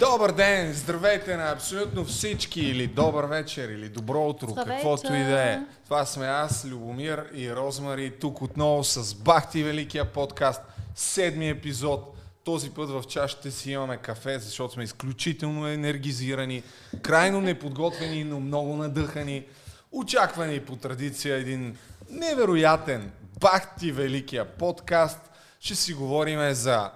[0.00, 0.72] Добър ден!
[0.72, 2.60] Здравейте на абсолютно всички!
[2.60, 4.74] Или добър вечер, или добро утро, Здравейте!
[4.74, 5.60] каквото и да е.
[5.84, 10.62] Това сме аз, Любомир и Розмари, тук отново с Бахти Великия подкаст,
[10.94, 12.16] седми епизод.
[12.44, 16.62] Този път в чашите си имаме кафе, защото сме изключително енергизирани,
[17.02, 19.44] крайно неподготвени, но много надъхани.
[19.92, 21.76] Очаквани по традиция един
[22.10, 25.30] невероятен Бахти Великия подкаст.
[25.60, 26.90] Ще си говорим за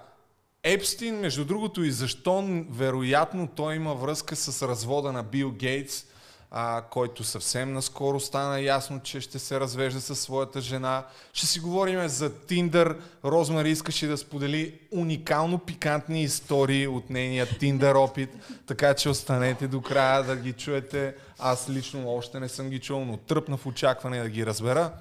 [0.67, 6.03] Епстин, между другото, и защо вероятно той има връзка с развода на Бил Гейтс,
[6.51, 11.03] а, който съвсем наскоро стана ясно, че ще се развежда със своята жена.
[11.33, 12.97] Ще си говорим за Тиндър.
[13.25, 18.29] Розмари искаше да сподели уникално пикантни истории от нейния Тиндър опит,
[18.67, 21.15] така че останете до края да ги чуете.
[21.39, 24.91] Аз лично още не съм ги чул, но тръпна в очакване да ги разбера.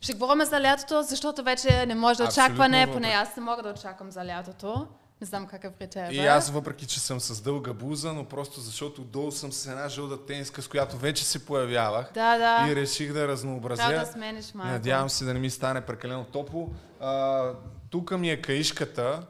[0.00, 3.68] Ще говорим за лятото, защото вече не може да очакване, поне аз не мога да
[3.68, 4.86] очаквам за лятото.
[5.20, 6.14] Не знам какъв при тебе.
[6.14, 9.88] И аз, въпреки че съм с дълга буза, но просто защото долу съм с една
[9.88, 12.12] жълта тениска, с която вече се появявах.
[12.14, 12.70] Да, да.
[12.70, 13.82] И реших да разнообразя.
[13.82, 14.72] Трябва да смениш малко.
[14.72, 16.70] Надявам се да не ми стане прекалено топло.
[17.00, 17.52] А,
[17.90, 19.26] тук ми е каишката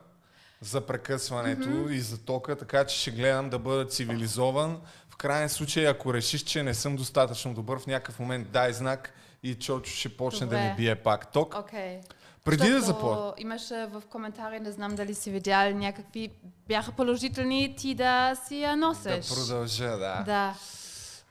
[0.60, 1.90] за прекъсването mm-hmm.
[1.90, 4.80] и за тока, така че ще гледам да бъда цивилизован.
[5.10, 9.12] В крайен случай, ако решиш, че не съм достатъчно добър, в някакъв момент дай знак
[9.42, 10.56] и Чочо ще почне Добре.
[10.56, 11.54] да ми бие пак ток.
[11.58, 12.00] Окей.
[12.44, 13.32] Преди да започна.
[13.38, 16.30] Имаше в коментари, не знам дали си видял, някакви
[16.68, 19.28] бяха положителни ти да си я Да носиш.
[19.28, 20.22] продължа, да.
[20.26, 20.54] Да.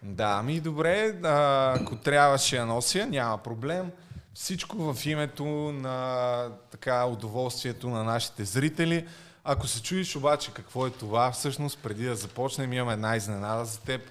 [0.04, 3.92] Да, ами добре, а, ако трябва ще я нося, няма проблем.
[4.34, 9.08] Всичко в името на така удоволствието на нашите зрители.
[9.44, 13.80] Ако се чуеш обаче какво е това, всъщност преди да започнем имаме една изненада за
[13.80, 14.02] теб.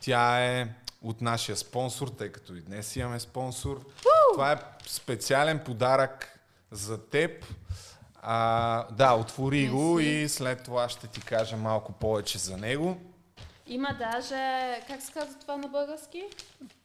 [0.00, 0.68] Тя е
[1.02, 3.80] от нашия спонсор, тъй като и днес имаме спонсор.
[4.34, 6.35] Това е специален подарък
[6.70, 7.44] за теб.
[8.22, 12.96] А, да, отвори го и след това ще ти кажа малко повече за него.
[13.66, 16.24] Има даже, как се казва това на български?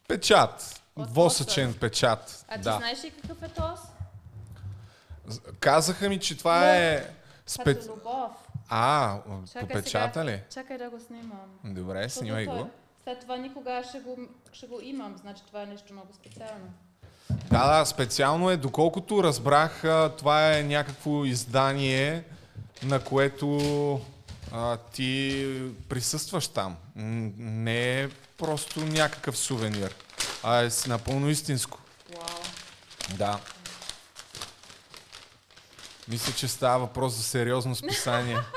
[0.08, 0.82] Печат.
[0.96, 2.44] От Восъчен печат.
[2.48, 2.76] А ти да.
[2.76, 3.80] знаеш ли какъв е тос?
[5.60, 6.74] Казаха ми, че това Любов.
[6.76, 7.10] е...
[7.46, 7.74] Спе...
[7.74, 8.30] Като любов.
[8.68, 9.18] А,
[9.52, 10.24] Чакай печата сега.
[10.24, 10.42] ли?
[10.50, 11.58] Чакай да го снимам.
[11.64, 12.70] Добре, снимай го.
[13.04, 14.18] След това никога ще го,
[14.52, 16.72] ще го имам, значи това е нещо много специално.
[17.50, 18.56] Да, да, специално е.
[18.56, 19.82] Доколкото разбрах,
[20.18, 22.24] това е някакво издание,
[22.82, 24.00] на което
[24.52, 25.46] а, ти
[25.88, 26.76] присъстваш там.
[26.96, 29.94] Не е просто някакъв сувенир,
[30.42, 31.78] а е напълно истинско.
[32.16, 32.40] Вау.
[33.16, 33.40] Да.
[36.08, 38.38] Мисля, че става въпрос за сериозно списание.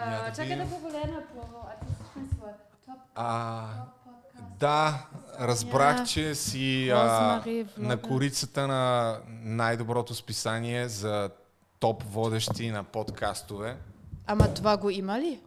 [0.00, 1.58] А, да чакай да погледна по...
[3.14, 3.64] А
[4.58, 5.06] Да,
[5.40, 7.42] разбрах, че си а,
[7.78, 11.30] на корицата на най-доброто списание за
[11.80, 13.76] топ водещи на подкастове.
[14.26, 15.40] Ама това го има ли?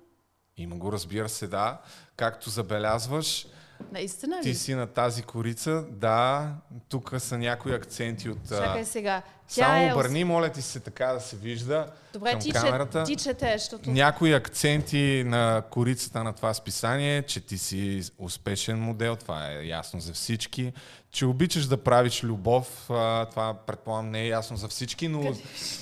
[0.57, 1.81] Има го, разбира се, да.
[2.15, 3.47] Както забелязваш,
[3.91, 4.41] Наистина ли?
[4.41, 5.85] ти си на тази корица.
[5.89, 6.51] Да,
[6.89, 8.49] тук са някои акценти от...
[8.49, 9.21] Чакай сега.
[9.47, 9.91] Тя Само е...
[9.93, 13.03] обърни, моля ти се така да се вижда Добре, към ти, камерата.
[13.03, 13.91] ти четеш, защото...
[13.91, 19.99] Някои акценти на корицата на това списание, че ти си успешен модел, това е ясно
[19.99, 20.73] за всички,
[21.11, 22.83] че обичаш да правиш любов,
[23.31, 25.33] това предполагам не е ясно за всички, но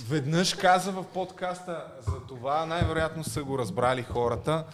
[0.09, 4.65] веднъж каза в подкаста за това, най-вероятно са го разбрали хората.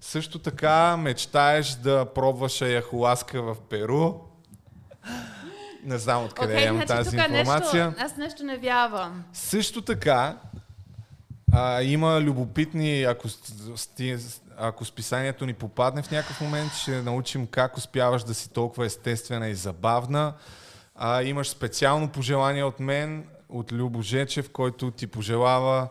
[0.00, 4.14] Също така мечтаеш да пробваш аяхуаска в Перу.
[5.84, 7.86] Не знам откъде Окей, имам значи тази информация.
[7.86, 9.24] нещо, аз нещо не вярвам.
[9.32, 10.36] Също така,
[11.52, 13.28] а, има любопитни, ако,
[13.76, 14.16] сти,
[14.58, 19.48] ако списанието ни попадне в някакъв момент, ще научим как успяваш да си толкова естествена
[19.48, 20.34] и забавна.
[20.94, 25.88] А, имаш специално пожелание от мен, от Любо Жечев, който ти пожелава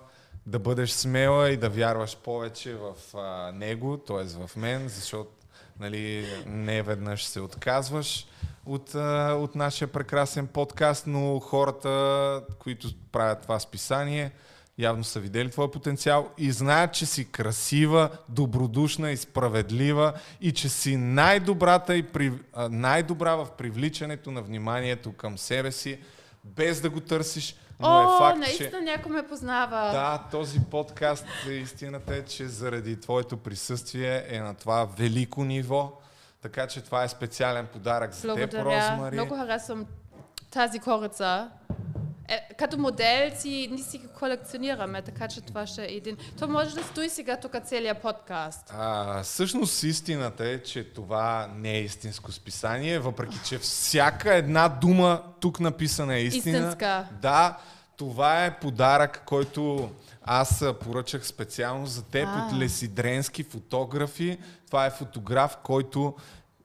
[0.49, 4.23] да бъдеш смела и да вярваш повече в а, него, т.е.
[4.23, 5.29] в мен, защото
[5.79, 8.27] нали, не веднъж се отказваш
[8.65, 14.31] от, а, от нашия прекрасен подкаст, но хората, които правят това списание,
[14.77, 20.69] явно са видели твоя потенциал и знаят, че си красива, добродушна и справедлива и че
[20.69, 22.33] си най-добрата и при,
[22.69, 25.99] най-добра в привличането на вниманието към себе си,
[26.43, 28.39] без да го търсиш, но О, е факт, че...
[28.39, 29.91] наистина някой ме познава.
[29.91, 35.91] Да, този подкаст, истината е, че заради твоето присъствие е на това велико ниво.
[36.41, 38.91] Така че това е специален подарък за теб, Благодаря.
[38.91, 39.15] Розмари.
[39.15, 39.85] Много харесвам
[40.51, 41.49] тази корица.
[42.57, 46.17] Като модел си, ние си ги колекционираме, така че това ще е един.
[46.39, 48.73] То може да стои сега тук целият подкаст.
[48.77, 55.23] А, всъщност истината е, че това не е истинско списание, въпреки че всяка една дума
[55.39, 56.57] тук написана е истина.
[56.57, 57.07] Истинска.
[57.21, 57.57] Да,
[57.97, 59.89] това е подарък, който
[60.23, 62.45] аз поръчах специално за теб А.
[62.45, 64.37] от Лесидренски фотографи.
[64.67, 66.15] Това е фотограф, който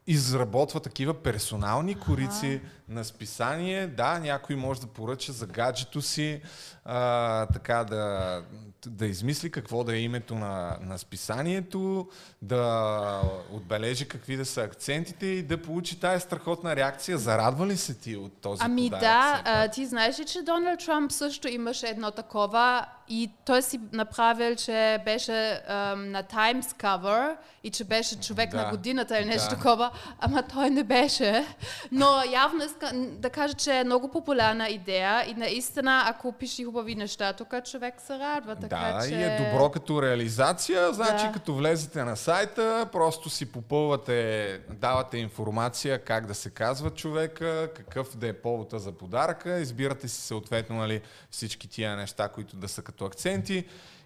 [0.07, 3.87] изработва такива персонални корици на списание.
[3.87, 6.41] Да, някой може да поръча за гаджето си,
[6.85, 8.43] а, така да,
[8.87, 12.09] да измисли какво да е името на, на списанието,
[12.43, 13.21] да
[13.51, 17.19] отбележи какви да са акцентите и да получи тая страхотна реакция.
[17.19, 19.01] Зарадва ли се ти от този Ами подарък?
[19.01, 23.81] да, а, ти знаеш ли, че Доналд Трамп също имаше едно такова и той си
[23.93, 28.57] направил, че беше ам, на Times cover и че беше човек Да.
[28.57, 29.57] на годината или нещо Да.
[29.57, 29.91] такова,
[30.21, 31.47] ама той не беше.
[31.93, 36.95] Но явно иска да кажа, че е много популярна идея и наистина, ако пише хубави
[36.95, 38.57] неща, тук човек се радва.
[38.57, 39.15] Така, да, че...
[39.15, 40.93] и е добро като реализация.
[40.93, 41.33] Значи, Да.
[41.33, 48.17] като влезете на сайта, просто си попълвате, давате информация как да се казва човека, какъв
[48.17, 52.83] да е повода за подаръка, избирате си съответно нали, всички тия неща, които да са
[52.83, 53.65] като акценти.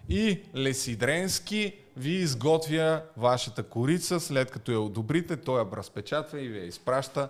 [0.09, 6.57] И Лесидренски ви изготвя вашата корица, след като я одобрите, той я разпечатва и ви
[6.57, 7.29] я изпраща.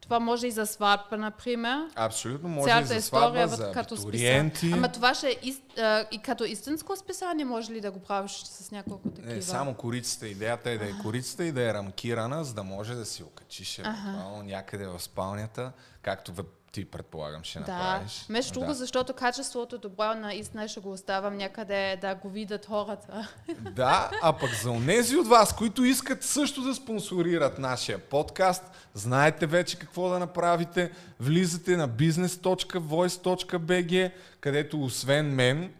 [0.00, 1.88] Това може и за сватба, например.
[1.94, 4.70] Абсолютно може и Цялата за история сватба, за като абитуриенти.
[4.72, 8.32] Ама това ще е ист, а, и като истинско списание, може ли да го правиш
[8.44, 9.34] с няколко такива?
[9.34, 10.28] Не, само корицата.
[10.28, 13.78] Идеята е да е корицата и да е рамкирана, за да може да си окачиш
[13.78, 15.72] евентуално някъде в спалнята,
[16.02, 16.32] както
[16.72, 18.26] ти предполагам ще Да, направиш.
[18.28, 18.74] между друго, да.
[18.74, 23.28] защото качеството е добро, наистина ще го оставам някъде да го видят хората.
[23.60, 28.64] да, а пък за онези от вас, които искат също да спонсорират нашия подкаст,
[28.94, 30.90] знаете вече какво да направите.
[31.20, 35.72] Влизате на business.voice.bg, където освен мен,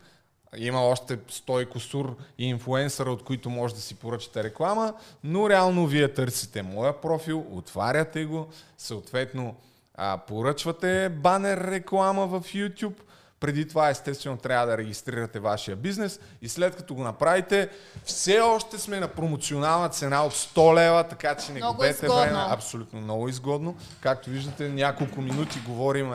[0.57, 4.95] има още 100 и косур и инфуенсъра, от които може да си поръчате реклама,
[5.25, 8.49] но реално вие търсите моя профил, отваряте го,
[8.79, 9.55] съответно
[10.03, 13.01] а, поръчвате банер реклама в YouTube,
[13.41, 17.69] преди това естествено трябва да регистрирате вашия бизнес и след като го направите,
[18.05, 22.39] все още сме на промоционална цена от 100 лева, така че не губете време.
[22.49, 23.77] Абсолютно много изгодно.
[24.01, 26.15] Както виждате, няколко минути говорим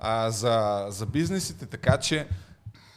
[0.00, 2.28] а, за, за бизнесите, така че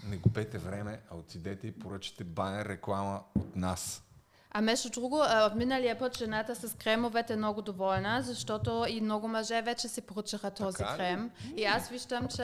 [0.10, 4.04] не губете време, а отидете и поръчате банер реклама от нас.
[4.58, 5.22] А между друго,
[5.56, 10.52] миналия път жената с кремовете е много доволна, защото и много мъже вече си поръчаха
[10.52, 10.98] този Така ли?
[10.98, 11.32] крем.
[11.56, 12.36] И аз виждам, че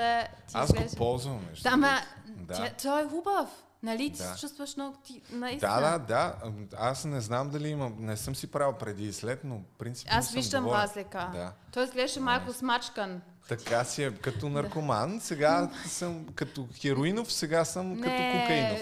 [0.48, 1.39] ти Аз го изглежда- ползвам.
[1.65, 2.69] ама да.
[2.81, 3.50] той е хубав.
[3.84, 4.12] Нали?
[4.12, 4.24] Ти Да.
[4.26, 4.98] се чувстваш много...
[4.98, 5.72] Ти, наистина.
[5.74, 6.36] Да, да, да.
[6.78, 7.96] Аз не знам дали имам.
[8.00, 10.82] Не съм си правил преди и след, но принципно Аз виждам доволен.
[10.82, 11.30] разлика.
[11.34, 11.52] Да.
[11.72, 13.22] Той изглеждаше малко смачкан.
[13.50, 15.20] Така си е като наркоман.
[15.20, 18.80] Сега съм като хероинов, сега съм като кокаинов.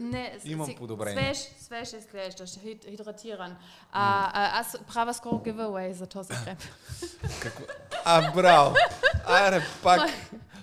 [0.00, 1.34] не, Имам си- подобрение.
[1.34, 3.56] Свеж, свеж изглеждаш, хид- хидратиран.
[3.92, 6.56] А, а, аз правя скоро giveaway за този крем.
[7.40, 7.64] Какво?
[8.04, 8.74] А, браво!
[9.26, 10.10] Аре, пак.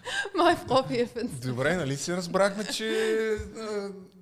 [0.68, 1.48] Профил в Инста.
[1.48, 3.38] Добре, нали си разбрахме, че,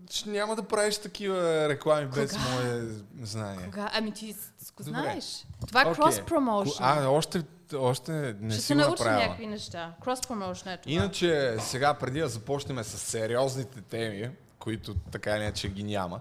[0.10, 2.44] че няма да правиш такива реклами без Кога?
[2.44, 2.82] мое
[3.22, 3.66] знание.
[3.66, 3.90] Кога?
[3.94, 4.36] Ами ти
[4.78, 5.46] го знаеш.
[5.68, 6.04] Това е Окей.
[6.04, 6.78] cross promotion.
[6.80, 7.44] А, още,
[7.76, 9.94] още не Ще си се научи някакви неща.
[10.06, 10.94] Cross promotion е това.
[10.94, 14.30] Иначе, сега преди да започнем с сериозните теми,
[14.60, 16.20] които така или иначе ги няма,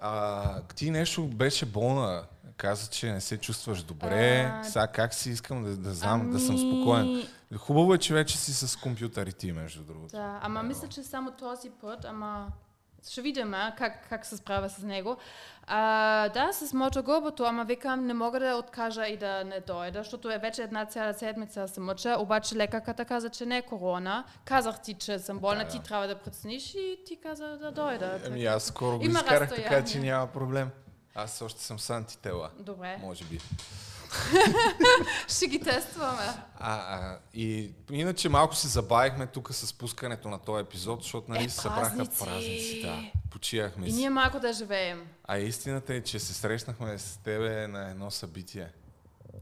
[0.00, 2.24] а, ти нещо беше болна.
[2.56, 4.52] Каза, че не се чувстваш добре.
[4.52, 7.28] А, Сега как си искам да, да знам, да съм Ами, спокоен.
[7.58, 10.16] Хубаво е, че вече си с компютър и ти, между другото.
[10.16, 12.48] Да, ама мисля, че само този път, ама
[13.10, 15.16] ще видим а, как, как се справя с него.
[15.66, 20.30] А, да, с мотогобото, ама викам, не мога да откажа и да не дойда, защото
[20.30, 24.24] е вече една цяла седмица се мъча, обаче лекарката каза, че не е корона.
[24.44, 25.82] Казах ти, че съм болна, Да, ти да.
[25.84, 28.18] трябва да прецениш и ти каза да дойда.
[28.26, 30.70] Ами аз скоро го изкарах, така че няма проблем.
[31.16, 33.40] Аз още съм с антитела, Добре, може би.
[35.28, 36.22] ще ги тестваме.
[36.58, 41.44] А, а, и иначе малко се забавихме тук с пускането на този епизод, защото нали
[41.44, 42.82] Е, се събраха празници.
[42.82, 43.96] Да, почияхме И си.
[43.96, 45.06] ние малко да живеем.
[45.24, 48.72] А истината е, че се срещнахме с тебе на едно събитие,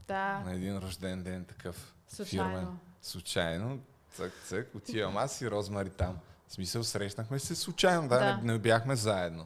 [0.07, 1.93] Да, на един рожден ден такъв.
[2.07, 2.49] Случайно.
[2.49, 2.67] Фирмен.
[3.01, 3.79] Случайно.
[4.13, 6.17] Цък, цък, отивам аз и Розмари там.
[6.47, 8.37] В смисъл, срещнахме се случайно, да, Да.
[8.37, 9.45] Не, не бяхме заедно.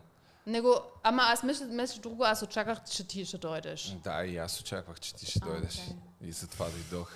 [0.49, 3.95] Него, ама аз мисля, между друго, аз очаквах, че ти ще дойдеш.
[4.03, 5.79] Да, и аз очаквах, че ти ще А, дойдеш.
[5.79, 5.95] окей.
[6.21, 7.11] И затова дойдох.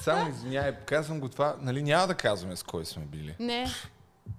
[0.00, 3.36] Само извиняй, казвам го това, нали няма да казваме с кой сме били.
[3.40, 3.66] Не,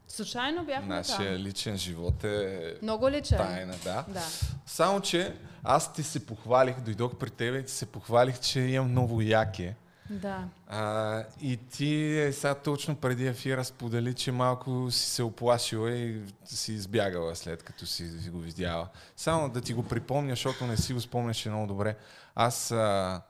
[0.08, 1.44] случайно бяхме Нашия там.
[1.44, 3.38] личен живот е Много личен.
[3.38, 4.06] тайна, да.
[4.08, 4.24] Да.
[4.66, 8.94] Само, че аз ти се похвалих, дойдох при тебе и ти се похвалих, че имам
[8.94, 9.76] ново яке.
[10.10, 10.48] Да.
[10.68, 16.22] А, и ти е, сега точно преди ефира сподели, че малко си се оплашила и
[16.46, 18.88] си избягала след като си, си го видяла.
[19.16, 21.98] Само да ти го припомня, защото не си го спомняше много добре.
[22.36, 23.22] Аз а,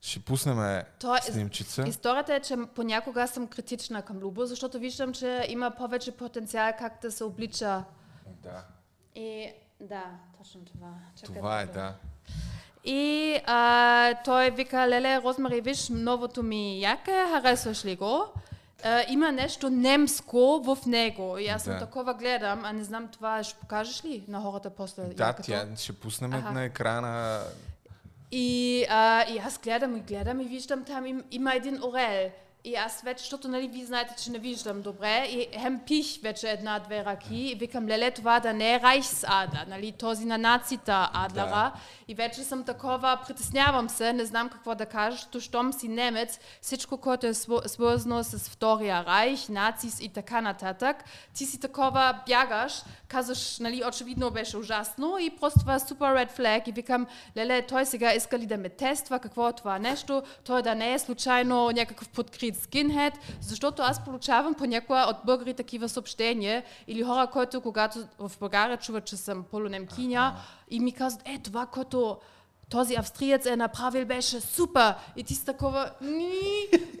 [0.00, 1.82] Ще пуснем То е- снимчица.
[1.88, 6.98] Историята е, че понякога съм критична към Любо, защото виждам, че има повече потенциал как
[7.02, 7.84] да се облича.
[8.42, 8.64] Да,
[9.14, 10.04] И да,
[10.38, 10.94] точно това.
[11.20, 11.94] Чакай това е, да.
[12.84, 18.24] И а, той вика, леле, Розмари, виж, новото ми яке, харесваш ли го?
[18.84, 21.38] А, има нещо немско в него.
[21.38, 21.78] И аз съм Да.
[21.78, 25.92] такова гледам, а не знам това, ще покажеш ли на хората после Да, тя ще
[25.92, 26.52] пуснем Аха.
[26.52, 27.40] на екрана.
[28.32, 32.30] И, а, и аз гледам и гледам и виждам там им, има един орел.
[32.64, 36.50] И аз вече, защото нали, вие знаете, че не виждам добре, и хем пих вече
[36.50, 41.46] една-две раки и викам, леле, това да не е Райхсадър, нали, този на нацията Адлера.
[41.46, 41.72] Да.
[42.08, 46.38] И вече съм такова, притеснявам се, не знам какво да кажа, защото щом си немец,
[46.60, 47.34] всичко, което е
[47.66, 50.96] свързано с Втория райх, нацис и така нататък,
[51.34, 56.38] ти си такова бягаш, казваш, нали, очевидно беше ужасно и просто това е супер red
[56.38, 60.22] flag и викам, леле, той сега иска ли да ме тества, какво е това нещо,
[60.44, 65.88] той да не е случайно някакъв подкрит скинхед, защото аз получавам понякога от българи такива
[65.88, 70.36] съобщения или хора, които когато в България чуват, че съм полунемкиня
[70.70, 72.18] и ми казват, е, това, което
[72.72, 74.94] този австриец е направил, беше супер.
[75.16, 75.90] И ти си такова...
[76.00, 76.40] «Ни».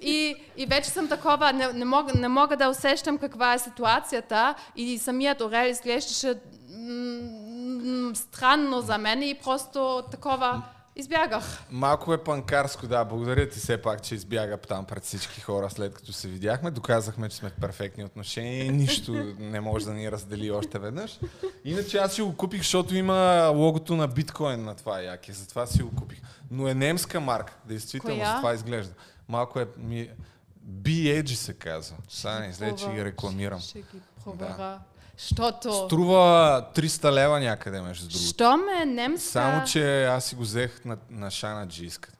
[0.02, 4.54] И, и вече съм такова, не, не, мога, не мога да усещам каква е ситуацията.
[4.76, 6.34] И самият Орел изглеждаше
[8.14, 10.62] странно за мен и просто такова
[10.96, 11.62] избягах.
[11.70, 13.04] Малко е панкарско, да.
[13.04, 16.70] Благодаря ти все пак, че избяга там пред всички хора, след като се видяхме.
[16.70, 21.20] Доказахме, че сме в перфектни отношения и нищо не може да ни раздели още веднъж.
[21.64, 25.32] Иначе аз си го купих, защото има логото на биткоин на това яке.
[25.32, 26.20] Затова си го купих.
[26.50, 27.56] Но е немска марка.
[27.64, 28.30] Действително, Коя?
[28.30, 28.94] за това изглежда.
[29.28, 29.68] Малко е...
[29.76, 30.10] Ми...
[30.68, 31.96] B-Edge се казва.
[32.08, 33.60] Сега не излезе, че ги рекламирам.
[33.60, 33.84] Ще, ги
[34.24, 34.80] проверя.
[35.26, 35.72] Щото...
[35.72, 38.28] Струва 300 лева някъде, между другото.
[38.28, 39.28] Що ме немска...
[39.30, 42.12] Само, че аз си го взех на, на Шана Джиска.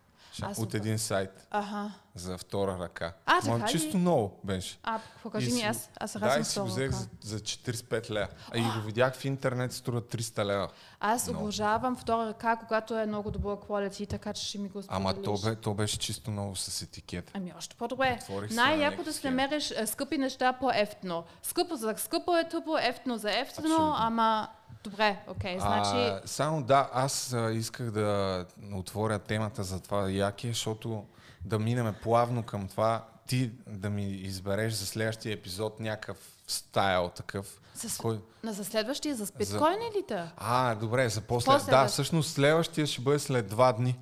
[0.42, 1.92] А, От един сайт Аха.
[2.14, 3.12] за втора ръка.
[3.26, 4.78] А, Ма така чисто много беше.
[4.82, 8.28] А, покажи И ми, аз, аз Да, и си го взех за, за 45 лева.
[8.54, 10.68] А и го видях в интернет, струва 300 лева.
[11.00, 11.44] Аз Много.
[11.44, 15.36] обожавам втора ръка, когато е много добър quality, така че ще ми го Ама то,
[15.36, 15.56] споделиш.
[15.56, 17.30] бе, то беше чисто много с етикет.
[17.34, 18.18] Ами още по-добре.
[18.50, 21.24] Най-яко на да се намериш е, скъпи неща по-ефтно.
[21.42, 24.48] Скъпо за скъпо е тъпо, ефтно за ефтно, ама
[24.84, 25.96] добре, окей, значи...
[25.96, 31.04] А, само да, аз а, исках да отворя темата за това яке, защото
[31.44, 36.16] да минеме плавно към това, ти да ми избереш за следващия епизод някакъв
[36.48, 37.60] стайл такъв.
[37.74, 38.20] С- Кой...
[38.44, 40.22] На за следващия, за биткоин или те?
[40.36, 41.52] А, добре, за после.
[41.52, 43.98] После да, всъщност следващия ще бъде след два дни.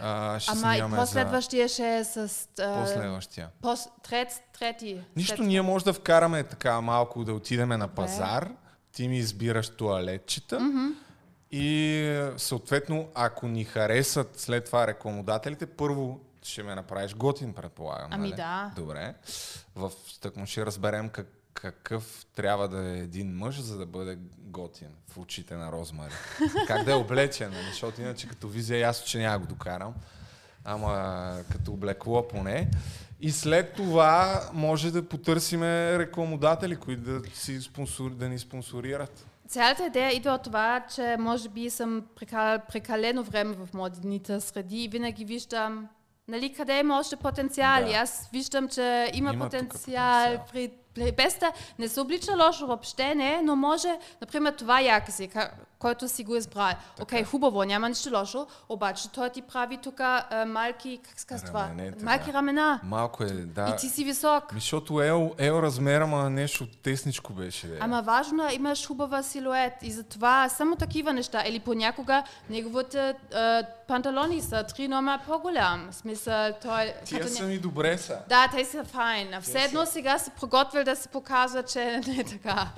[0.00, 2.16] А, ще Ама и снимаме за последващия ще е с...
[2.60, 3.48] а, последващия.
[3.62, 4.28] пос- трет,
[4.58, 5.00] трети.
[5.16, 8.12] Нищо, след- ние може да вкараме така малко, да отидеме на Добре.
[8.96, 10.60] Ти ми избираш туалетчета
[11.50, 18.08] и съответно, ако ни харесат след това рекламодателите, първо ще ме направиш готин, предполагам.
[18.10, 18.36] Ами нали?
[18.36, 18.72] да.
[18.76, 19.14] Добре.
[19.74, 24.88] В тъкмо ще разберем как, какъв трябва да е един мъж, за да бъде готин
[25.08, 26.12] в очите на Розмари.
[26.66, 27.66] как да е облечен, нали?
[27.70, 29.94] защото иначе като визия ясно, че няма го докарам.
[30.64, 32.70] Ама като облекло поне.
[33.20, 39.26] И след това може да потърсиме рекламодатели, които да, си спонсор, да ни спонсорират.
[39.48, 44.84] Цялата идея идва от това, че може би съм прекал, прекалено време в модните среди
[44.84, 45.88] и винаги виждам
[46.28, 47.84] нали, къде има още потенциал.
[47.84, 47.90] Да.
[47.90, 50.24] И аз виждам, че има, Има потенциал.
[50.24, 50.44] потенциал.
[50.52, 53.88] При, без да не се облича лошо въобще, не, но може,
[54.20, 56.72] например, това яка си, ка- който си го избрал.
[57.02, 61.46] Окей, хубаво, няма нищо лошо, обаче той ти прави тук а, малки, как се казва
[61.46, 61.70] това?
[62.02, 62.80] Малки рамена.
[62.82, 63.68] Малко е, да.
[63.68, 64.44] И ти си висок.
[64.54, 67.66] Защото ел, ел размера, ма нещо тесничко беше.
[67.66, 67.76] Да.
[67.80, 71.42] Ама важно е, имаш хубава силует и затова само такива неща.
[71.46, 75.88] Или понякога неговите а, панталони са три номера по-голям.
[75.90, 76.94] В смисъл, той...
[77.04, 78.18] Тия като са ми добре са.
[78.28, 79.34] Да, те са файн.
[79.34, 82.68] А все едно сега се приготвил да се показва, че не е така.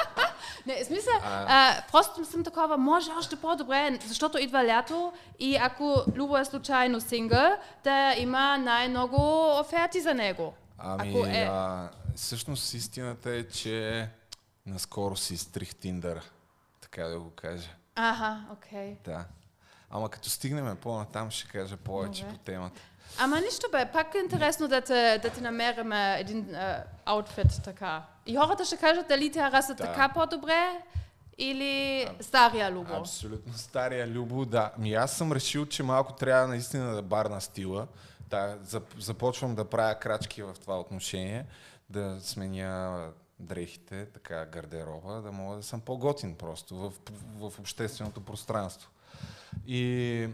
[0.66, 6.36] не, смисъл, а, просто съм такова, може още по-добре, защото идва лято и ако Любо
[6.36, 7.50] е случайно сингъл,
[7.84, 9.16] да има най-много
[9.60, 10.54] оферти за него.
[10.78, 14.08] Ами, Ако е- а, всъщност истината е, че
[14.66, 16.22] наскоро си изтрих Тиндъра.
[16.80, 17.68] Така да го кажа.
[17.94, 18.96] Аха, окей.
[19.04, 19.24] Да.
[19.90, 22.34] Ама като стигнем по-натам, ще кажа повече Добре.
[22.34, 22.80] по темата.
[23.18, 26.56] Ама нищо бе, пак е интересно да те, да те намерим един
[27.04, 28.02] аутфит така.
[28.26, 29.84] И хората ще кажат дали те харесват Да.
[29.84, 30.80] така по-добре
[31.40, 32.94] или стария Любо.
[32.94, 34.72] Абсолютно стария Любо, да.
[34.78, 37.86] Ми аз съм решил, че малко трябва наистина да барна стила.
[38.28, 41.46] Да, зап- започвам да правя крачки в това отношение,
[41.88, 43.06] да сменя
[43.38, 46.92] дрехите, така гардероба, да мога да съм по-готин просто в,
[47.36, 48.90] в общественото пространство.
[49.66, 50.28] И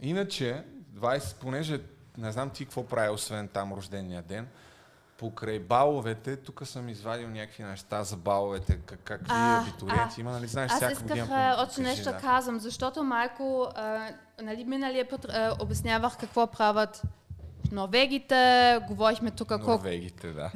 [0.00, 0.64] иначе,
[0.94, 1.80] 20, понеже
[2.18, 4.48] не знам ти какво прави, освен там рождения ден.
[5.22, 10.20] Покрай баловете, тук съм извадил някакви неща за баловете, как, как вие А, абитуриенти а,
[10.20, 11.26] има, нали знаеш, Аз всяка исках година.
[11.30, 12.18] а, по- още кажи, нещо да.
[12.18, 14.08] казвам, защото малко, а,
[14.42, 17.02] нали, миналия път а, обяснявах какво правят
[17.72, 20.50] норвегите, говорихме тук колко, Норвегите, да.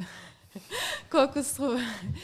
[1.11, 1.79] колко струва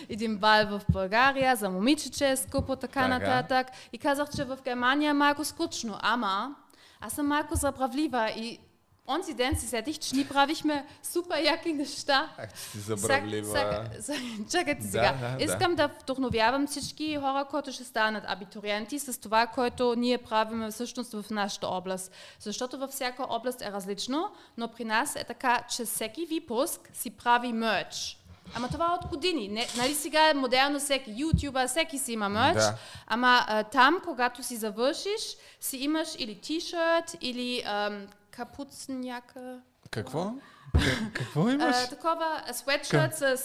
[0.10, 3.08] един бал в България, за момичече е скъпо, така Така.
[3.08, 3.68] нататък.
[3.94, 6.56] И казах, че в Германия е малко скучно, ама
[7.02, 8.60] аз съм малко забравлива и
[9.08, 12.30] онзи ден си сетих, че ни правихме супер яки неща.
[12.38, 13.58] Ах, ти си забравлива.
[13.58, 15.14] Сак- сак- Чакайте Да, сега.
[15.22, 15.44] да, да.
[15.44, 21.12] Искам да вдохновявам всички хора, които ще станат абитуриенти с това, което ние правим всъщност
[21.14, 22.12] в нашата област.
[22.40, 27.10] Защото във всяка област е различно, но при нас е така, че всеки випуск си
[27.10, 28.18] прави мерч.
[28.56, 29.48] Ама това е от години.
[29.48, 32.58] Не, нали сега е модерно всеки ютубър, всеки си има мерч.
[32.58, 32.76] Да.
[33.08, 35.22] Ама а, там, когато си завършиш,
[35.60, 39.62] си имаш или тишърт, или ам, капуцняка.
[39.92, 40.34] Какво?
[40.75, 41.75] К- какво имаш?
[41.75, 43.38] А, такова светшърт с...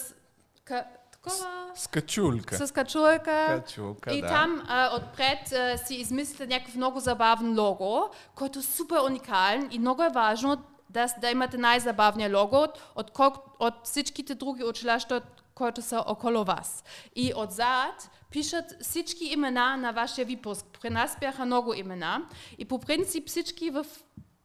[0.65, 1.71] Ка, такова...
[1.75, 2.67] С качулка.
[2.67, 3.45] С качулка.
[3.47, 4.27] Качулка, и да.
[4.27, 9.79] там а, отпред а, си измислите някакъв много забавен лого, който е супер уникален и
[9.79, 13.11] много е важно да, да имате най-забавния лого от, от,
[13.59, 15.21] от всичките други училища,
[15.55, 16.83] които са около вас.
[17.15, 20.65] И отзад пишат всички имена на вашия випуск.
[20.81, 22.25] При нас бяха много имена
[22.57, 23.85] и по принцип всички в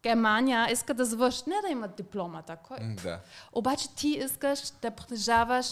[0.05, 2.57] Германия искат да завършат, не да имат дипломата.
[2.59, 3.19] Кой, М, Да.
[3.53, 5.67] обаче ти искаш да притежаваш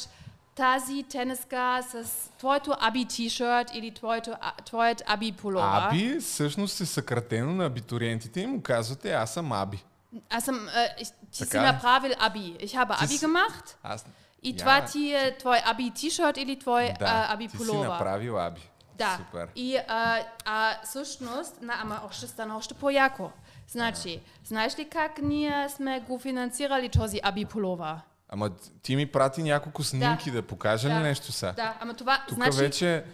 [0.55, 2.05] тази тениска с
[2.39, 4.35] твоето аби тишърт или твоето,
[4.65, 5.87] твоят аби пулова.
[5.87, 9.85] Аби всъщност е съкратено на абитуриентите и му казвате, аз съм Аби.
[10.31, 10.97] Аз съм, äh,
[11.31, 11.73] ти си Така.
[11.73, 12.57] направил аби.
[12.59, 14.07] Ich habe Ти аби gemacht Аз...
[14.43, 17.67] и Я, това ти е твой аби тишърт или твой да, а, аби ти си
[17.67, 17.89] пулова.
[17.89, 18.69] направил Аби.
[18.95, 19.19] Да.
[19.27, 19.49] Супер.
[19.57, 23.31] И а, а, всъщност, на, ама още стана още по-яко.
[23.73, 28.01] Значи, знаеш ли как ние сме го финансирали този аби пулова?
[28.29, 28.51] Ама
[28.83, 31.01] ти ми прати няколко снимки да, покажа ли Да.
[31.01, 31.53] нещо са?
[31.57, 33.05] Да, ама това, Тук значи, вече,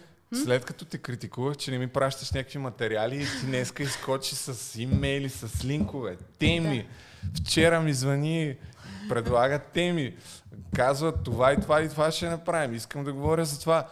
[0.43, 5.29] след като те критикувах, че не ми пращаш някакви материали, ти днеска изкочи с имейли,
[5.29, 6.87] с линкове, теми.
[7.37, 8.55] Вчера ми звъни,
[9.09, 10.15] предлага теми.
[10.75, 12.75] Казва това и това и това ще направим.
[12.75, 13.87] Искам да говоря за това.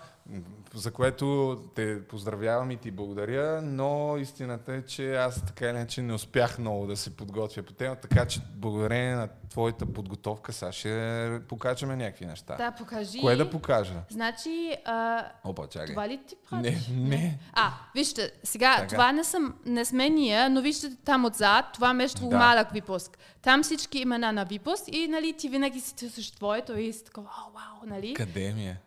[0.73, 6.13] За което те поздравявам и ти благодаря, но истината е, че аз така иначе не
[6.13, 11.41] успях много да се подготвя по тема, така че благодарение на твоята подготовка, сега ще
[11.49, 12.56] покажем някакви неща.
[12.56, 13.19] да, покажи.
[13.19, 13.93] Кое да покажа?
[14.10, 15.88] Значи, а, Опа, чакай.
[15.88, 16.88] това ли ти Не, правиш?
[16.91, 17.39] не.
[17.53, 18.88] А, вижте, сега, Така.
[18.88, 22.38] това не, съм, не сме ние, но вижте там отзад, това между Да.
[22.38, 23.17] малък випуск.
[23.41, 27.30] Там всички имена на випуск и нали, ти винаги си търсиш твоето и си такова,
[27.53, 28.13] вау, нали?
[28.13, 28.77] Къде ми е?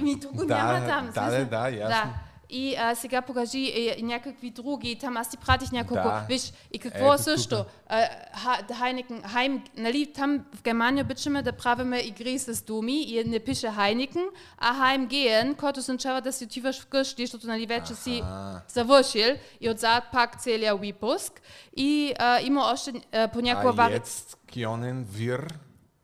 [0.00, 1.06] Ми, тук го Да, няма там.
[1.06, 1.44] да, смисъл.
[1.44, 2.10] да, да, ясно.
[2.12, 2.14] Да.
[2.50, 6.02] И а, сега покажи и, и някакви други, там аз ти пратих няколко.
[6.02, 6.24] Да.
[6.28, 7.64] Виж, и какво Ето също?
[7.88, 13.24] А, ха, Хайникен, Хайм, нали, там в Германия обичаме да правиме игри с думи и
[13.24, 18.20] не пише Хайникен, а Heimgehen, който означава да си отиваш вкъщи, защото нали, вече си
[18.24, 18.62] Аха.
[18.68, 21.42] завършил и отзад пак целият випуск.
[21.76, 25.48] И а, има още а, понякога А jetzt können wir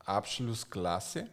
[0.06, 1.26] Abschlussklasse?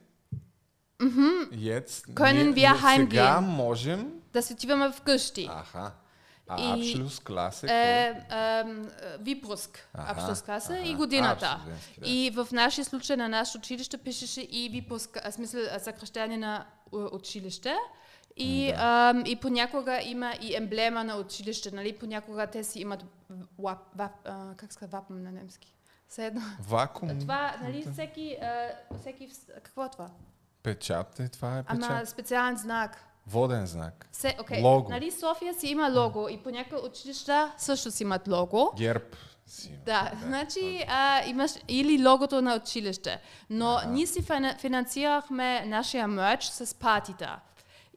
[1.52, 3.40] Jetzt Können wir Сега heimgehen?
[3.40, 4.12] можем...
[4.34, 5.48] да си отиваме вкъщи.
[5.52, 5.92] Аха.
[6.48, 7.64] А И- Abschlussklasse?
[7.64, 8.64] е, е,
[9.20, 11.60] випуск, абшлюскласа и годината.
[12.00, 12.08] Да.
[12.08, 16.66] И в нашия случай на нашето училище пишеше и випуск, а, смисъл а, съкръщение на
[17.12, 17.76] училище.
[18.38, 21.94] И, ем, и понякога има и емблема на училище, нали?
[21.94, 23.06] Понякога те си имат
[23.60, 25.74] вап, вап, а, как ска вапъм на немски?
[26.10, 26.42] Все едно.
[26.62, 27.20] Вакуум.
[27.20, 30.08] Това, нали, всеки, а, всеки, вс- какво е това?
[30.64, 31.84] Печат е, това е печат.
[31.84, 33.06] Ама специален знак.
[33.28, 34.08] Воден знак.
[34.12, 34.62] Се, okay.
[34.64, 34.90] Лого.
[34.90, 38.72] Нали, София си има лого и по някои училища също си имат лого.
[38.78, 39.16] Герб
[39.48, 39.78] си има.
[39.86, 43.22] Да, значи а, имаш или логото на училище.
[43.50, 43.88] Но Аха.
[43.88, 47.40] ние си фина- финансирахме нашия мерч с патита.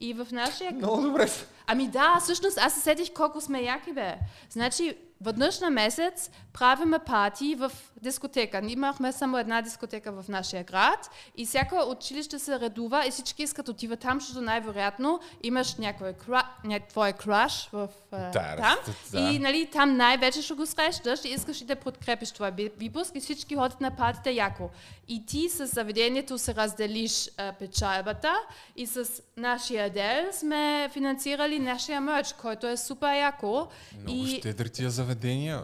[0.00, 0.72] И в нашия...
[0.72, 1.28] Много добре.
[1.66, 4.18] Ами да, всъщност аз се сетих колко сме яки бе.
[4.50, 7.72] Значи, веднъж на месец правиме пати в
[8.02, 8.62] дискотека.
[8.62, 13.42] Ние имахме само една дискотека в нашия град и всяко училище се редува и всички
[13.42, 16.48] искат отиват там, защото най-вероятно имаш някой кра...
[16.64, 16.80] ня...
[16.88, 18.76] твой краш в а, Да, там.
[19.12, 19.20] да.
[19.20, 23.20] И нали, там най-вече ще го срещаш и искаш и да подкрепиш твой випуск и
[23.20, 24.70] всички ходят на патите яко.
[25.08, 28.34] И ти с заведението се разделиш а, печалбата
[28.76, 33.68] и с нашия дел сме финансирали нашия мерч, който е супер яко.
[34.02, 35.60] Много и, щедри тия заведения, бе.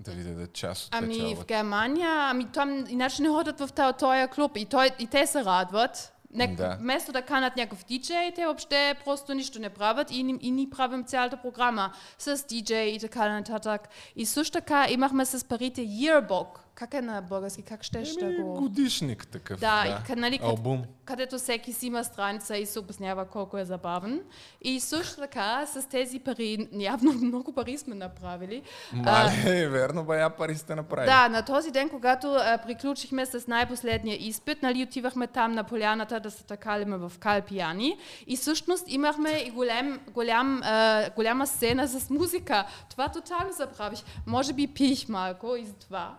[0.00, 1.44] Да ви дадат част от ами в печалбата.
[1.44, 6.10] Германия, ами там иначе не ходят в този- клуб и, той, и те се радват.
[6.34, 6.76] Не, Да.
[6.80, 11.04] Вместо да канат някакъв диджей, те въобще просто нищо не правят и, и ни правим
[11.04, 13.80] цялата програма с диджей и така нататък.
[14.16, 16.46] И също така имахме с парите yearbook.
[16.74, 18.54] Как е на български, как щеш да Еми, го...
[18.54, 19.60] годишник такъв.
[19.60, 20.82] Да, и къде, нали, къд, Албум.
[21.04, 24.20] където всеки си има страница и се обяснява колко е забавен.
[24.62, 28.62] И също така с тези пари, явно много пари сме направили.
[28.92, 31.06] Мале, верно, бая пари сте направили.
[31.06, 36.20] Да, на този ден, когато а, приключихме с най-последния изпит, нали, отивахме там на поляната
[36.20, 42.10] да се такалиме в Калпияни и всъщност имахме и голям, голям, а, голяма сцена с
[42.10, 42.66] музика.
[42.90, 43.98] Това тотално забравих.
[44.26, 46.14] Може би пих малко и това.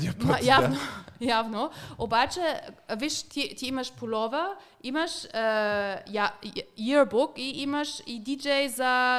[0.00, 0.46] Предния път, Ма, да.
[0.46, 0.76] явно,
[1.20, 1.70] явно.
[1.98, 2.60] Обаче,
[2.96, 4.48] виж, ти, ти имаш полова,
[4.82, 5.24] имаш
[6.06, 6.32] я,
[6.78, 8.74] yearbook и имаш и диджей за,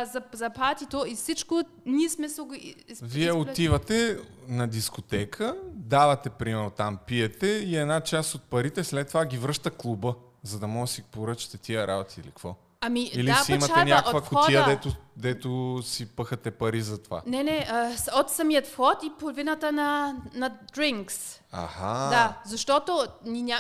[0.06, 4.18] за, за партито и всичко ние сме се го из- Вие отивате
[4.48, 9.72] на дискотека, давате примерно там, пиете и една част от парите след това ги връща
[9.72, 10.14] клуба,
[10.44, 12.56] за да може да си поръчате тия работи или какво.
[12.82, 14.42] Ами, Или да, си имате печалба някаква от входа.
[14.42, 17.22] котия, дето, дето си пъхате пари за това.
[17.26, 21.40] Не, не, а, от самият вход и половината на, на drinks.
[21.52, 22.10] Аха.
[22.10, 23.60] Да, защото ни, ня...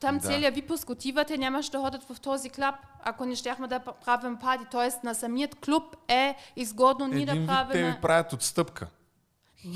[0.00, 0.28] там Да.
[0.28, 2.74] целият випуск отивате, нямаше да ходят в този клуб,
[3.04, 4.64] ако не щяхме да правим парти.
[4.70, 7.86] Тоест на самият клуб е изгодно ние Един да правим...
[7.86, 8.86] ви правят отстъпка.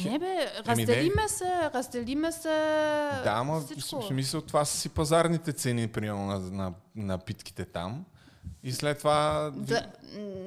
[0.05, 2.49] Не бе, разделиме се, разделиме се
[3.25, 4.01] Да, ама всичко.
[4.01, 8.05] в смисъл това са си пазарните цени, примерно, на, на, на питките там.
[8.65, 9.51] И след това...
[9.55, 9.87] Да,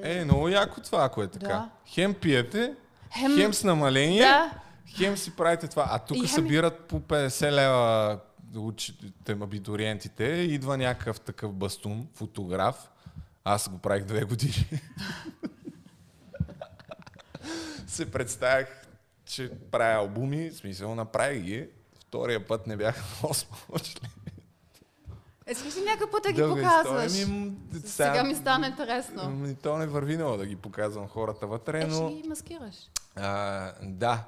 [0.02, 1.46] Е, много яко това, ако е така.
[1.46, 1.70] Да.
[1.86, 2.74] Хем пиете,
[3.12, 4.50] Хем- хем, с намаление, Да.
[4.88, 5.86] хем си правите това.
[5.88, 8.18] А тук хем- събират по 50 лева
[8.56, 12.90] учите, абитуриентите, идва някакъв такъв бастун, фотограф.
[13.44, 14.68] Аз го правих две години.
[17.86, 18.86] се представях,
[19.26, 21.68] че правя албуми, смисъл направих ги.
[21.98, 24.00] Втория път не бяха много смочли.
[25.46, 27.12] Искаш ли някой път да ги Дълга показваш?
[27.12, 27.52] история, ми, м,
[27.84, 29.30] Сега ми стана интересно.
[29.30, 32.10] М, То не върви много да ги показвам хората вътре, Е, ще но...
[32.10, 32.74] ги маскираш.
[33.16, 34.24] А, да,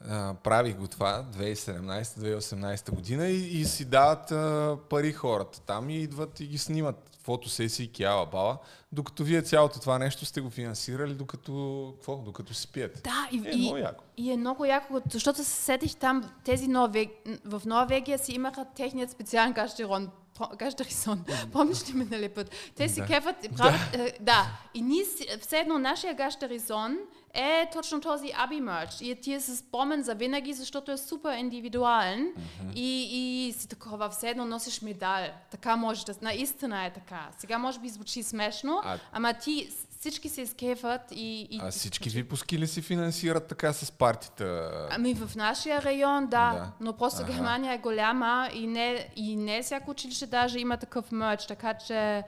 [0.00, 5.96] а, правих го това 2017-2018 година и, и си дават а, пари хората там и
[5.96, 8.58] идват и ги снимат фотосесии, кяла бала,
[8.92, 11.52] докато вие цялото това нещо сте го финансирали, докато,
[11.96, 12.16] какво?
[12.16, 13.00] докато си пиете.
[13.00, 14.04] Да, и, Е, и, много яко.
[14.16, 17.10] и е много яко, защото се сетих там, тези Норвег...
[17.44, 20.10] в Норвегия си имаха техният специален гащерон.
[20.58, 21.24] Гащерисон.
[21.52, 22.50] Помниш ли минали път?
[22.76, 23.06] Те си Да.
[23.06, 24.10] кефат, правят, да.
[24.20, 24.46] да.
[24.74, 26.98] И ние си, все едно нашия гащеризон
[27.34, 28.90] е точно този аби мерч.
[29.00, 32.32] И ти е с спомен за винаги, защото е супер индивидуален.
[32.74, 33.08] И,
[33.48, 35.24] и си такова, все едно носиш медал.
[35.50, 36.14] Така може да...
[36.22, 37.28] Наистина е така.
[37.38, 39.68] Сега може би звучи смешно, А- ама ти
[40.02, 41.48] всички се изкефат и...
[41.50, 44.70] и А всички випуски ли си финансират така с партита?
[44.90, 46.70] Ами в нашия район, да, Да.
[46.80, 47.32] но просто Аха.
[47.32, 52.22] Германия е голяма и не, и не всяко училище даже има такъв мерч, така че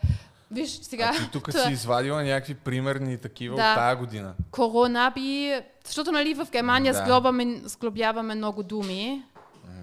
[0.50, 3.70] виж сега, А ти тук това- си извадила някакви примерни такива Да.
[3.70, 4.34] от тая година.
[4.50, 6.98] корона би, защото нали в Германия Да.
[6.98, 9.22] сглобаме, сглобяваме много думи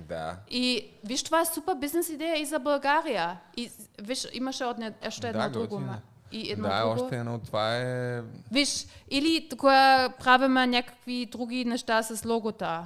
[0.07, 0.35] Да.
[0.49, 5.27] и виж това е супер бизнес идея и за България и виж имаше одне, още
[5.29, 6.10] едно Да, друго готино е.
[6.31, 7.03] И едно да, друго.
[7.03, 7.39] още едно.
[7.39, 8.21] Това е...
[8.51, 8.69] Виж,
[9.09, 12.83] или така правиме някакви други неща с логота.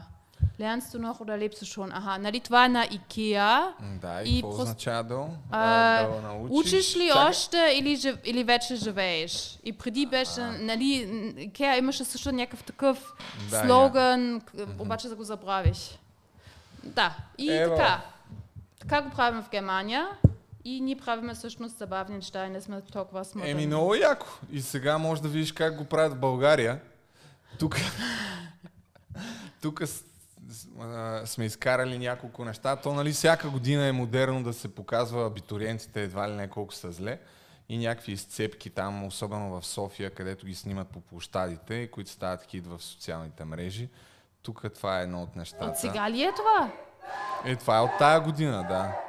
[0.59, 1.89] Lernst du noch oder lebst du schon?
[2.17, 3.63] Нали това е на Ikea.
[4.01, 6.57] Да, и, И какво означава да, А, да, научиш?
[6.59, 7.23] Учиш ли Чакай.
[7.23, 9.59] още или, жив, или вече живееш?
[9.63, 13.13] И преди беше, нали, н- Ikea имаше също някакъв такъв
[13.49, 15.99] Да, слоган, к- обаче да го забравиш.
[16.83, 17.75] Да, и Ево.
[17.75, 18.01] така.
[18.79, 20.07] Така го правим в Германия.
[20.65, 23.51] И ние правиме всъщност забавни неща и не сме толкова смотани.
[23.51, 24.27] Еми, много яко.
[24.51, 26.79] И сега можеш да видиш как го правят в България.
[27.59, 27.77] Тук,
[29.61, 29.81] тук
[31.25, 32.75] сме изкарали няколко неща.
[32.75, 36.91] То, нали, всяка година е модерно да се показва абитуриентите едва ли не колко са
[36.91, 37.19] зле.
[37.69, 42.67] И някакви изцепки там, особено в София, където ги снимат по площадите, които стават хит
[42.67, 43.89] в социалните мрежи.
[44.41, 45.65] Тук това е едно от нещата.
[45.65, 46.71] От сега ли е това?
[47.45, 49.04] Е, това е от тая година, да.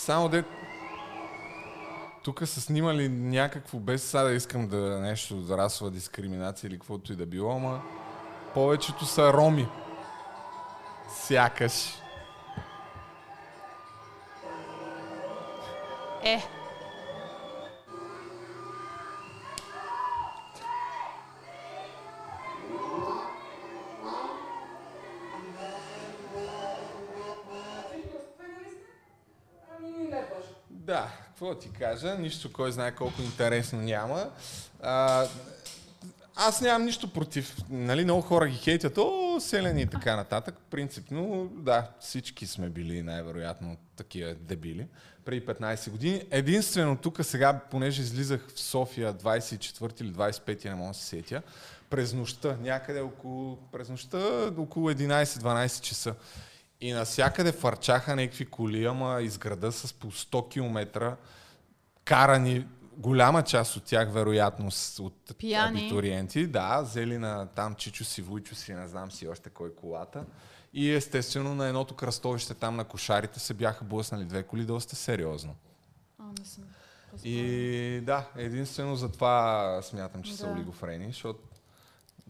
[0.00, 0.44] Само де...
[2.22, 7.12] Тук са снимали някакво, без сега да искам да нещо за расова дискриминация или каквото
[7.12, 7.82] и да било, ама
[8.54, 9.68] повечето са роми.
[11.08, 12.02] Сякаш.
[16.22, 16.42] Е,
[31.40, 34.30] какво ти кажа, нищо кой знае колко интересно няма.
[34.82, 35.26] А,
[36.36, 37.56] аз нямам нищо против.
[37.70, 40.54] Нали, много хора ги хейтят, о, селени и така нататък.
[40.70, 44.86] Принципно, да, всички сме били най-вероятно такива дебили
[45.24, 46.22] преди 15 години.
[46.30, 51.42] Единствено тук сега, понеже излизах в София 24 или 25, не мога да се сетя,
[51.90, 54.18] през нощта, някъде около, през нощта,
[54.58, 56.14] около 11-12 часа.
[56.80, 61.16] И навсякъде фарчаха някакви коли, ама из града с по 100 км
[62.04, 62.66] карани
[62.96, 65.80] голяма част от тях, вероятно, от Пияни.
[65.80, 70.24] абитуриенти, да, взели на там Чичо си, Вуйчо си, не знам си още кой колата.
[70.72, 75.54] И естествено на едното кръстовище там на кошарите се бяха блъснали две коли доста сериозно.
[76.18, 76.64] А, не съм.
[77.24, 80.52] И да, единствено за това смятам, че са Да.
[80.52, 81.40] олигофрени, защото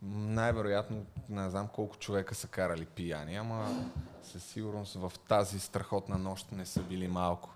[0.02, 3.84] най-вероятно не знам колко човека са карали пияни, ама
[4.32, 7.50] със сигурност в тази страхотна нощ не са били малко.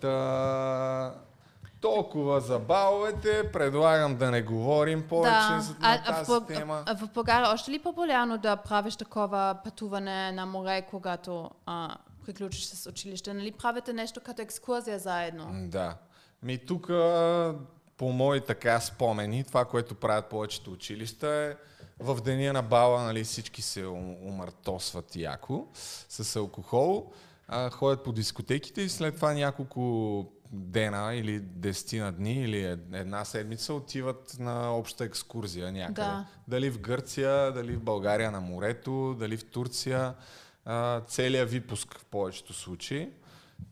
[0.00, 1.14] Та...
[1.80, 5.60] Толкова за баловете, предлагам да не говорим повече Да.
[5.60, 6.82] за А, на а, в, тази тема.
[6.86, 12.64] а в България още ли популярно да правиш такова пътуване на море, когато а, приключиш
[12.64, 13.34] с училище?
[13.34, 15.50] Нали правите нещо като екскурзия заедно?
[15.68, 15.96] Да.
[16.42, 16.86] Ми тук,
[17.96, 21.54] по мои така спомени, това, което правят повечето училища е
[22.00, 25.66] в деня на бала нали, всички се ум- умъртосват яко
[26.08, 27.12] с алкохол,
[27.48, 33.24] а, ходят по дискотеките и след това няколко дена или десетина дни или ед- една
[33.24, 36.00] седмица отиват на обща екскурзия някъде.
[36.00, 36.26] Да.
[36.48, 40.14] Дали в Гърция, дали в България на морето, дали в Турция.
[40.64, 43.10] А, целият випуск в повечето случаи.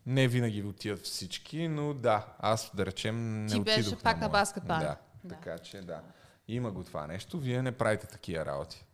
[0.07, 4.31] Не винаги отиват всички, но да, аз да речем не Ти беше пак на моя.
[4.31, 4.79] баскетбал.
[4.79, 5.35] Да, Да.
[5.35, 6.01] така че да.
[6.49, 8.85] Има го това нещо, вие не правите такива работи.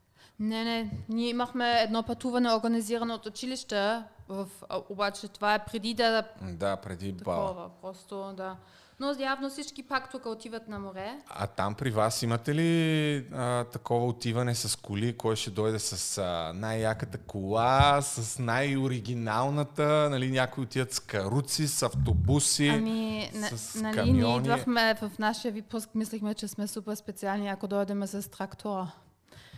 [0.40, 0.90] Не, не.
[1.08, 4.48] Ние имахме едно пътуване, организирано от училище, в,
[4.88, 7.46] обаче това е преди да Да, преди бала.
[7.48, 7.70] такова.
[7.82, 8.56] Просто, да.
[9.00, 11.18] Но явно всички пак тук отиват на море.
[11.28, 15.16] А там при вас имате ли а, такова отиване с коли?
[15.16, 20.08] Кой ще дойде с а, най-яката кола, с най-оригиналната?
[20.10, 22.68] Нали, някои отиват с каруци, с автобуси.
[22.68, 24.22] Ами, на, с нали, камиони.
[24.22, 28.92] ние идвахме в нашия випуск, мислихме, че сме супер специални, ако дойдем с трактора.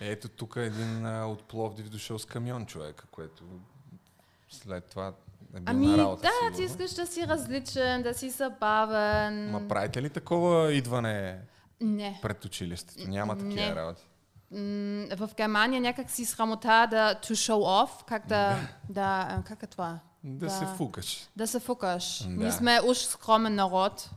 [0.01, 3.45] Ето тук един а, от Пловдив дошъл с камион човека, което
[4.49, 5.13] след това
[5.57, 6.23] е бил Ами, на работа.
[6.23, 6.67] да, ти сигурно.
[6.67, 9.51] искаш да си различен, да си забавен.
[9.51, 11.39] Ма правите ли такова идване
[11.81, 12.19] Не.
[12.23, 13.11] пред училището?
[13.11, 13.75] Няма такива Не.
[13.75, 14.03] работи.
[15.17, 18.57] В Германия някак си срамота да to show off, как да,
[18.89, 19.99] да, как е това?
[20.25, 21.29] Да, се фукаш.
[21.37, 22.23] Да се фукаш.
[22.23, 22.29] Да.
[22.29, 24.11] Ние сме уж скромен народ.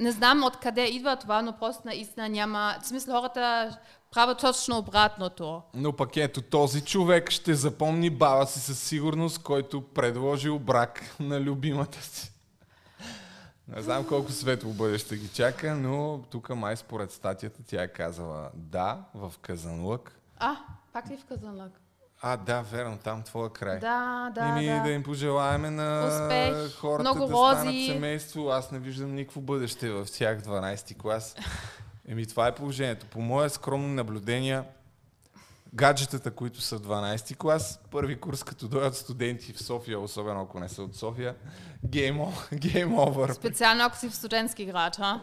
[0.00, 2.74] Не знам откъде идва това, но просто наистина няма...
[2.82, 3.70] В смисъл хората
[4.12, 5.62] правят точно обратното.
[5.74, 11.40] Но пък ето този човек ще запомни баба си със сигурност, който предложил брак на
[11.40, 12.32] любимата си.
[13.68, 18.50] Не знам колко светло бъдеще ги чака, но тук май според статията тя е казала
[18.54, 20.18] да в Казанлък.
[20.38, 20.56] А,
[20.92, 21.72] пак ли в Казанлък?
[22.24, 23.78] А, да, верно, там твоя край.
[23.78, 24.82] Да, да, Еми да.
[24.82, 27.60] да им пожелаеме на Успех, хората много да рози.
[27.60, 28.48] станат семейство.
[28.50, 31.36] Аз не виждам никакво бъдеще в тях 12 клас.
[32.08, 33.06] Еми това е положението.
[33.06, 34.62] По мое скромно наблюдение,
[35.74, 40.60] гаджетата, които са в 12 клас, първи курс, като дойдат студенти в София, особено ако
[40.60, 41.36] не са от София,
[41.86, 43.32] game, o- game over.
[43.32, 45.20] Специално ако си в студентски град, а?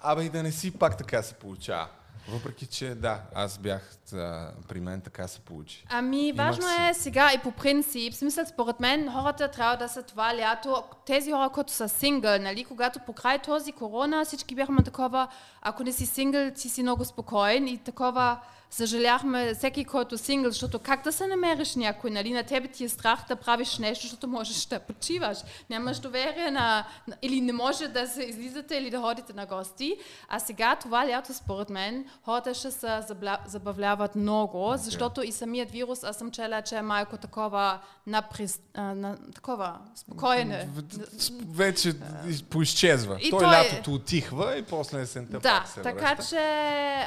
[0.00, 1.88] Абе и да не си пак така се получава.
[2.28, 5.86] Въпреки, че да, аз бях, а, при мен така се получи.
[5.90, 6.82] Ами, важно си.
[6.90, 10.82] е сега и по принцип, в смисъл, според мен, хората трябва да са това лято,
[11.06, 15.28] тези хора, които са сингъл, нали, когато покрай този корона всички бяхме такова,
[15.62, 18.40] ако не си сингъл, ти си много спокоен и такова
[18.72, 22.84] съжаляхме всеки, който е сингъл, защото как да се намериш някой, нали, на тебе ти
[22.84, 25.38] е страх да правиш нещо, защото можеш да почиваш,
[25.70, 29.96] нямаш доверие на, на- или не може да се излизате или да ходите на гости,
[30.28, 33.00] а сега това лято, според мен, хората ще се
[33.46, 38.82] забавляват много, защото и самият вирус, аз съм чела, че е малко такова наприс, а,
[38.82, 40.68] на, такова спокойне.
[40.68, 40.82] В-
[41.18, 41.92] с- Вече
[42.26, 43.18] из- поизчезва.
[43.20, 46.26] Той той е- лятото отихва и после есента Да, пак се така връща.
[46.26, 46.38] че...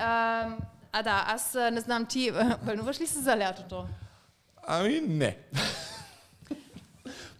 [0.01, 0.49] А,
[0.97, 2.31] а да, аз не знам, ти
[2.62, 3.88] вълнуваш ли се за лятото?
[4.67, 5.38] Ами не.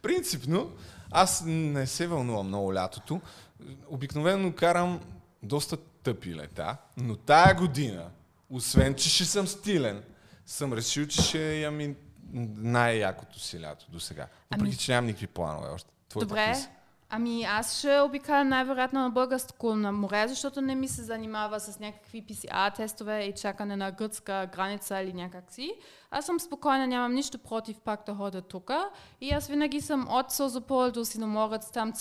[0.02, 0.72] Принципно,
[1.12, 3.22] аз не се вълнувам много лятото.
[3.88, 5.00] Обикновено карам
[5.44, 8.06] доста тъпи лета, но тая година,
[8.50, 10.04] освен че ще съм стилен,
[10.46, 11.96] съм решил, че ще имам
[12.58, 14.28] най-якото си лято до сега.
[14.52, 15.90] Въпреки, Ами- че нямам никакви планове още.
[16.10, 16.56] Твоите Добре.
[17.10, 21.80] Ами аз ще обикалям най-вероятно на българско на море, защото не ми се занимава с
[21.80, 25.76] някакви PCR тестове и чакане на гръцка граница или някакси.
[26.18, 28.72] Аз съм спокойна, нямам нищо против пак да ходя тук.
[29.22, 31.94] И аз винаги съм от Созопол до Синоморец, там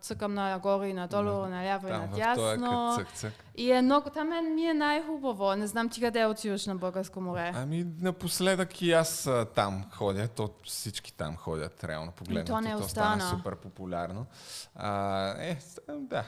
[0.00, 2.96] цъкам нагоре и надолу, наляво и Там този надясно.
[2.96, 3.32] цък-цък.
[3.56, 5.54] И е много, там е, ми е най-хубаво.
[5.54, 7.52] Не знам ти къде отиваш на Българско море.
[7.54, 12.52] Ами напоследък и аз а, там ходя, то всички там ходят, реално погледнато.
[12.52, 13.16] то не то остана.
[13.20, 14.26] стана супер популярно.
[14.74, 16.24] А, е, да.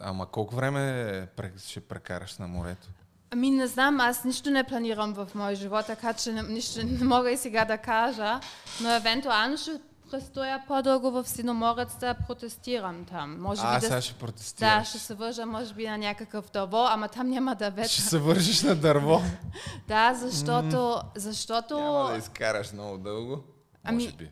[0.00, 2.88] Ама колко време ще прекараш на морето?
[3.30, 7.04] Ами не знам, аз нищо не планирам в моя живот, така че не, нищо не
[7.04, 8.40] мога и сега да кажа,
[8.80, 9.70] но евентуално ще
[10.10, 13.40] престоя по-дълго в Синоморец да протестирам там.
[13.40, 14.78] Може А, би сега да, ще протестираш.
[14.78, 17.92] да, ще се вържа може би на някакъв дърво, ама там няма да вече.
[17.92, 19.20] Ще се вържиш на дърво.
[19.88, 21.80] Да, защото, защото...
[21.80, 23.44] Няма да изкараш много дълго.
[23.84, 24.30] Ами, Може би.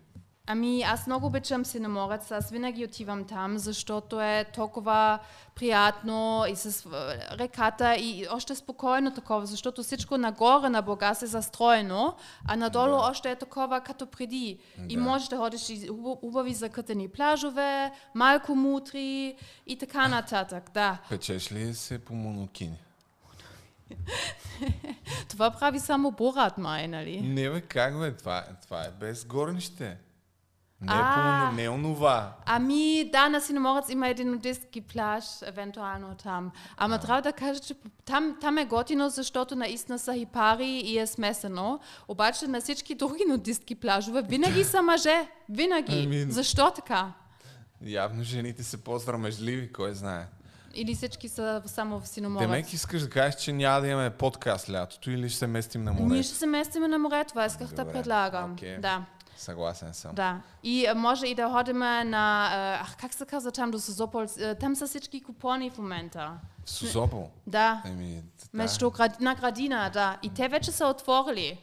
[0.49, 5.19] Ами аз много обичам Синоморец, аз винаги отивам там, защото е толкова
[5.55, 6.89] приятно и с е,
[7.39, 12.97] реката и още спокойно такова, защото всичко нагоре на Бургас е застроено, а надолу Да.
[13.01, 14.59] още е такова като преди.
[14.89, 15.03] И Да.
[15.03, 20.99] можеш да ходиш и хубав- хубави закътени плажове, малко мутри и така нататък, да.
[21.09, 22.79] Печеш ли се по монокини?
[25.29, 27.21] Това прави само Борат май, нали?
[27.21, 28.17] Не бе, как бе?
[28.17, 29.97] Това, това е без горнище.
[30.81, 31.15] Не е, А.
[31.15, 32.33] по, моно- не е онова.
[32.47, 36.51] Ами, да, на Синоморец има един нудистки плаж, евентуално там.
[36.77, 40.99] Ама трябва да кажа, че там, там е готино, защото наистина са и пари и
[40.99, 41.79] е смесено.
[42.09, 45.29] Обаче на всички други нудистки плажове винаги са мъже.
[45.49, 46.03] Винаги.
[46.05, 47.13] Ами- Защо така?
[47.83, 50.27] Явно жените са по-срамежливи, кой знае.
[50.75, 52.49] Или всички са само в Синоморец?
[52.49, 55.93] Демек искаш да кажеш, че няма да имаме подкаст лятото или ще се местим на
[55.93, 56.23] Ние море?
[56.23, 58.53] ще се местиме на море, това исках да предлагам.
[58.53, 58.79] окей.
[58.79, 59.05] Да,
[59.37, 60.15] Съгласен съм.
[60.15, 60.41] да.
[60.63, 62.51] И може и да ходим на...
[62.83, 64.27] Ах, как се казва там до Созопол?
[64.61, 66.33] Там са всички купони в момента.
[66.65, 67.31] В Сузопол.
[67.47, 67.83] Да.
[67.87, 68.23] Еми, да.
[68.53, 70.19] Между на градина, да.
[70.23, 71.59] И те вече са отворили.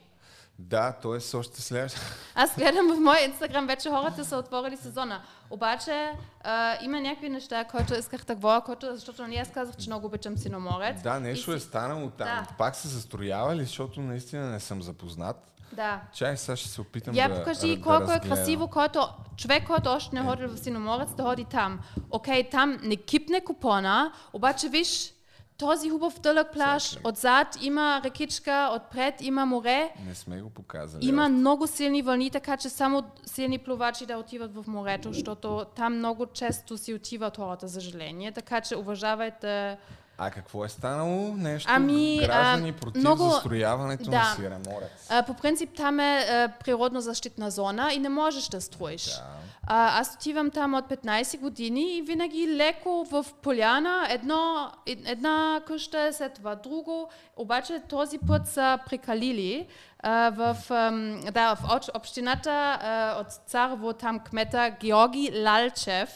[0.59, 1.37] да, т.е.
[1.37, 1.99] още след...
[2.35, 5.21] Аз гледам в моя инстаграм, вече хората са отворили сезона.
[5.49, 6.11] Обаче
[6.43, 10.07] а, има някакви неща, които исках да говоря, които, защото ние аз казах, че много
[10.07, 11.01] обичам Синоморец.
[11.01, 12.27] Да, нещо И е станало там.
[12.27, 12.47] Да.
[12.57, 15.49] Пак се застроява ли, защото наистина не съм запознат.
[15.73, 16.01] Да.
[16.13, 18.37] Чай, сега ще се опитам Я да покажи да колко е разгледам.
[18.37, 19.07] красиво, който
[19.37, 21.79] човек, който още не ходи в Синоморец, да ходи там.
[22.11, 25.13] Окей, там не кипне купона, обаче виж,
[25.57, 26.47] този хубав дълъг
[26.91, 27.01] Чакай.
[27.03, 29.93] отзад има рекичка, отпред има море.
[30.07, 31.05] Не сме го показали.
[31.05, 31.31] Има още.
[31.31, 36.25] много силни вълни, така че само силни плувачи да отиват в морето, защото там много
[36.25, 38.31] често си отиват хората, за съжаление.
[38.31, 39.77] Така че уважавайте.
[40.17, 41.33] А какво е станало?
[41.33, 44.11] Нещо Ами, а, граждани против много- застрояването да.
[44.11, 45.07] на Сиреморец.
[45.09, 49.05] А, по принцип там е а, природно защитна зона и не можеш да строиш.
[49.05, 49.23] Да.
[49.63, 55.61] А, аз отивам там от 15 години и винаги леко в поляна, едно, ед- една
[55.67, 57.09] къща, след това друго.
[57.37, 59.67] Обаче този път са прекалили.
[59.99, 61.59] А, в, ам, да, в
[61.95, 66.09] общината а, от Царево, там кмета Георги Лалчев,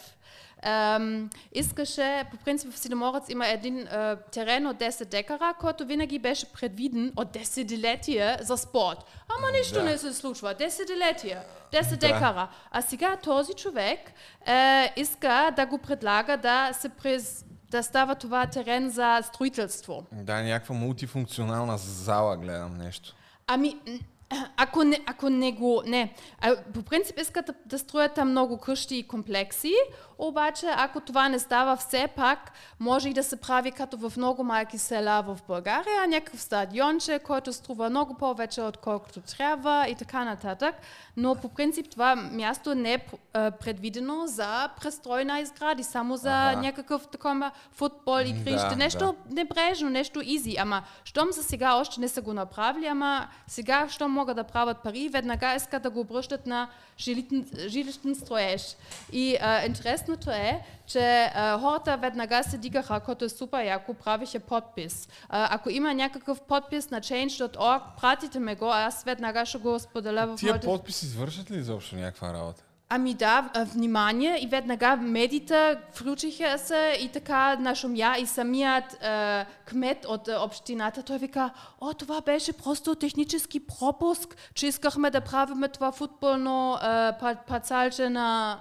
[1.52, 6.52] Искаше, по принцип в Синоморец има един а, терен от 10 декара, който винаги беше
[6.52, 8.98] предвиден от десетилетия за спорт.
[9.38, 10.54] Ама нищо не се случва.
[10.54, 11.42] Десетилетия.
[11.72, 11.96] 10 Да.
[11.96, 12.48] декара.
[12.70, 13.98] А сега този човек
[14.46, 20.04] е, иска да го предлага да се през, да става това терен за строителство.
[20.12, 23.14] Да, някаква мултифункционална зала гледам нещо.
[23.46, 23.76] Ами,
[24.56, 25.82] ако не, ако не го...
[25.86, 26.14] Не.
[26.40, 29.74] А, по принцип искат да, да строят там много къщи и комплекси,
[30.18, 34.44] обаче ако това не става все пак, може и да се прави като в много
[34.44, 40.74] малки села в България, някакъв стадионче, който струва много повече отколкото трябва и така нататък.
[41.16, 46.50] Но по принцип това място не е а, предвидено за престрой на изгради, само за
[46.50, 46.60] Аха.
[46.60, 48.68] някакъв такова футбол и игрище.
[48.68, 50.56] Да, нещо небрежно, нещо изи.
[50.58, 54.78] Ама, щом за сега още не са го направили, ама сега, щом могат да правят
[54.82, 58.76] пари, веднага искат да го обръщат на жилищен, строеж.
[59.12, 59.62] И а,
[60.08, 65.08] интересното е, че а, хората веднага се дигаха, който е супер яко, правиха подпис.
[65.28, 70.26] А, ако има някакъв подпис на change.org, пратите ме го, аз веднага ще го споделя
[70.26, 70.66] в Тия моите...
[70.66, 72.62] подписи извършат ли изобщо някаква работа?
[72.90, 80.04] Ами да, внимание и веднага медиите включиха се и така нашумя и самият е, кмет
[80.08, 85.68] от е, общината, той вика, о, това беше просто технически пропуск, че искахме да правиме
[85.68, 86.78] това футболно е,
[87.20, 88.58] па- парцалче на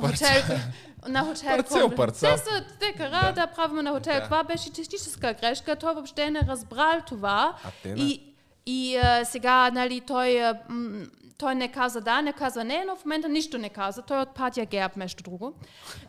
[0.00, 0.56] хотел,
[1.08, 1.56] на хотел.
[1.56, 2.36] Парцел, парцал.
[2.36, 3.46] Те са декара Да.
[3.68, 3.82] да.
[3.82, 4.14] на хотел.
[4.14, 4.24] Да.
[4.24, 7.56] Това беше техническа грешка, той въобще не разбрал това.
[7.64, 8.22] А те И,
[8.66, 11.06] и а, сега, нали, той, м,
[11.38, 14.02] той не каза да, не каза не, но в момента нищо не каза.
[14.02, 15.52] Той е от партия ГЕРБ, между друго.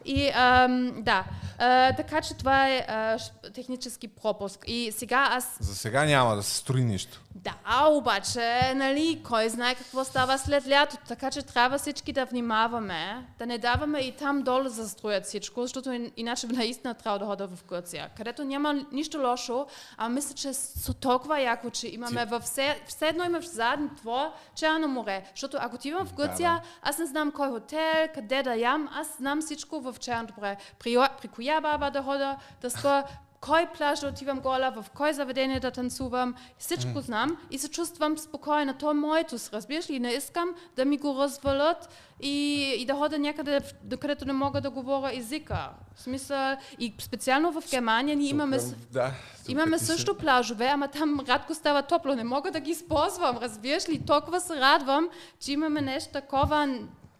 [0.05, 1.23] И ам, да,
[1.57, 3.17] а, така че това е а,
[3.53, 4.63] технически пропуск.
[4.67, 5.57] И сега аз...
[5.59, 7.21] За сега няма да се строи нищо.
[7.35, 13.27] Да, обаче, нали, кой знае какво става след лятото, така че трябва всички да внимаваме,
[13.39, 17.47] да не даваме и там долу да застроят всичко, защото иначе наистина трябва да хода
[17.47, 19.65] в Гърция, където няма нищо лошо,
[19.97, 24.27] а мисля, че са толкова яко, че имаме във все, все едно имаш задни двор,
[24.55, 26.63] Черно море, защото ако ти имам в Гърция, да, да.
[26.81, 30.57] аз не знам кой хотел, къде да ям, аз знам всичко в Черното море.
[30.79, 33.03] При, при коя баба да хода, да спа,
[33.41, 38.17] кой плаж да отивам гола, в кой заведение да танцувам, всичко знам и се чувствам
[38.17, 38.73] спокойно.
[38.73, 39.99] То е моето, разбираш ли?
[39.99, 41.89] Не искам да ми го развалят
[42.21, 43.59] и, и да хода някъде,
[43.99, 45.69] където не мога да говоря езика.
[45.95, 48.59] В смисъл, и специално в Германия ние имаме,
[48.91, 49.11] да,
[49.47, 54.05] имаме също плажове, ама там радко става топло, не мога да ги използвам, разбираш ли?
[54.05, 55.09] Толкова се радвам,
[55.39, 56.79] че имаме нещо такова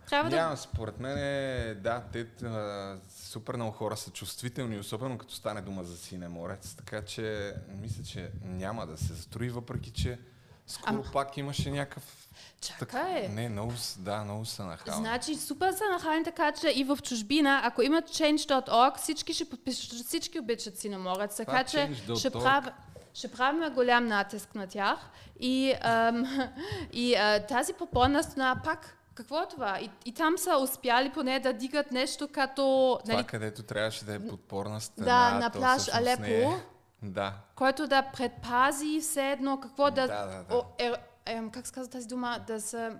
[0.09, 0.57] трябва Няма, да...
[0.57, 2.95] според мен е, да, те а,
[3.29, 8.03] супер много хора са чувствителни, особено като стане дума за сине морец, така че мисля,
[8.03, 10.19] че няма да се застрои, въпреки че
[10.67, 11.11] скоро а...
[11.11, 12.29] пак имаше някакъв
[12.61, 13.23] Чакай.
[13.23, 15.05] Так, не, много, да, много са нахални.
[15.05, 20.05] Значи, супер са нахални, така че и в чужбина, ако имат change.org, всички ще подпишат,
[20.05, 22.73] всички обичат синеморец, така че ще правят
[23.13, 24.99] ще правим голям натиск на тях
[25.39, 26.49] и, ам,
[26.93, 29.79] и а, тази попълна страна пак какво е това?
[29.79, 32.99] И, и там са успяли поне да дигат нещо като...
[33.05, 35.05] Това, нали, където трябваше да е подпорна стена.
[35.05, 36.21] Да, на плаж Алепо.
[36.21, 36.63] Не е.
[37.01, 37.33] Да.
[37.55, 40.07] Който да предпази все едно какво да...
[40.07, 40.55] Да, да, да.
[40.55, 40.93] О, е,
[41.25, 42.39] е, как се казва тази дума?
[42.47, 42.91] Да се...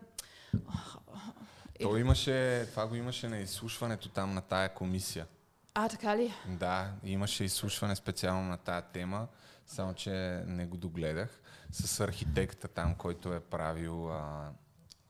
[1.82, 5.28] То имаше, това го имаше на изслушването там на тая комисия.
[5.74, 6.34] А, така ли?
[6.48, 9.28] Да, имаше изслушване специално на тая тема,
[9.66, 11.42] само че не го догледах.
[11.72, 14.50] С архитекта там, който е правил а,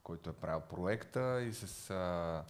[0.09, 2.43] който е правил проекта и с а,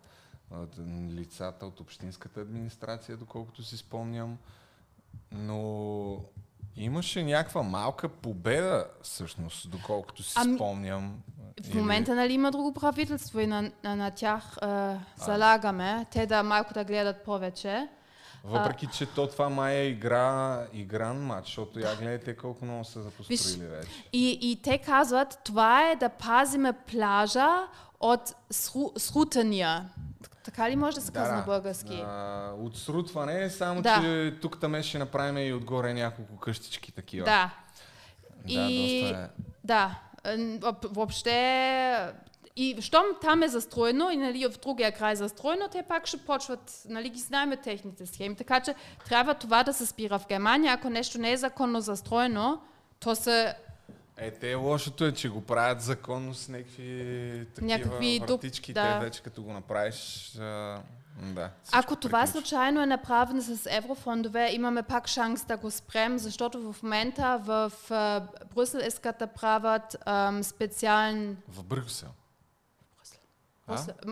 [1.10, 4.38] лицата от общинската администрация, доколкото си спомням.
[5.32, 6.24] Но
[6.76, 11.22] имаше някаква малка победа, всъщност, доколкото си ами, спомням.
[11.64, 16.44] В момента, нали, има друго правителство и на, на, на тях а, залагаме, те да
[16.44, 17.90] малко да гледат повече.
[18.44, 23.02] Въпреки, че то това май е игра, игран матч, защото я гледайте колко много са
[23.02, 24.04] запостроили вече.
[24.14, 27.50] И, и те казват, това е да пазиме плажа
[28.00, 29.90] от сру, срутания.
[30.44, 32.04] Така ли може да се казва да, на български?
[32.06, 34.02] А, от срутване, само да.
[34.02, 37.26] че тук там ще направим и отгоре няколко къщички такива.
[37.26, 37.54] Да.
[38.46, 39.02] Да, и...
[39.02, 39.28] доста е.
[39.64, 40.00] Да.
[40.84, 42.14] Въобще
[42.60, 46.18] и щом там е застроено и нали, в другия край е застроено, те пак ще
[46.18, 48.36] почват, нали, ги знаем техните схеми.
[48.36, 50.74] Така че трябва това да се спира в Германия.
[50.74, 52.62] Ако нещо не е законно застроено,
[53.00, 53.56] то се
[54.18, 58.74] е, те лошото е, че го правят законно с някакви такива някакви вратички.
[58.74, 59.00] Да.
[59.00, 60.80] Те вече като го направиш, а,
[61.22, 61.50] да.
[61.72, 62.32] Ако това приключи.
[62.32, 67.72] случайно е направено с еврофондове, имаме пак шанс да го спрем, защото в момента в
[68.56, 69.98] Брюссел искат да правят
[70.42, 71.38] специален...
[71.48, 72.10] В Брюссел?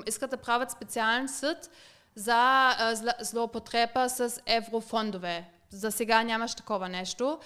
[0.08, 1.70] Искат да правят специален съд
[2.16, 2.72] за
[3.20, 5.50] злоупотреба с еврофондове.
[5.70, 7.40] За сега нямаш такова нещо.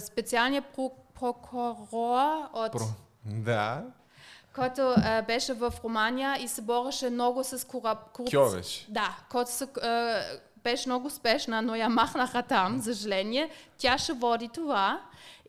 [0.00, 0.64] специалният
[1.14, 2.72] прокурор от...
[2.72, 2.84] Про...
[3.24, 3.82] Да.
[4.54, 4.94] който
[5.26, 8.30] беше в Румъния и се бореше много с корупция.
[8.88, 9.68] Да, който се,
[10.56, 13.50] беше много успешна, но я махнаха там, за съжаление.
[13.78, 15.00] Тя ще води това.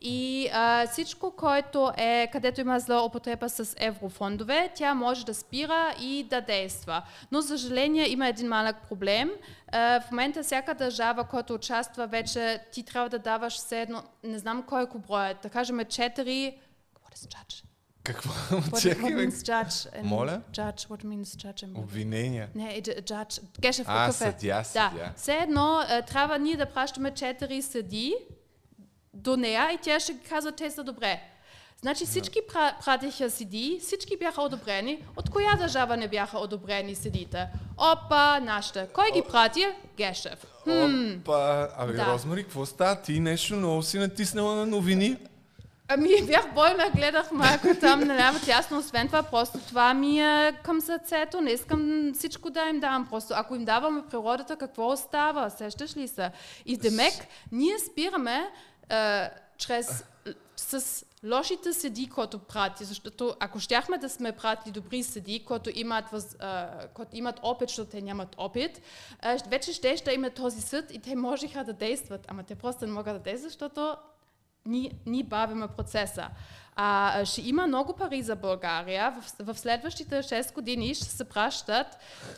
[0.05, 6.23] И а, всичко, което е, където има злоупотреба с еврофондове, тя може да спира и
[6.29, 7.01] да действа.
[7.31, 9.31] Но, за съжаление, има един малък проблем.
[9.67, 14.39] А, в момента всяка държава, която участва вече, ти трябва да даваш все едно, не
[14.39, 16.55] знам колко броя, да кажем 4...
[17.03, 17.63] What is judge?
[18.03, 18.29] Какво?
[18.55, 20.01] What, what means judge?
[20.01, 20.41] In Моля?
[20.51, 21.79] Judge, what means judge?
[21.79, 22.49] Обвинения.
[22.55, 23.41] Не, judge.
[23.59, 24.91] Гешеф а, съдя, съдя.
[24.95, 25.13] Да.
[25.15, 28.15] Все едно, трябва ние да пращаме 4 съди,
[29.13, 31.21] до нея и тя ще казва, те са добре.
[31.81, 32.39] Значи всички
[32.85, 35.05] пратиха седи, всички бяха одобрени.
[35.15, 37.47] От коя държава не бяха одобрени седите?
[37.77, 38.87] Опа, нашата.
[38.93, 39.67] Кой ги прати?
[39.97, 40.45] Гешев.
[40.63, 41.19] Хм.
[41.19, 42.05] Опа, абе, да.
[42.05, 43.01] Розмари, какво става?
[43.01, 45.17] Ти нещо много си натиснала на новини?
[45.87, 50.81] Ами бях бойна, гледах малко там наляво тясно, освен това, просто това ми е към
[50.81, 55.97] сърцето, не искам всичко да им давам, просто ако им даваме природата, какво остава, сещаш
[55.97, 56.31] ли се?
[56.65, 57.13] И демек,
[57.51, 58.49] ние спираме
[59.57, 60.05] чрез
[60.55, 66.09] с лошите седи, които прати, защото ако щяхме да сме прати добри седи, които имат,
[66.09, 68.81] въз, а, които имат опит, защото те нямат опит,
[69.21, 72.85] а, вече ще ще има този съд и те можеха да действат, ама те просто
[72.85, 73.95] не могат да действат, защото
[74.65, 76.27] ни, ни бавиме процеса.
[76.75, 79.11] А, ще има много пари за България.
[79.11, 81.87] В, в следващите 6 години ще се пращат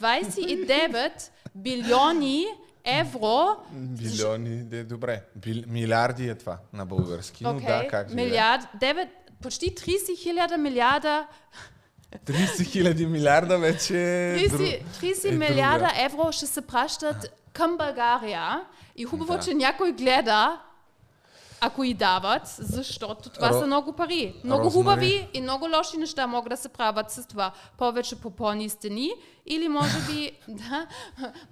[0.01, 2.45] 29 билиони
[2.85, 3.55] евро.
[3.71, 5.21] Билиони, де, добре.
[5.35, 8.15] Бил, милиарди е това на български, но Окей, да, как е.
[8.15, 9.07] милиард, 9,
[9.41, 11.27] почти 30 хиляда милиарда
[12.17, 13.93] 30 хиляди милиарда вече
[14.33, 17.15] е 30, дру- 30 е милиарда евро ще се пращат
[17.53, 18.61] към България
[18.95, 19.39] и хубаво, Да.
[19.39, 20.61] че някой гледа,
[21.65, 24.35] ако и дават, защото това Ро- са много пари.
[24.43, 24.73] Много Розмари.
[24.75, 27.51] хубави и много лоши неща могат да се правят с това.
[27.77, 29.09] Повече попълни стени
[29.45, 30.87] или може би, да,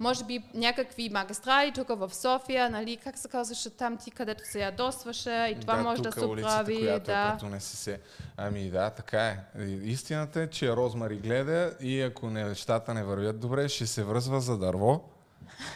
[0.00, 4.60] може би някакви магистрали тук в София, нали, как се казваше там ти, където се
[4.60, 6.78] ядосваше и това да, може да се оправи.
[6.78, 7.30] която е Да.
[7.32, 7.98] пред УНСС.
[8.36, 9.38] Ами да, така е.
[9.82, 14.40] Истината е, че Розмари гледа и ако не, нещата не вървят добре, ще се връзва
[14.40, 15.00] за дърво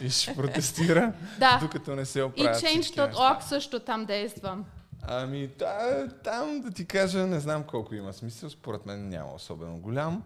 [0.01, 1.59] и ще протестира, Да.
[1.59, 3.09] докато не се И оправят неща.
[3.09, 4.65] Change.org също там действам.
[5.03, 9.79] Ами да, там да ти кажа, не знам колко има смисъл, според мен няма особено
[9.79, 10.23] голям,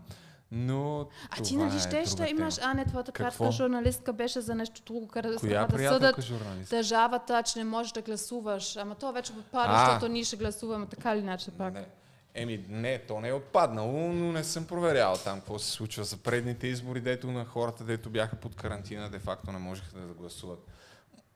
[0.53, 3.29] но А ти нали е да друга имаш, а не, твоята Какво?
[3.29, 6.71] приятелка журналистка беше за нещо друго, където Коя да съдат журналист?
[6.71, 8.77] държавата, че не можеш да гласуваш.
[8.77, 9.85] Ама то вече отпада, А.
[9.85, 11.75] защото ние ще гласуваме така или иначе пак.
[11.75, 11.87] Не.
[12.35, 16.17] Еми, не, то не е отпаднало, но не съм проверял там какво се случва за
[16.17, 20.67] предните избори, дето на хората, дето бяха под карантина, де факто не можеха да гласуват.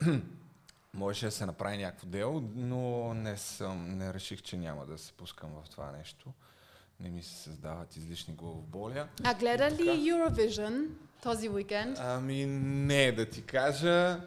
[0.94, 5.12] Можеше да се направи някакво дело, но не, съм, не реших, че няма да се
[5.12, 6.32] пускам в това нещо.
[7.00, 9.08] Не ми се създават излишни главоболия.
[9.24, 9.84] А гледа ли.
[9.84, 10.88] Eurovision
[11.22, 11.98] този уикенд?
[12.00, 14.20] Ами не, да ти кажа,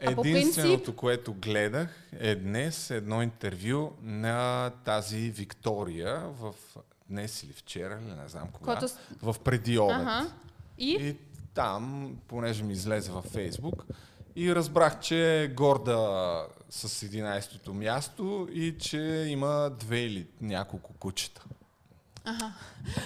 [0.00, 6.54] единственото, принцип- което гледах е днес едно интервю на тази Виктория в
[7.08, 9.96] днес или вчера, или не знам кога, Който с- в преди обед.
[9.96, 10.30] Ага.
[10.78, 10.90] И?
[10.92, 11.16] И
[11.54, 13.84] там, понеже ми излезе във Фейсбук,
[14.36, 15.98] и разбрах, че е горда
[16.70, 21.44] с 11-то място и че има две или няколко кучета.
[22.24, 22.52] Ага.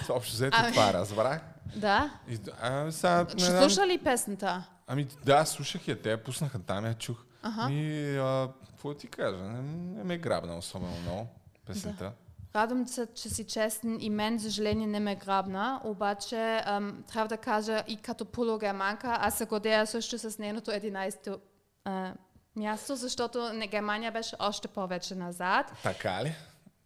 [0.09, 0.71] Общо взето Ами.
[0.71, 1.41] това разбрах.
[1.75, 2.13] Да.
[2.29, 4.63] И, а, сега, Ще не знам- слуша ли песента?
[4.87, 7.25] Ами да, слушах я, те я пуснаха там, я чух.
[7.41, 7.71] Аха.
[7.71, 9.61] И а, какво ти кажа, не,
[9.97, 11.27] не ме грабна особено много
[11.65, 12.11] песента.
[12.55, 17.27] Радвам се, че си честен и мен, за съжаление, не ме грабна, обаче ам, трябва
[17.27, 21.39] да кажа и като полугерманка, аз се гордея също с нейното 11-то
[21.85, 22.13] а,
[22.55, 25.71] място, защото не, Германия беше още повече назад.
[25.83, 26.35] Така ли?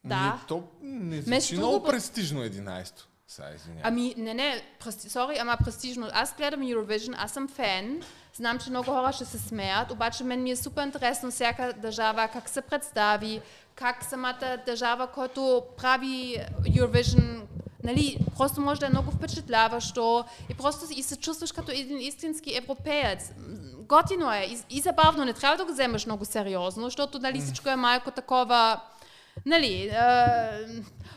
[0.04, 0.34] Да.
[0.34, 3.08] Не, то не звучи много престижно 11-то.
[3.28, 3.48] Сега.
[3.84, 6.10] Ами, не, не, прести, сори, ама престижно.
[6.14, 8.04] Аз гледам Eurovision, аз съм фен,
[8.34, 12.30] знам, че много хора ще се смеят, обаче мен ми е супер интересно всяка държава
[12.34, 13.42] как се представи,
[13.76, 17.42] как самата държава, който прави Eurovision,
[17.84, 22.58] нали, просто може да е много впечатляващо и просто и се чувстваш като един истински
[22.58, 23.32] европеец.
[23.74, 27.70] Готино е и, и забавно, не трябва да го вземаш много сериозно, защото нали, всичко
[27.70, 28.82] е малко такова
[29.46, 30.60] Нали, а,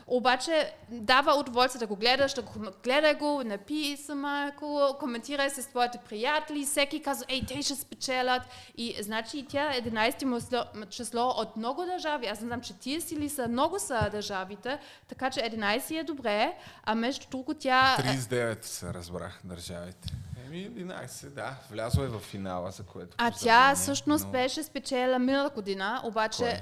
[0.07, 2.51] обаче дава удоволствие да го гледаш, да го
[2.83, 7.75] гледай го, напий се малко, коментирай се с твоите приятели, всеки казва, ей, те ще
[7.75, 8.41] спечелят.
[8.77, 12.27] И значи тя е 11 мисло- число от много държави.
[12.27, 16.53] Аз не знам, че тия сили са, много са държавите, така че 11 е добре,
[16.83, 17.95] а между друго тя...
[17.99, 20.09] 39 се разбрах държавите.
[20.45, 23.15] Еми 11, да, влязла е в финала, за което.
[23.17, 26.59] А тя всъщност но- беше спечелила миналата година, обаче Кой?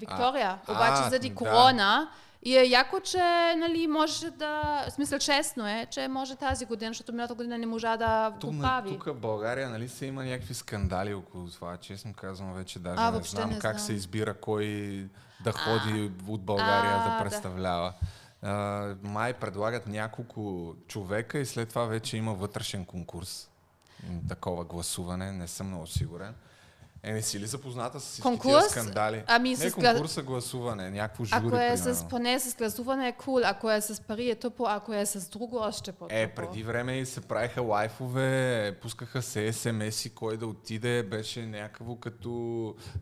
[0.00, 1.34] Виктория, А, обаче а, заради да.
[1.34, 2.10] корона.
[2.42, 3.18] И е яко, че
[3.56, 4.84] нали, може да...
[4.88, 8.50] В смисъл, честно е, че може тази година, защото миналата година не можа да Тук,
[8.50, 8.88] го на- прави.
[8.88, 13.10] тук в България, нали се има някакви скандали около това, честно казвам, вече даже А,
[13.10, 13.86] не знам не как знам.
[13.86, 14.66] се избира кой
[15.44, 17.22] да ходи от България А, да да.
[17.22, 17.92] представлява.
[18.42, 18.52] А,
[19.02, 23.50] май предлагат няколко човека и след това вече има вътрешен конкурс.
[24.28, 26.34] Такова гласуване, не съм много сигурен.
[27.02, 28.52] Е, не си ли запозната с всички Конкурс?
[28.52, 29.22] тия скандали?
[29.26, 33.40] Ами не с конкурса гласуване, някакво жури, Ако е с, поне с гласуване е кул,
[33.44, 36.20] ако е с пари е тъпо, ако е с друго още по-тъпо.
[36.20, 41.96] Е, преди време и се правиха лайфове, пускаха се смс-и, кой да отиде, беше някакво
[41.96, 42.30] като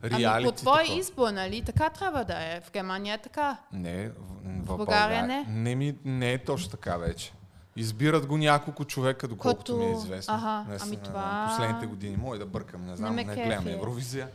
[0.04, 0.24] реалити.
[0.24, 1.00] Ами по твой такова.
[1.00, 1.62] избор, нали?
[1.62, 2.60] Така трябва да е.
[2.60, 3.56] В Германия е така.
[3.72, 4.12] Не, в,
[4.44, 5.46] в България България не?
[5.48, 5.74] не.
[5.74, 7.32] ми, не е точно така вече.
[7.78, 10.34] Избират го няколко човека, доколкото ми е известно.
[10.34, 12.16] Аха, не, ами не, това- Последните години.
[12.16, 13.42] Мой да бъркам, не знам, не, кефи.
[13.42, 14.28] гледам Евровизия.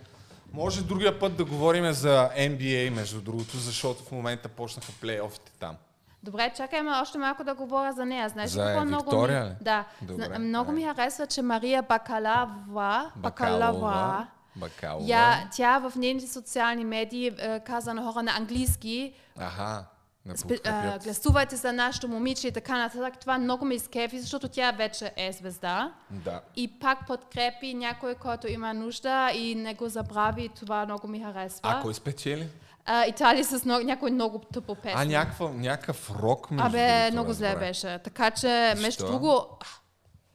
[0.53, 5.75] Може другия път да говорим за NBA, между другото, защото в момента почнаха плейофите там.
[6.23, 8.29] Добре, чакай ме още малко да говоря за нея.
[8.29, 9.55] Знаеш За какво много ми...
[9.61, 9.85] Да.
[10.01, 15.05] Добре, много ми харесва, че Мария Бакалава, Бакалава, Бакалова.
[15.07, 19.85] я, тя в нейните социални медии е, каза на хора на английски, Аха.
[20.29, 23.19] Спи- а, гласувайте за нашето момиче и така нататък.
[23.19, 25.93] Това много ме изкефи, защото тя вече е звезда.
[26.09, 26.41] Да.
[26.55, 30.49] И пак подкрепи някой, който има нужда и не го забрави.
[30.49, 31.59] Това много ми харесва.
[31.63, 32.47] А кой спечели?
[32.85, 34.99] А, Италия с много, някой много тъпо песен.
[34.99, 37.99] А, някаква, някакъв рок между Абе, много зле беше.
[38.03, 39.45] Така че, между друго,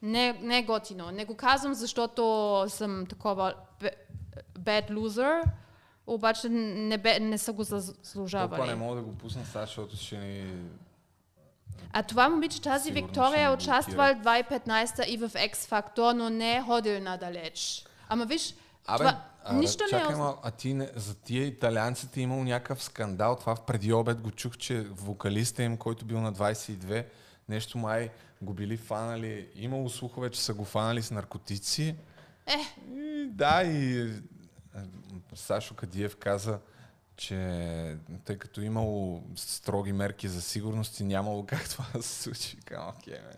[0.03, 1.11] не, не е готино.
[1.11, 3.55] Не го казвам, защото съм такова
[4.59, 5.43] bad loser,
[6.09, 8.74] обаче не, бе, не са го Толкова не заслужавали.
[8.74, 10.54] мога да го пусна сега, защото ще ни...
[11.92, 16.56] А това момиче, тази Сигурно Виктория е участвала 2015 и в X Factor, но не
[16.56, 17.84] е ходил надалеч.
[18.09, 18.54] Ама виж,
[18.86, 20.00] Абе, това, а, нищо не е...
[20.00, 23.36] чакай малко, а ти не, за тия италианците е имал някакъв скандал.
[23.36, 27.04] Това в преди обед го чух, че вокалиста им, който бил на 22,
[27.48, 28.11] нещо май
[28.42, 29.48] го били фанали.
[29.54, 31.94] Имало слухове, че са го фанали с наркотици.
[32.46, 34.11] Е, И, да, и
[35.35, 36.59] Сашо Кадиев каза,
[37.16, 42.57] че тъй като имало строги мерки за сигурност и нямало как това да се случи.
[42.57, 43.35] Викам, окей, ме.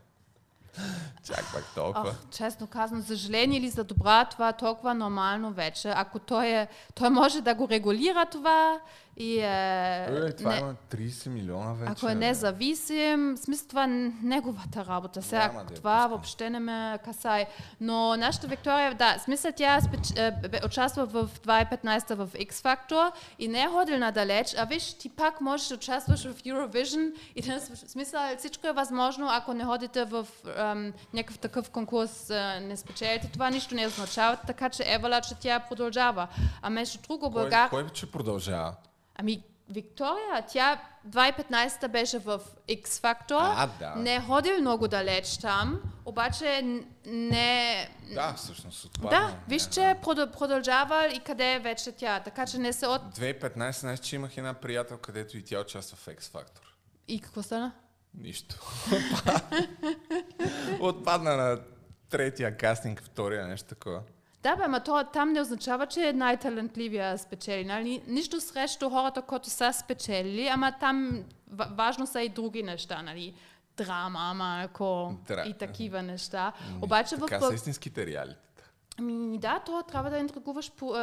[1.24, 2.08] Чак пак толкова.
[2.10, 5.92] Ох, честно казано, за жаление или за добра, това е толкова нормално вече.
[5.96, 8.80] Ако той, е, той може да го регулира това
[9.20, 11.92] и е, Е, това не, има 30 милиона вече.
[11.92, 13.88] ако е независим, в смисъл това е
[14.22, 15.22] неговата работа.
[15.22, 16.10] Сега Няма да това пускам.
[16.10, 17.46] въобще не ме касае.
[17.80, 20.32] Но нашата Виктория, да, смисъл тя спеч, е,
[20.66, 25.40] участва в 2015 в X Factor и не е ходил надалеч, а виж, ти пак
[25.40, 30.26] можеш да участваш в Eurovision и да, смисъл всичко е възможно, ако не ходите в
[30.56, 35.34] ем, някакъв такъв конкурс, е, не спечелите, това нищо не означава, така че Евала, че
[35.34, 36.28] тя продължава.
[36.62, 37.68] А между друго, Кой, България...
[37.68, 38.74] кой че продължава?
[39.20, 43.52] Ами, Виктория, тя 2015 беше в X Factor.
[43.56, 43.94] А, да.
[43.94, 46.62] Не е ходил много далеч там, обаче
[47.06, 47.88] не...
[48.14, 49.10] Да, всъщност отпадна.
[49.10, 52.20] Да, виж, че продъл- продължава и къде е вече тя.
[52.20, 53.02] Така че не се от...
[53.02, 56.60] 2015, знаеш, че имах една приятел, където и тя участва в X Factor.
[57.08, 57.72] И какво стана?
[58.14, 58.56] Нищо.
[60.80, 61.60] Отпадна на
[62.10, 64.02] третия кастинг, втория, нещо такова.
[64.42, 67.64] Да, бе, ама то там не означава, че е най-талантливия спечели.
[67.64, 68.02] Нали?
[68.06, 73.34] Нищо срещу хората, които са спечелили, ама там ва- важно са и други неща, нали?
[73.76, 76.52] Драма, малко Дра- и такива неща.
[76.82, 77.20] Обаче в...
[77.20, 78.40] Така са истинските реалитета.
[78.98, 80.94] Ами да, то трябва да интригуваш пу,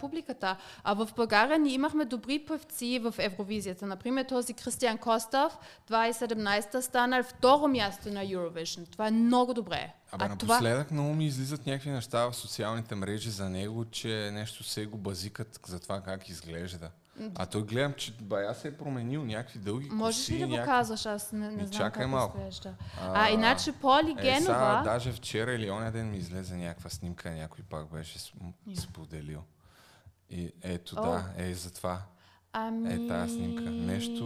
[0.00, 0.56] публиката.
[0.84, 3.86] А в България ние имахме добри певци в Евровизията.
[3.86, 5.58] Например, този Кристиан Костов,
[5.90, 8.90] 2017 станал второ място на Eurovision.
[8.92, 9.92] Това е много добре.
[10.12, 10.54] Абе, а това...
[10.54, 14.98] напоследък много ми излизат някакви неща в социалните мрежи за него, че нещо се го
[14.98, 16.90] базикат за това как изглежда.
[17.34, 20.52] А той гледам, че бая се е променил, някакви дълги Можеш коси, ли да го
[20.52, 20.70] някакви...
[20.70, 21.06] казваш?
[21.06, 22.38] Аз не, не Ми, знам чакай как малко.
[22.38, 22.74] изглежда.
[23.00, 24.80] А, А, иначе Поли Е, Генова...
[24.84, 28.18] даже вчера или оня ден ми излезе някаква снимка, някой пак беше
[28.80, 29.42] споделил.
[30.30, 31.02] И ето, О.
[31.02, 32.02] да, е за това.
[32.52, 33.04] Ами...
[33.04, 33.62] Е тази снимка.
[33.62, 34.24] Нещо,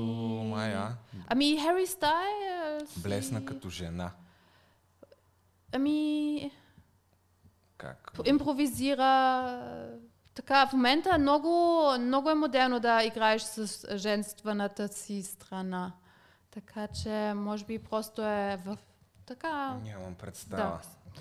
[0.51, 2.99] Майя, Ами Хари Стайлс...
[2.99, 4.11] блесна като жена.
[5.73, 6.51] Ами...
[7.77, 8.13] Как?
[8.25, 9.09] импровизира.
[10.39, 15.93] Така, в момента е много, много е модерно да играеш с женствената си страна.
[16.51, 18.79] Така че, може би просто е в...
[19.27, 19.77] Така...
[19.85, 20.63] Нямам представа.
[20.63, 20.81] Да.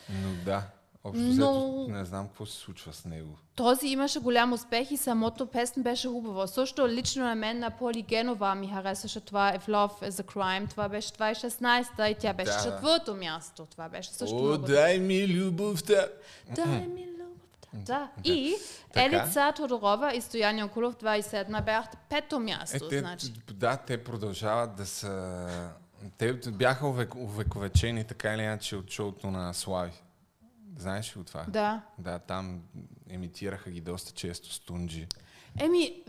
[0.09, 0.63] Но да,
[1.03, 3.37] общо Но- взето не знам какво се случва с него.
[3.55, 6.47] Този имаше голям успех и самото песен беше хубаво.
[6.47, 10.69] Също лично на мен на Поли Генова ми харесваше това If Love is a Crime.
[10.69, 12.63] Това беше 2016 и тя беше Да.
[12.63, 13.65] четвърто място.
[13.71, 16.07] Това беше също О, много дай ми любовта!
[16.55, 17.06] Дай ми
[17.73, 18.11] Да.
[18.23, 18.55] И
[18.93, 19.05] Така.
[19.05, 22.85] Елица Тодорова и Стоян Янкулов 27 бяха пето място.
[22.85, 23.33] Е, те, значи.
[23.53, 25.47] да, те продължават да са...
[26.17, 30.03] Те бяха увек, увековечени така или иначе от шоуто на Слави.
[30.77, 31.45] Знаеш ли от това?
[31.47, 31.81] Да.
[31.97, 32.61] Да, там
[33.09, 35.07] емитираха ги доста често стунджи.
[35.59, 36.01] Еми, и,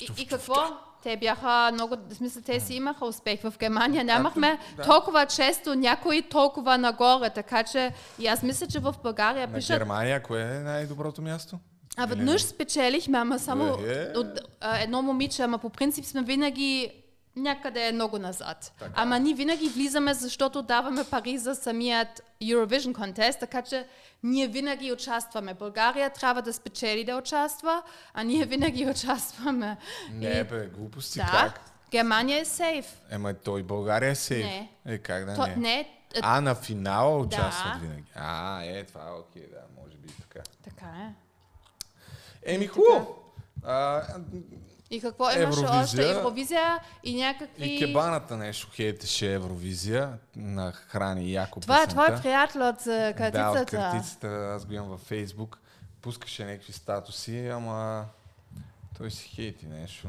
[0.00, 0.54] и, и какво?
[1.02, 3.40] Те бяха много, в смисъл, те си имаха успех.
[3.42, 4.82] В Германия нямахме да.
[4.82, 9.78] толкова често някой толкова нагоре, така че и аз мисля, че в България На пишат,
[9.78, 11.58] Германия, кое е най-доброто място?
[11.96, 14.12] а веднъж спечелихме, ама само Е.
[14.16, 16.90] от а, едно момиче, ама по принцип сме винаги
[17.36, 18.72] някъде много назад.
[18.78, 18.92] Така.
[18.96, 23.86] Ама ние винаги влизаме, защото даваме пари за самият Eurovision Contest, така че
[24.22, 25.54] ние винаги участваме.
[25.54, 27.82] България трябва да спечели да участва,
[28.14, 29.76] а ние винаги участваме.
[30.10, 31.60] Не, И- бе, глупости да, как?
[31.90, 33.00] Германия е сейф.
[33.10, 34.44] Ема той България е сейф.
[34.46, 34.70] Не.
[34.86, 35.56] Е, как да То, не?
[35.56, 35.86] не, е,
[36.22, 37.78] А, на финала участват Да.
[37.78, 38.04] винаги.
[38.14, 40.40] А, е, това е окей, да, може би така.
[40.64, 41.14] така е.
[42.54, 43.16] Еми, хубаво.
[43.64, 44.02] А,
[44.90, 45.82] И какво имаше Евровизия.
[45.82, 46.10] още?
[46.10, 47.74] Евровизия и някакви...
[47.74, 52.06] и кебаната нещо хейтеше Евровизия на храни яко Това е песента.
[52.06, 53.64] твой приятел от е, Да, от картицата.
[53.76, 54.26] картицата,
[54.56, 55.58] аз го имам във Фейсбук.
[56.02, 58.04] Пускаше някакви статуси, ама
[58.98, 60.08] той си хейти нещо.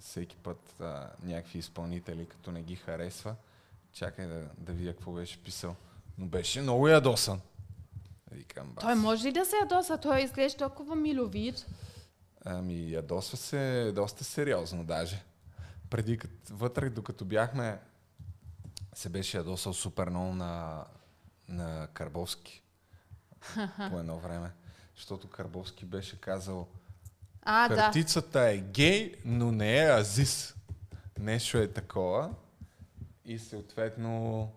[0.00, 3.34] Всеки път а, някакви изпълнители, като не ги харесва.
[3.92, 5.74] Чакай да, да видя какво беше писал.
[6.18, 7.40] Но беше много ядосан.
[8.32, 8.84] Викам, бас.
[8.84, 9.98] Той може ли да се ядоса?
[9.98, 11.66] Той изглежда толкова миловид.
[12.50, 15.24] Ами, ядосва се доста сериозно даже.
[15.90, 17.78] Преди, кът, вътре, докато бяхме,
[18.94, 20.84] се беше ядосал супер много на,
[21.48, 22.62] на Карбовски
[23.90, 24.50] по едно време.
[24.96, 26.68] Защото Карбовски беше казал,
[27.42, 27.76] А, да.
[27.76, 30.54] картицата е гей, но не е азис.
[31.18, 32.34] Нещо е такова.
[33.24, 34.52] И съответно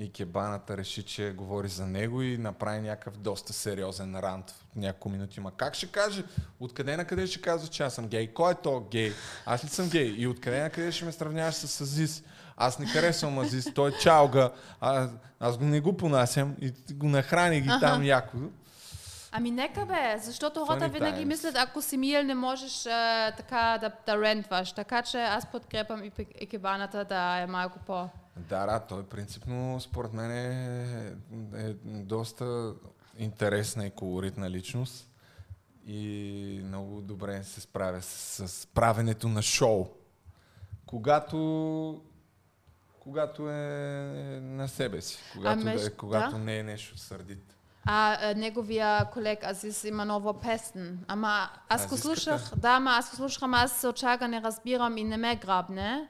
[0.00, 5.08] и кебаната реши, че говори за него и направи някакъв доста сериозен рант в няколко
[5.08, 5.40] минути.
[5.40, 6.24] Ма как ще каже?
[6.60, 8.32] Откъде на къде ще казва, че аз съм гей?
[8.32, 9.12] Кой е то гей?
[9.46, 10.14] Аз ли съм гей?
[10.18, 12.22] И откъде на къде ще ме сравняваш с Азис?
[12.56, 15.08] Аз не харесвам Азис, той е чалга, а,
[15.40, 18.36] аз го не го понасям и го нахрани ги там яко.
[19.32, 21.24] Ами нека бе, защото хората винаги times.
[21.24, 24.72] мислят, ако си мил, не можеш а, така да, да рентваш.
[24.72, 28.08] Така че аз подкрепям и екибаната да е малко по...
[28.36, 31.16] Да, да, той принципно според мен е,
[31.54, 32.74] е доста
[33.18, 35.10] интересна и колоритна личност
[35.86, 39.86] и много добре се справя с, с правенето на шоу.
[40.86, 42.02] Когато
[43.00, 46.38] когато е на себе си, когато, меж- да е, когато да.
[46.38, 47.56] не е нещо сърдит.
[47.84, 51.04] А, а неговия колег Азис има нова песен.
[51.08, 54.42] Ама аз го слушах, да, ама аз го слушах, ама аз се от чага не
[54.42, 56.08] разбирам и не ме грабне.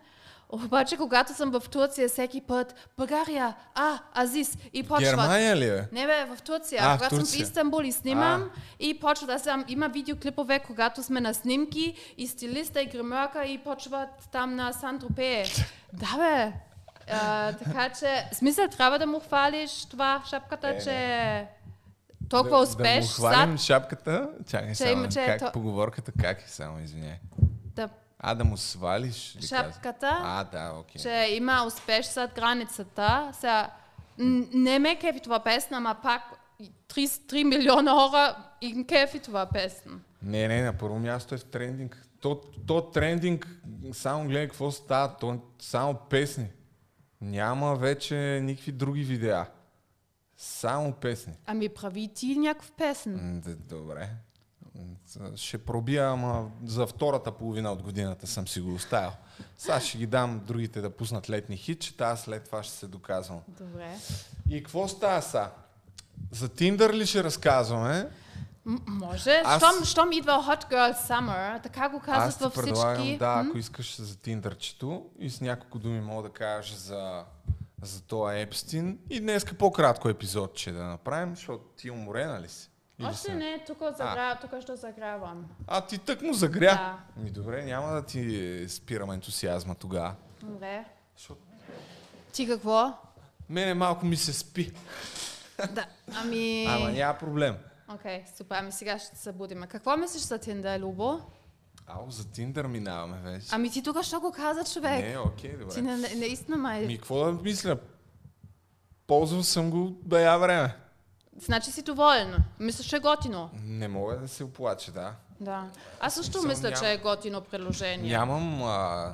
[0.53, 5.01] Обаче, когато съм в Турция, всеки път, България, а, Азис, и почва.
[5.01, 5.89] Германия ли е?
[5.93, 6.81] Не бе, в Турция.
[6.83, 7.43] А, в когато съм в Турция.
[7.43, 12.83] Истанбул и снимам и почва да съм, има видеоклипове, когато сме на снимки и стилиста
[12.83, 15.45] и гримьорка и почват там на Сан-Тропе.
[15.93, 16.53] да бе.
[17.13, 21.47] А, така че, смисъл, трябва да му хвалиш това шапката, Е, че
[22.29, 23.05] толкова да, успеш.
[23.07, 24.29] да му хвалим зад- шапката.
[24.49, 27.19] Чакай Че само, че е как то- поговорката, как е само, извиняй.
[28.23, 29.49] А, да му свалиш каза?
[29.49, 31.03] шапката, А, да, окей.
[31.03, 33.31] че има успеш зад границата.
[33.41, 33.71] Сега,
[34.55, 36.23] не ме кефи това песна, ама пак
[36.61, 39.93] 3, 3 милиона хора им кефи това песна.
[40.23, 42.07] Не, не, на първо място е в трендинг.
[42.21, 43.49] То, то трендинг,
[43.93, 46.47] само гледай какво става, то само песни.
[47.21, 49.47] Няма вече никакви други видеа.
[50.37, 51.33] Само песни.
[51.47, 53.43] Ами прави ти някакъв песен.
[53.69, 54.09] Добре.
[55.37, 59.11] Ще пробия, ама за втората половина от годината съм си го оставил.
[59.59, 63.41] Сега ще ги дам другите да пуснат летни хитчета, аз след това ще се доказвам.
[63.49, 63.97] Добре.
[64.51, 65.49] И какво става са?
[66.33, 68.09] За Тиндър ли ще разказваме?
[68.65, 69.43] М- може.
[69.45, 73.19] Аз- Щом, щом идва Hot Girl Summer, така го Аз казват във предлагам, всички.
[73.19, 73.49] да, М?
[73.49, 77.25] ако искаш за Тиндърчето и с няколко думи мога да кажа за,
[77.83, 78.99] за това Епстин.
[79.11, 82.70] И днеска по-кратко епизодче да направим, защото ти уморена ли си?
[83.05, 84.39] Още не, тук, загра...
[84.41, 85.47] тук ще загравам.
[85.67, 86.99] А ти тък му загря.
[87.17, 87.23] Да.
[87.23, 90.15] Ми добре, няма да ти спирам ентусиазма тогава.
[90.43, 90.85] Добре.
[91.17, 91.41] Защото
[92.33, 92.93] Ти какво?
[93.49, 94.73] мене малко ми се спи.
[95.75, 95.87] да.
[96.15, 96.67] Ами...
[96.69, 97.57] Ама няма проблем.
[97.95, 98.57] Окей, супер.
[98.57, 99.63] Ами сега ще се събудим.
[99.69, 101.21] Какво мислиш за Тиндър, Любо?
[101.87, 103.47] Ау, за Тиндър минаваме вече.
[103.51, 105.05] Ами ти тук що го каза, човек?
[105.05, 105.75] Не, окей, добре.
[105.75, 106.87] Ти не, не, наистина май...
[106.87, 107.79] Ми, какво да мисля?
[109.07, 110.77] Ползвал съм го бая време.
[111.37, 112.45] Значи си доволен.
[112.61, 113.51] Мислиш, че е готино.
[113.55, 115.15] Не мога да се оплача, да.
[115.41, 115.65] Да.
[116.01, 118.11] Аз също мисля, няма- че е готино приложение.
[118.11, 119.13] Нямам, а,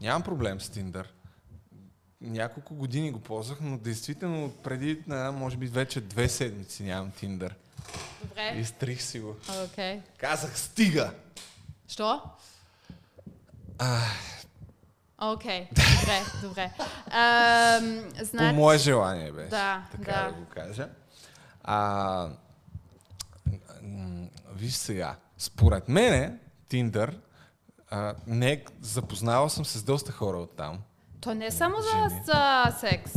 [0.00, 1.12] нямам проблем с Тиндър.
[2.20, 7.54] Няколко години го ползвах, но действително преди, а, може би вече две седмици нямам Тиндър.
[8.22, 8.54] Добре.
[8.56, 9.36] Изтрих си го.
[9.64, 10.00] Окей.
[10.18, 11.10] Казах, стига!
[11.88, 12.22] Що?
[13.78, 13.98] А,
[15.18, 16.70] Окей, добре, добре.
[17.10, 18.54] Ам, по значи...
[18.56, 20.24] мое желание беше, Да, така да.
[20.26, 20.32] да.
[20.32, 20.88] го кажа.
[21.66, 22.28] А,
[24.54, 26.32] виж сега, според мене
[26.68, 27.18] Тиндър,
[27.90, 30.78] а, не, запознавал съм се с доста хора от там.
[31.20, 33.12] То не е само за, за секс.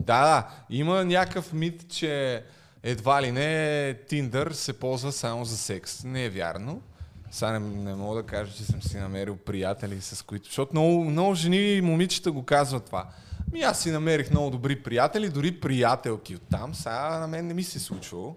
[0.00, 0.48] Да, да.
[0.70, 2.44] Има някакъв мит, че
[2.82, 6.04] едва ли не Тиндър се ползва само за секс.
[6.04, 6.82] Не е вярно.
[7.30, 10.46] Сега не, не мога да кажа, че съм си намерил приятели с които...
[10.46, 13.06] Защото много, много жени и момичета го казват това.
[13.52, 16.74] Ми аз си намерих много добри приятели, дори приятелки от там.
[16.74, 18.36] Сега на мен не ми се е случвало.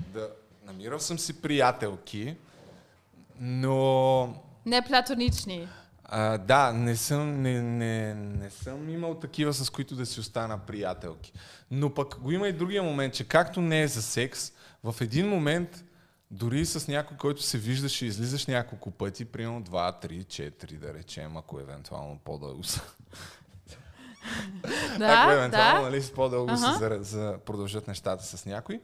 [0.00, 0.28] Да,
[0.66, 2.36] намирал съм си приятелки,
[3.40, 4.42] но...
[4.66, 5.68] Не платонични.
[6.04, 10.58] А, да, не съм, не, не, не съм имал такива, с които да си остана
[10.58, 11.32] приятелки.
[11.70, 14.52] Но пък го има и другия момент, че както не е за секс,
[14.84, 15.84] в един момент,
[16.30, 20.94] дори с някой, който се виждаш и излизаш няколко пъти, примерно 2, 3, 4, да
[20.94, 22.82] речем, ако евентуално по-дълго са.
[24.64, 25.90] ако Да, евентуално да.
[25.90, 26.72] нали, с по-дълго Аха.
[26.72, 28.80] се за, за продължат нещата с някой.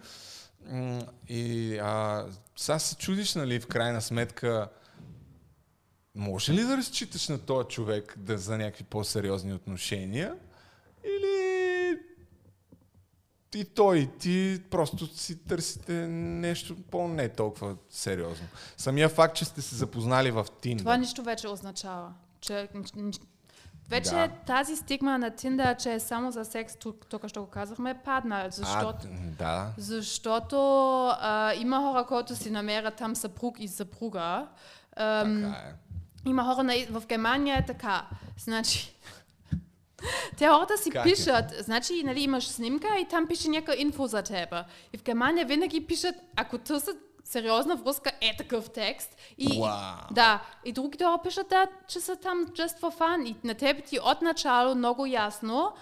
[1.29, 2.27] И а,
[2.57, 4.69] сега се чудиш, нали, в крайна сметка,
[6.15, 10.35] може ли да разчиташ на този човек да, за някакви по-сериозни отношения?
[11.05, 11.61] Или
[13.55, 18.47] и той, и ти просто си търсите нещо по-не толкова сериозно.
[18.77, 20.79] Самия факт, че сте се запознали в Tinder.
[20.79, 22.13] Това нищо вече означава.
[22.41, 22.69] Че,
[23.91, 24.29] вече Да.
[24.47, 27.95] тази стигма на Тиндър, че е само за секс, тук, тук що го казахме,
[28.45, 28.51] е.
[28.51, 29.67] Защото, А, да.
[29.79, 30.57] защото
[31.07, 34.47] а, има хора, които си намерят там съпруг и съпруга.
[34.97, 35.75] Ам, Така е.
[36.29, 38.07] Има хора на, в Германия е така.
[38.39, 38.95] Значи,
[40.37, 41.11] те хората си Как е?
[41.11, 44.65] пишат, значи, нали, имаш снимка и там пише някаква инфо за тебе.
[44.93, 46.97] И в Германия винаги пишат, ако търсят
[47.31, 49.17] сериозна връзка, е такъв текст.
[49.39, 49.97] И, Вау.
[50.11, 53.27] Да, и другите хора пишат, да, че са там just for fun.
[53.27, 55.73] И на тебе ти от начало много ясно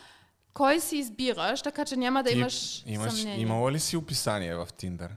[0.54, 3.40] кой си избираш, така че няма да Ти имаш, имаш съмнение.
[3.42, 5.10] имала ли си описание в Tinder?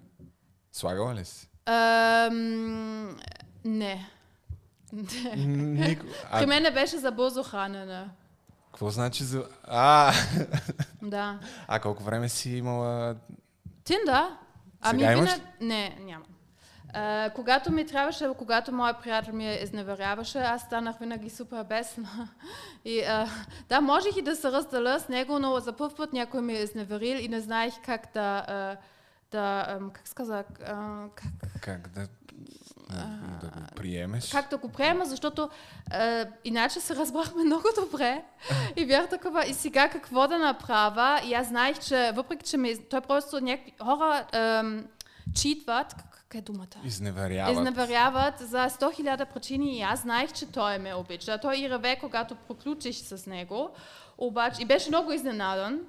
[0.72, 1.48] Слагала ли си?
[1.66, 3.18] Ам,
[3.66, 4.10] не.
[4.92, 6.00] При
[6.32, 8.06] А, мен беше за бързо хранене.
[8.66, 9.46] какво значи за...
[9.64, 10.14] А,
[11.02, 11.40] Да.
[11.68, 13.16] а колко време си имала...
[13.84, 14.38] Тинда?
[14.82, 15.46] Ами Сега имаш вина...
[15.62, 16.28] Не, нямам.
[16.94, 22.30] А, когато ми трябваше, когато моят приятел ми изневеряваше, аз станах винаги супер бесна.
[22.86, 23.28] И, а,
[23.70, 26.64] да, можех и да се разделя с него, но за първ път някой ми е
[26.64, 28.78] изневерил и не знаех как да, а,
[29.32, 31.24] да как сказа, как,
[31.62, 32.08] Как да...
[33.42, 34.30] Да го приемеш?
[34.32, 35.50] как да го приема, защото
[35.94, 38.24] е, иначе се разбрахме много добре
[38.76, 41.22] и бях такова, и сега какво да направя?
[41.26, 44.88] И аз знаех, че въпреки, че ми, той просто някакви хора ем,
[45.36, 46.68] читват, как, как е думата?
[46.86, 47.54] Изневеряват.
[47.54, 51.38] Изневеряват за 100 000 причини и аз знаех, че той ме обича.
[51.38, 53.70] Той и реве, когато проключиш с него.
[54.18, 55.80] Обаче, и беше много изненадан.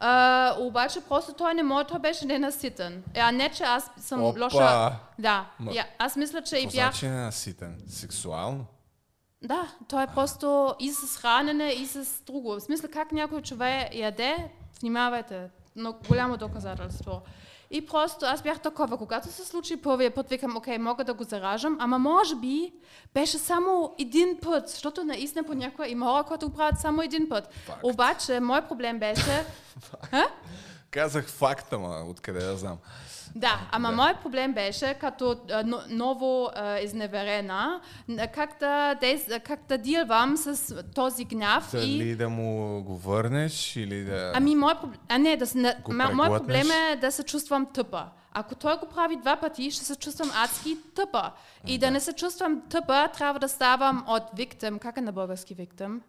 [0.00, 3.04] А, обаче просто той не може, той беше ненаситен.
[3.16, 4.40] А не, че аз съм Опа!
[4.44, 4.92] лоша.
[5.18, 6.72] Да, Ма- я, аз мисля, че и бях...
[6.72, 7.82] значи ненаситен?
[7.88, 8.66] Сексуално?
[9.42, 12.54] Да, той е просто и с хранене, и с друго.
[12.54, 17.22] В смисъл, как някой човек яде, внимавайте, но голямо доказателство.
[17.70, 21.24] И просто аз бях такова, когато се случи първия път, викам, окей, мога да го
[21.24, 22.72] заражам, ама може би
[23.14, 27.54] беше само един път, защото наистина понякога има хора, които го правят само един път.
[27.54, 27.80] Факт.
[27.82, 29.44] Обаче, мой проблем беше,
[30.90, 32.78] Казах факта, ма откъде да знам.
[33.34, 33.96] Да, ама Да.
[33.96, 35.36] моят проблем беше, като
[35.88, 36.50] ново
[36.82, 37.80] изневерена,
[38.34, 38.96] как да,
[39.44, 41.76] как да дилвам с този гняв и...
[41.76, 44.32] Дали да му го върнеш или да...
[44.34, 45.00] Ами, мой проблем...
[45.08, 45.76] А не, да, се-
[46.12, 48.04] мой проблем е да се чувствам тъпа.
[48.32, 51.30] Ако той го прави два пъти, ще се чувствам адски тъпа.
[51.66, 54.78] И да не се чувствам тъпа, трябва да ставам от виктим.
[54.78, 56.02] Как е на български виктим?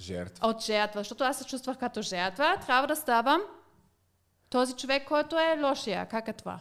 [0.00, 0.48] Жертва.
[0.48, 1.00] От жертва.
[1.00, 3.40] Защото аз се чувствах като жертва, трябва да ставам
[4.54, 6.06] този човек, който е лошия.
[6.06, 6.58] Как е това?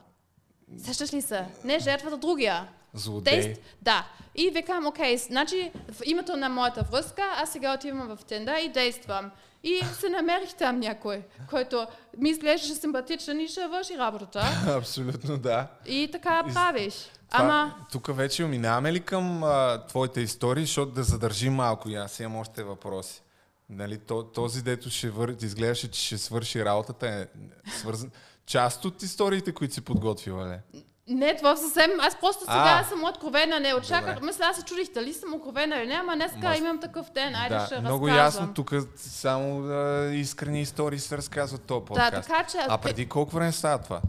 [0.78, 1.46] Сещаш ли се?
[1.64, 2.68] Не жертвата, другия.
[2.94, 3.42] Злодей.
[3.42, 4.08] Дейст, да.
[4.36, 8.70] И викам, окей, значи в името на моята връзка, аз сега отивам в Тинда и
[8.70, 9.32] действам.
[9.64, 11.88] И се намерих там някой, който
[12.18, 14.44] ми изглеждаше симпатичен и ще върши работата.
[14.68, 15.68] Абсолютно да.
[15.86, 16.94] И така Из- правиш.
[17.32, 21.96] Това, Ама, Тук вече минаваме ли към а, твоите истории, защото да задържим малко и
[21.96, 23.22] аз имам още въпроси.
[23.70, 25.34] Нали, то, този, дето ще вър...
[25.34, 27.28] ти изглеждаше, че ще свърши работата, е
[27.72, 28.12] свързан...
[28.46, 30.82] Част от историите, които си подготвила, ли?
[31.08, 32.84] не, това съвсем, аз просто сега А.
[32.84, 34.26] съм откровена, не очаквах, Добре.
[34.26, 37.36] мисля, аз се чудих дали съм откровена или не, ама днеска Ма- имам такъв ден,
[37.36, 38.26] айде да, ще много разказвам.
[38.44, 42.28] ясно, тук само а, искрени истории се разказват в този Да, подкаст.
[42.28, 42.58] така че...
[42.70, 44.02] А преди колко време става това?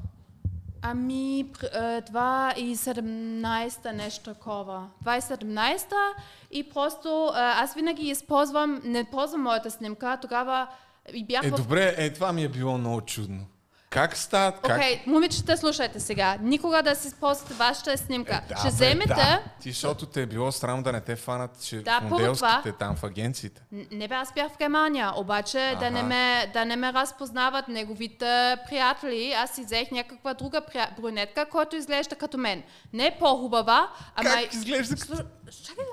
[0.86, 4.88] Ами, пр- е, 2017 нещо такова.
[5.04, 5.92] 2017
[6.50, 10.66] и просто е, аз винаги използвам, не ползвам моята снимка, тогава
[11.14, 11.56] и бях Е, в...
[11.56, 13.46] добре, е, това ми е било много чудно.
[13.94, 14.52] Как става?
[14.52, 14.76] Как...
[14.76, 16.36] Окей, момичета, слушайте сега.
[16.40, 18.42] Никога да си използвате вашата снимка.
[18.44, 19.14] Е, да, Ще бе, вземете...
[19.14, 19.42] Да.
[19.60, 23.04] Ти, защото те е било срамно да не те фанат, че Да, моделските там в
[23.04, 23.62] агенциите.
[23.72, 28.56] Не бе, аз бях в Германия, обаче да не, ме, да не ме разпознават неговите
[28.68, 29.32] приятели.
[29.32, 30.90] Аз си взех някаква друга прия...
[31.00, 32.62] брюнетка, която изглежда като мен.
[32.92, 34.30] Не по-хубава, ама...
[34.30, 35.16] Как изглежда като...
[35.66, 35.84] Чакай.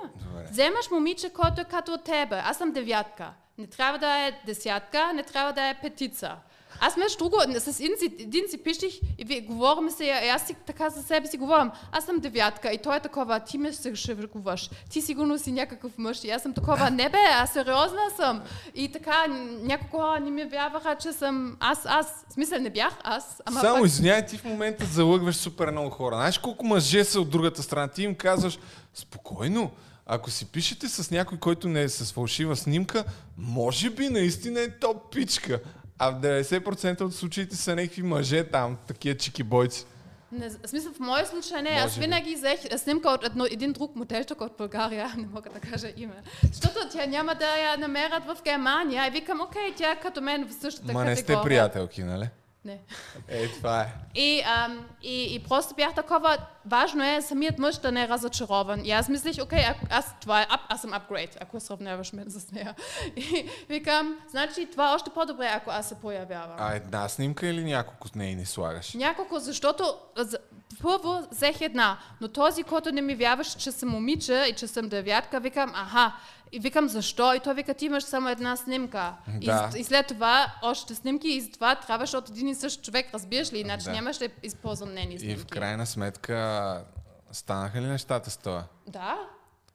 [0.52, 2.41] Вземаш момиче, който е като тебе.
[2.45, 3.34] Аз съм девятка.
[3.58, 6.36] Не трябва да е десятка, не трябва да е петица.
[6.84, 10.90] Аз между друго, с един си, пиших и ви говорим се, и аз си така
[10.90, 11.72] за себе си говорим.
[11.92, 14.70] Аз съм девятка и той е такова, ти ме се шеврикуваш.
[14.90, 16.24] Ти сигурно си някакъв мъж.
[16.24, 18.42] И аз съм такова, не бе, аз сериозна съм.
[18.76, 19.28] И така,
[19.62, 22.26] няколко хора не ми вярваха, че съм аз, аз.
[22.30, 23.86] В смисъл не бях аз, ама Само пак...
[23.86, 26.16] извиняй, ти в момента залъгваш супер много хора.
[26.16, 27.88] Знаеш колко мъже са от другата страна?
[27.88, 28.60] Ти им казваш,
[28.94, 29.72] спокойно,
[30.06, 33.04] ако си пишете с някой, който не е с фалшива снимка,
[33.38, 35.60] може би наистина е топ пичка.
[36.04, 39.86] А в 90% от случаите са някакви мъже там, такива чики бойци.
[40.32, 41.70] Не, в смисъл, в моя случай не.
[41.70, 42.06] Аз Може би.
[42.06, 46.14] винаги взех снимка от едно, един друг моделчик от България, не мога да кажа име.
[46.54, 49.08] Защото тя няма да я намерят в Германия.
[49.08, 51.38] И викам, окей, тя е като мен в същата Ма не категория.
[51.39, 52.30] сте приятелки, нали?
[52.66, 52.80] Не.
[53.28, 53.93] Е, това е.
[54.16, 58.86] И, ам, и, и просто бях такова, важно е самият мъж да не е разочарован.
[58.86, 59.59] И аз мислих, окей,
[59.89, 62.76] аз, това е, ап, аз съм апгрейд, ако сравняваш мен с нея.
[63.16, 66.55] И викам, значи това е още по-добре, ако аз се появявам.
[66.59, 68.93] А една снимка или няколко с нейни слагаш?
[68.93, 70.38] Няколко, защото за-
[70.82, 74.89] първо взех една, но този, който не ми вярваше, че съм момиче и че съм
[74.89, 76.14] девятка, викам, аха,
[76.52, 77.34] и викам защо?
[77.34, 79.14] И той вика, ти имаш само една снимка.
[79.30, 79.70] Да.
[79.76, 83.54] И, и след това още снимки и затова трябваше от един и същ човек, разбираш
[83.54, 83.60] ли?
[83.60, 83.91] Иначе Да.
[83.91, 85.41] нямаше да използвам нейни И снимки.
[85.41, 86.84] в крайна сметка
[87.32, 88.64] станаха ли нещата с това?
[88.88, 89.16] Да.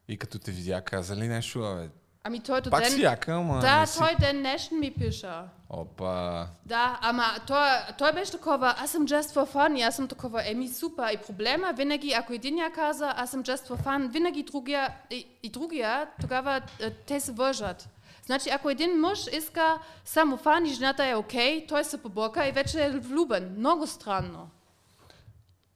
[0.09, 1.89] И като те видя, каза ли нещо, бе?
[2.27, 2.93] Ами той до Пак ден...
[2.93, 3.99] си яка, ама Да, си...
[3.99, 5.43] той ден днешен ми пиша.
[5.71, 6.47] Опа.
[6.65, 7.69] Да, ама той,
[7.99, 11.13] той беше такова, аз съм just for fun и аз съм такова, еми супер.
[11.13, 15.27] И проблема винаги, ако един я каза, аз съм just for fun, винаги другия, и,
[15.43, 17.89] и другия, тогава е, те се вържат.
[18.27, 22.53] Значи, ако един мъж иска само фан и жената е окей, той се побърка и
[22.53, 23.55] вече е влюбен.
[23.59, 24.49] Много странно.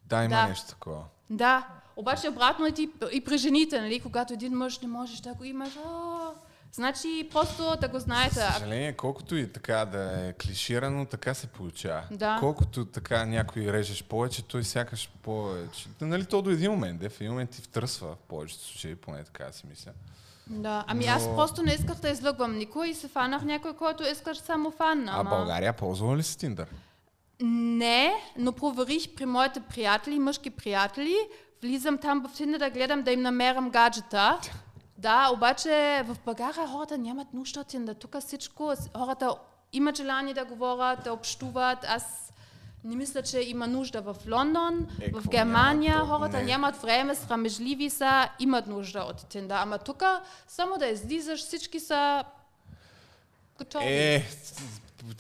[0.05, 0.46] Да, има Да.
[0.48, 1.03] нещо такова.
[1.30, 1.66] Да,
[2.01, 5.44] обаче обратно е и, и при жените, нали, когато един мъж не можеш да го
[5.44, 6.18] имаш, о,
[6.72, 8.34] значи просто да го знаете.
[8.34, 12.03] За съжаление, колкото и така да е клиширано, така се получава.
[12.11, 12.36] Да.
[12.40, 15.88] Колкото така някой режеш повече, той сякаш повече.
[16.01, 19.24] Нали, то до един момент, де, в един момент ти втръсва в повечето случаи, поне
[19.24, 19.90] така си мисля.
[20.46, 24.03] Да, ами аз Но- просто не исках да излъгвам никой и се фанах някой, който
[24.03, 25.09] искаш само фан.
[25.09, 26.66] А България ползва ли си Тиндър?
[27.42, 31.16] Не, но проверих при моите приятели, мъжки приятели,
[31.62, 34.38] влизам там в Тиндер да гледам да им намерям гаджета.
[34.98, 37.94] Да, обаче в България хората нямат нужда от Тиндер.
[37.94, 39.34] Тук всичко, хората
[39.72, 41.78] имат желание да говорят, да общуват.
[41.88, 42.32] Аз
[42.84, 45.96] не мисля, че има нужда в Лондон, Е, в Германия.
[45.96, 46.42] няма, хората не.
[46.42, 49.54] нямат време, срамежливи са, имат нужда от Тиндер.
[49.54, 50.02] Ама тук
[50.48, 52.24] само да излизаш, всички са
[53.58, 53.84] готови.
[53.86, 54.26] Е,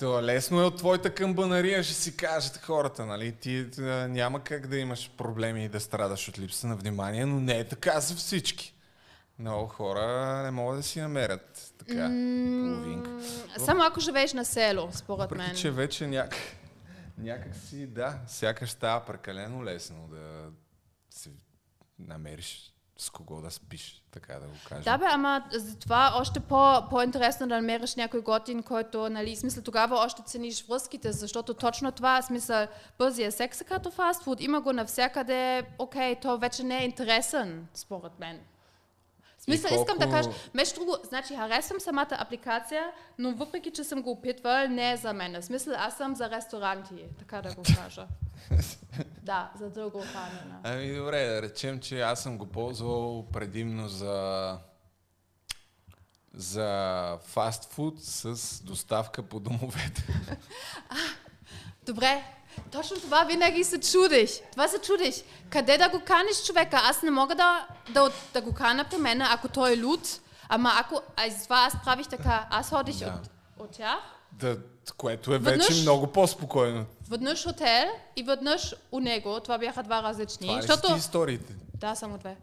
[0.02, 3.32] лесно е от твоята камбанария, ще си кажат хората, нали?
[3.32, 7.40] Ти а, няма как да имаш проблеми и да страдаш от липса на внимание, но
[7.40, 8.74] не е така за всички.
[9.38, 13.10] Много хора не могат да си намерят така половинка.
[13.58, 15.40] Само ако живееш на село, според мен.
[15.40, 16.34] Въпреки, че вече няк...
[17.18, 20.50] някак си, да, сякаш става прекалено лесно да
[21.10, 21.30] си
[21.98, 22.69] намериш
[23.00, 24.84] с кого да спиш, така да го кажем.
[24.84, 29.96] Да бе, ама затова още по, по-интересно да намериш някой готин, който, нали, смисъл тогава
[29.96, 32.66] още цениш връзките, защото точно това, смисъл,
[32.98, 38.18] бързия секс е като фастфуд, има го навсякъде, окей, то вече не е интересен, според
[38.18, 38.40] мен.
[39.40, 43.70] В Смисъл, И искам да колко- кажа, между друго, значи харесвам самата апликация, но въпреки,
[43.70, 45.40] че съм го опитвал, не е за мен.
[45.40, 48.06] В смисъл, аз съм за ресторанти, така да го кажа.
[49.22, 50.54] да, за дълго хранене.
[50.62, 54.58] Ами добре, да речем, че аз съм го ползвал предимно за
[56.34, 60.06] за фастфуд с доставка по домовете.
[61.86, 62.24] Добре,
[62.72, 64.30] точно това винаги се чудиш.
[64.52, 65.14] Това се чудиш.
[65.50, 66.80] Къде да го каниш човека?
[66.84, 70.20] Аз не мога да, да, да го кана при мен, ако той е луд.
[70.48, 71.00] Ама ако...
[71.16, 72.46] А с това аз правих така.
[72.50, 73.06] Аз ходих Да.
[73.06, 73.98] от, от тях,
[74.32, 74.56] Да,
[74.96, 76.84] което е Веднъж- вече много по-спокойно.
[77.10, 77.84] веднъж хотел
[78.16, 79.40] и веднъж у него.
[79.40, 80.46] Това бяха два различни.
[80.48, 80.96] Това защото...
[80.96, 81.52] историите?
[81.74, 82.36] Да, само две.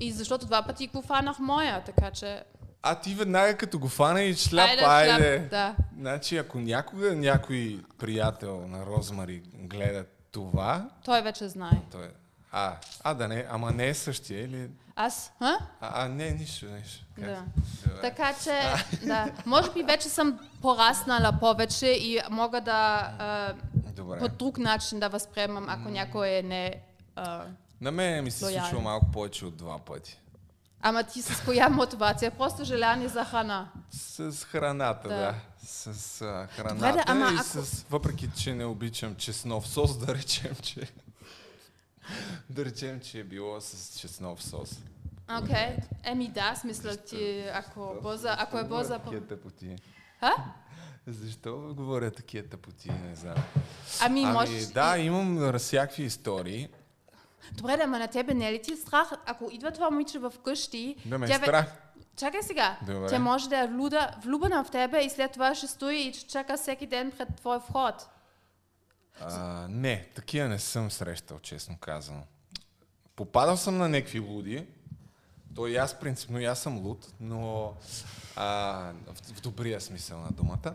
[0.00, 2.42] И защото два пъти го фанах моя, така че...
[2.82, 5.38] А ти веднага като го фана и шляп, Айде, айде.
[5.38, 5.74] шляп, да.
[5.98, 11.80] Значи, ако някога някой приятел на Розмари гледа това, Той вече знае.
[11.90, 12.08] той е...
[12.52, 14.70] А, а да не, ама не е същия или...
[14.96, 15.32] Аз?
[15.38, 15.58] Ха?
[15.80, 17.04] А, а не, нищо, нищо.
[17.16, 17.24] Как?
[17.24, 17.42] Да.
[17.86, 18.00] Добре.
[18.00, 18.60] Така че,
[19.06, 19.30] да.
[19.46, 23.54] Може би вече съм пораснала повече и мога да а,
[23.92, 24.18] Добре.
[24.18, 26.74] по друг начин да възприемам, ако някой е не...
[27.16, 27.44] А,
[27.80, 30.18] На мен ми се случва малко повече от два пъти.
[30.82, 32.30] Ама ти с коя мотивация?
[32.30, 33.68] Просто желание за храна.
[33.90, 35.16] С храната, да.
[35.16, 35.34] Да.
[35.66, 37.84] С а, храната Добре, да, ама и ако- с...
[37.90, 40.80] Въпреки, че не обичам чеснов сос, да речем, че...
[42.50, 44.78] да речем, че е било с чеснов сос.
[45.42, 45.76] Окей.
[46.04, 48.98] Еми да, смисъл ти, ако, бърза, ако е бърза...
[48.98, 49.76] Такива тъпоти.
[50.20, 50.32] Ха?
[51.06, 53.36] Защо говоря такива тъпоти, не знам.
[54.00, 54.66] Ами, Ами, можеш...
[54.66, 56.68] да, имам всякакви истории.
[57.52, 59.12] Добре, да, ама на тебе не е ли ти страх?
[59.26, 60.96] Ако идва това момиче в къщи...
[61.06, 61.66] Да ме е тя страх.
[62.16, 62.78] Чакай сега.
[62.86, 63.08] Добре.
[63.08, 66.30] Тя може да е влюда, влюбена в тебе и след това ще стои и ще
[66.30, 68.08] чака всеки ден пред твой вход.
[69.20, 72.22] А, не, такива не съм срещал, честно казано.
[73.16, 74.66] Попадал съм на някакви луди.
[75.54, 77.72] То и аз принципно и аз съм луд, но
[78.36, 78.46] а,
[79.06, 80.74] в, в добрия смисъл на думата.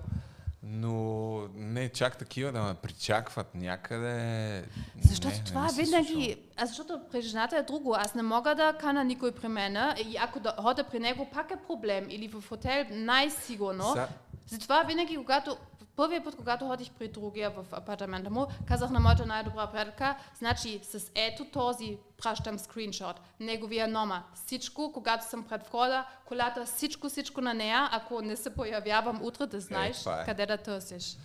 [0.64, 4.64] Но не чак такива да ме причакват някъде.
[5.02, 5.84] Защото не, не това е случва.
[5.84, 6.38] винаги...
[6.58, 7.96] А защото при жената е друго.
[7.96, 11.52] Аз не мога да кана никой при мене и ако да хода при него, пак
[11.52, 12.06] е проблем.
[12.10, 13.84] Или в хотел най-сигурно.
[13.84, 14.08] Са-
[14.48, 15.58] Затова винаги, когато
[15.98, 20.80] Първият път, когато ходих при другия в апартамента му, казах на моята най-добра приятелка, значи
[20.84, 27.42] с ето този пращам скриншот, неговия номер, всичко, когато съм пред входа, колата, всичко, всичко
[27.42, 30.26] на нея, ако не се появявам утре, да знаеш това е.
[30.26, 31.18] къде да търсиш.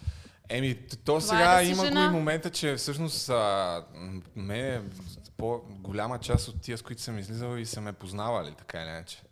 [0.49, 2.05] Еми, то Това сега е да има го жена.
[2.05, 3.85] и момента, че всъщност а,
[4.37, 4.83] ме,
[5.37, 9.23] по-голяма част от тия, с които съм излизал и са ме познавали, така или иначе.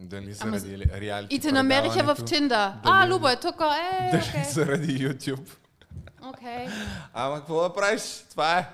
[0.00, 2.72] Дали Ама заради ли- реалити И те намериха в Тиндър.
[2.84, 4.44] А, Любо е тук, е, Дали окей.
[4.44, 5.48] заради YouTube.
[6.22, 6.68] Окей.
[7.14, 8.02] Ама какво да правиш?
[8.30, 8.68] Това е.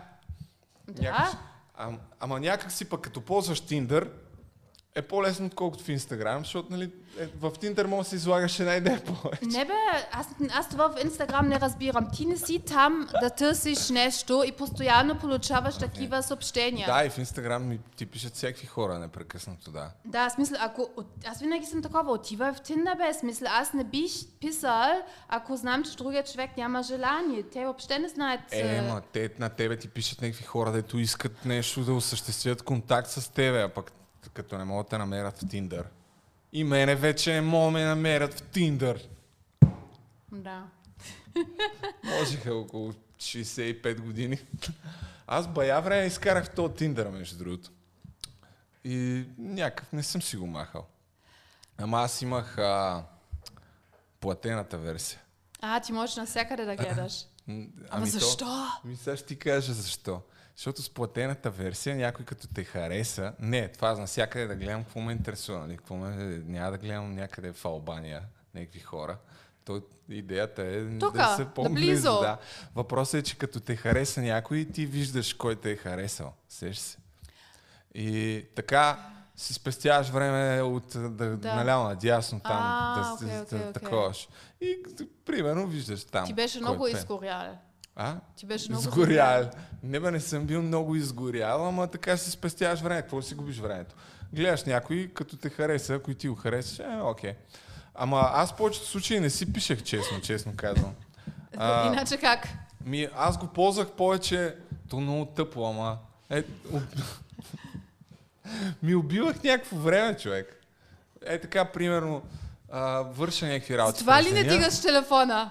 [0.88, 1.02] Да.
[1.02, 1.36] Някак,
[1.76, 4.08] ам, ама някак си пък като ползваш Tinder,
[4.96, 8.74] е по-лесно, отколкото в Инстаграм, защото нали, е, в Tinder може да се излагаш една
[8.74, 9.44] идея повече.
[9.44, 9.72] Не бе,
[10.12, 12.06] аз, аз това в Инстаграм не разбирам.
[12.12, 16.86] Ти не си там да търсиш нещо и постоянно получаваш такива съобщения.
[16.86, 19.90] Да, и в Инстаграм ми ти пишат всякакви хора непрекъснато, да.
[20.04, 20.90] Да, смисъл, ако...
[20.96, 25.56] от- Аз винаги съм такова, отивай в Tinder, бе, смисъл, аз не бих писал, ако
[25.56, 27.42] знам, че другия човек няма желание.
[27.42, 28.40] Те въобще не знаят...
[28.50, 33.08] Е, ма те на тебе ти пишат някакви хора, дето искат нещо да осъществят контакт
[33.10, 33.92] с тебе, а пък
[34.28, 35.86] като не могат да намерят в Тиндър.
[36.52, 39.08] И мене вече не могат да ме намерят в Тиндър.
[40.32, 40.62] Да.
[42.04, 44.38] Можеха около 65 години.
[45.26, 47.70] Аз бая време изкарах този Тиндър, между другото.
[48.84, 50.86] И някакъв не съм си го махал.
[51.78, 53.04] Ама аз имах а,
[54.20, 55.20] платената версия.
[55.60, 57.26] А, ти можеш навсякъде да гледаш.
[57.46, 58.66] М, Ама то- защо?
[58.84, 60.20] Ми сега ще ти кажа защо.
[60.56, 65.12] Защото с платената версия някой като те хареса, не, това навсякъде да гледам какво ме
[65.12, 65.76] интересува, нали?
[65.76, 68.22] какво ме, няма да гледам някъде в Албания
[68.54, 69.16] някакви хора.
[69.64, 72.20] То, идеята е Тука, да се по-близо.
[72.20, 72.38] Да.
[72.74, 76.32] Въпросът е, че като те хареса някой, ти виждаш кой те е харесал.
[76.48, 76.98] Сеш се.
[77.94, 81.54] И така си спестяваш време от да, да.
[81.54, 83.72] Наляво надясно там, А, да, да, окей, да окей.
[83.72, 84.28] таковаш.
[84.60, 84.78] И
[85.24, 86.26] примерно виждаш там.
[86.26, 86.92] Ти беше много пее.
[86.92, 87.58] изгорял.
[87.96, 88.16] А?
[88.36, 89.50] Ти беше много Изгорял.
[89.82, 93.02] Не бе, не съм бил много изгорял, ама така си спестяваш време.
[93.02, 93.94] Какво си губиш времето?
[94.32, 97.34] Гледаш някой, като те хареса, ако и ти го харесаш, е, окей.
[97.94, 100.94] Ама аз в повечето случаи не си пишех честно, честно казвам.
[101.56, 102.48] А, Иначе как?
[102.84, 104.56] Ми, аз го ползвах повече,
[104.88, 105.98] то много тъпо, ама...
[106.30, 106.42] Е,
[106.72, 106.82] об...
[108.82, 110.60] ми убивах някакво време, човек.
[111.26, 112.22] Е така, примерно,
[112.72, 113.98] а, върша някакви работи.
[113.98, 115.50] Това ли не дигаш телефона?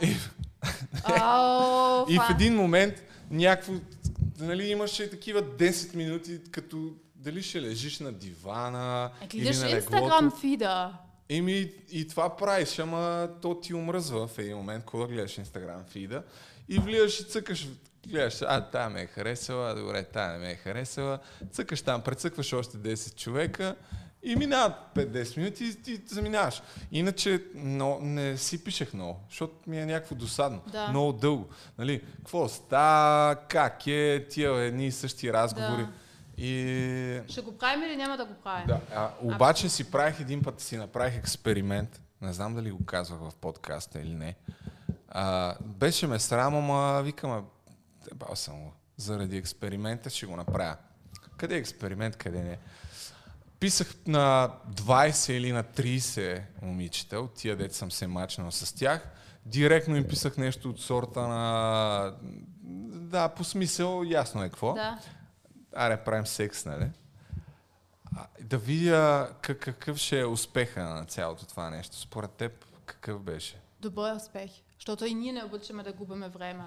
[1.04, 2.94] Ау, И в един момент
[3.32, 3.74] някакво,
[4.40, 10.32] нали, имаше такива 10 минути, като дали ще лежиш на дивана Е, или на леглото.
[10.42, 10.94] фида.
[11.30, 16.24] Еми, и това правиш, ама то ти омръзва в един момент, когато гледаш Инстаграм фида
[16.70, 17.68] и влизаш и цъкаш,
[18.08, 21.20] гледаш, а, тая ме е харесала, добре, тая не ме е харесала,
[21.52, 23.76] цъкаш там, прецъкваш още 10 човека
[24.24, 26.62] и минават 5-10 минути и ти заминаваш.
[26.92, 30.62] Иначе но, не си пишех много, защото ми е някакво досадно.
[30.72, 30.88] Да.
[30.88, 31.50] Много дълго.
[31.78, 35.84] Нали, какво ста, как е, тия едни и същи разговори.
[35.84, 35.92] Да.
[36.38, 38.68] И Ще го правим или няма да го правим?
[38.68, 42.02] да, а, обаче си правих един път, си направих експеримент.
[42.22, 44.36] Не знам дали го казвах в подкаста или не.
[45.10, 47.46] А, беше ме срам, ама викам,
[48.16, 48.74] бал съм го.
[48.98, 50.76] Заради експеримента ще го направя.
[51.38, 52.58] Къде е експеримент, къде не?
[53.64, 59.08] Писах на 20 или на 30 момичета, от тия дет съм се мачнал с тях.
[59.46, 62.14] Директно им писах нещо от сорта на...
[62.94, 65.00] Да, по смисъл, ясно е какво Да.
[65.76, 66.90] аре, правим секс, нали?
[68.18, 71.98] А, да видя как, какъв ще е успеха на цялото това нещо.
[71.98, 73.56] Според теб, какъв беше?
[73.80, 74.52] Добър успех.
[74.76, 76.64] Защото и ние не обичаме да губиме време.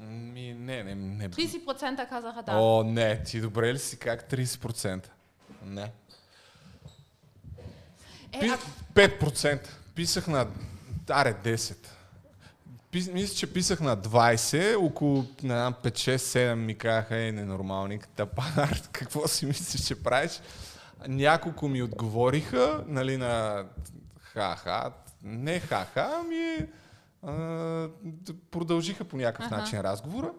[0.00, 1.30] Ми, не, не, не.
[1.30, 2.52] 30% казаха да.
[2.52, 5.06] О, не, ти добре ли си как 30%?
[5.64, 5.92] Не.
[8.32, 9.68] Е, ако, 5%.
[9.94, 10.46] Писах на...
[11.08, 11.86] Аре, 10.
[12.90, 18.08] Пис, мисля, че писах на 20, около на 5, 6, 7 ми казаха, е, ненормалник,
[18.08, 20.40] тапанар, какво си мислиш, че правиш?
[21.08, 23.64] Няколко ми отговориха, нали, на
[24.20, 24.92] ха-ха,
[25.22, 26.66] не ха-ха, ами
[27.22, 27.88] а,
[28.50, 29.56] продължиха по някакъв Аха.
[29.56, 30.30] начин разговора.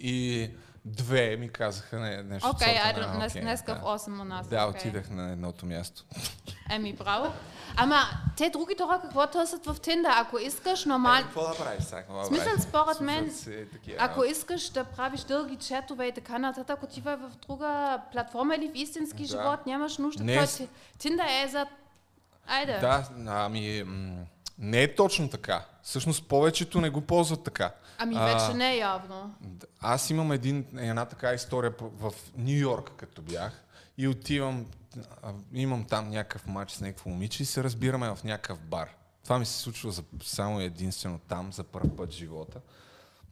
[0.00, 0.50] И
[0.84, 2.48] две ми казаха не, нещо.
[2.48, 3.80] Окей, айде, на, днес, днеска да.
[3.80, 4.48] в 8 у нас.
[4.48, 4.80] Да, окей.
[4.80, 6.04] отидах на едното място.
[6.70, 7.32] Еми, браво.
[7.76, 8.00] Ама,
[8.36, 10.12] те другите хора какво търсят в Тиндър?
[10.14, 11.22] Ако искаш нормално...
[11.22, 12.04] Какво да правиш сега?
[12.24, 13.32] Смисъл, според мен,
[13.72, 18.68] такива Ако искаш да правиш дълги четове и така нататък, отивай в друга платформа или
[18.68, 20.24] в истински живот, нямаш нужда.
[20.24, 20.46] Не
[20.98, 21.66] Тиндър е за...
[22.46, 22.78] Айде.
[22.80, 23.84] Да, ами...
[24.58, 25.64] Не е точно така.
[25.82, 27.72] Всъщност повечето не го ползват така.
[28.02, 29.34] Ами А, вече не е явно.
[29.80, 33.62] Аз имам един, една така история в Нью Йорк, като бях.
[33.98, 34.66] И отивам,
[35.22, 38.88] а, имам там някакъв матч с някакво момиче и се разбираме в някакъв бар.
[39.24, 42.60] Това ми се случва за, само единствено там, за първ път в живота.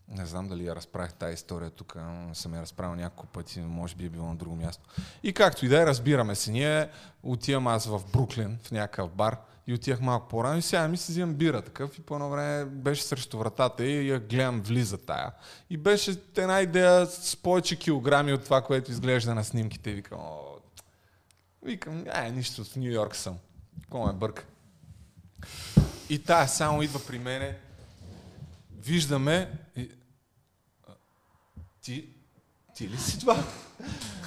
[0.09, 1.97] Не знам дали я разправих тази история тук,
[2.33, 4.89] съм я разправил няколко пъти, може би е било на друго място.
[5.23, 6.51] И както и да е, разбираме се.
[6.51, 6.89] Ние
[7.23, 9.37] отивам аз в Бруклин, в някакъв бар,
[9.71, 12.65] и отивах малко по-рано и сега ми се взимам бира такъв и по едно време
[12.65, 15.33] беше срещу вратата и я гледам влиза тая.
[15.71, 19.91] И беше една идея с повече килограми от това, което изглежда на снимките.
[19.91, 20.41] И викам, о,
[21.63, 23.39] викам, ай, нищо, в Нью Йорк съм.
[23.81, 24.45] Какво ме бърка?
[26.09, 27.59] И тая само идва при мене,
[28.79, 29.91] виждаме, и...
[31.83, 32.09] Ти,
[32.75, 33.45] ти ли си това?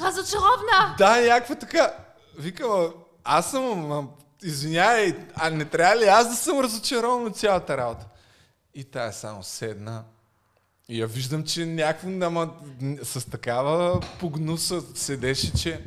[0.01, 0.95] Разочаровна!
[0.97, 1.93] Да, някаква така.
[2.37, 2.91] Викам, «А,
[3.23, 4.09] аз съм,
[4.43, 8.05] извинявай, а не трябва ли аз да съм разочарован от цялата работа?
[8.73, 10.03] И тая само седна.
[10.89, 12.53] И я виждам, че някакво, ама,
[13.03, 15.83] с такава погнуса седеше, че...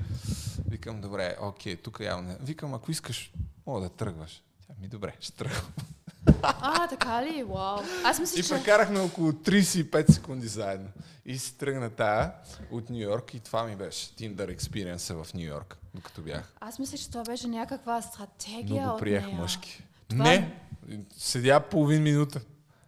[0.69, 2.29] Викам, добре, окей, тук явно.
[2.29, 3.33] не- Викам, ако искаш,
[3.67, 4.43] мога да тръгваш.
[4.67, 5.73] Тя ми, добре, ще тръгвам.
[6.43, 7.43] А, така ли?
[7.43, 7.79] Вау.
[8.05, 8.49] Аз мисля, И че...
[8.49, 10.89] прекарахме около 35 секунди заедно.
[11.27, 12.33] И си тръгна тая
[12.71, 16.53] от Нью Йорк и това ми беше Tinder experience в Нью Йорк, докато бях.
[16.61, 19.37] Аз мисля, че това беше някаква стратегия Много от приех нея.
[19.37, 19.85] мъжки.
[20.09, 20.55] Това- Не,
[21.19, 22.41] седя половин минута.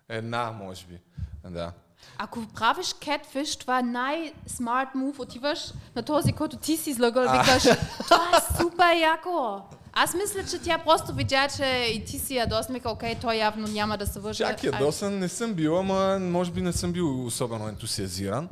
[0.08, 0.98] Една, може би.
[1.44, 1.72] Да.
[2.18, 5.18] Ако правиш catfish, това е най-смарт мув.
[5.18, 5.58] Отиваш
[5.96, 7.62] на този, който ти си излагал и викаш,
[7.98, 9.60] това е супер яко.
[9.92, 13.66] Аз мисля, че тя просто видя, че и ти си ядосан, вика, окей, той явно
[13.68, 14.38] няма да се върже.
[14.38, 18.48] Чак ядосан не съм бил, ама може би не съм бил особено ентусиазиран.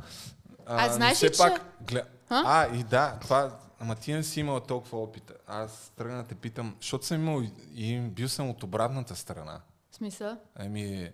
[0.66, 2.02] А но знаеш ли, че- пак, Гля...
[2.30, 2.42] А?
[2.46, 3.50] А, и да, това...
[3.80, 5.32] Ама ти не си имал толкова опит.
[5.46, 7.42] Аз тръгна да те питам, защото съм имал
[7.74, 9.60] и- бил съм от обратната страна.
[9.90, 10.36] В смисъл?
[10.54, 11.10] Ами,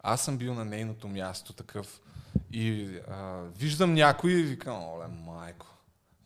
[0.00, 2.00] аз съм бил на нейното място такъв
[2.52, 5.66] и а, виждам някой и викам, оле, майко,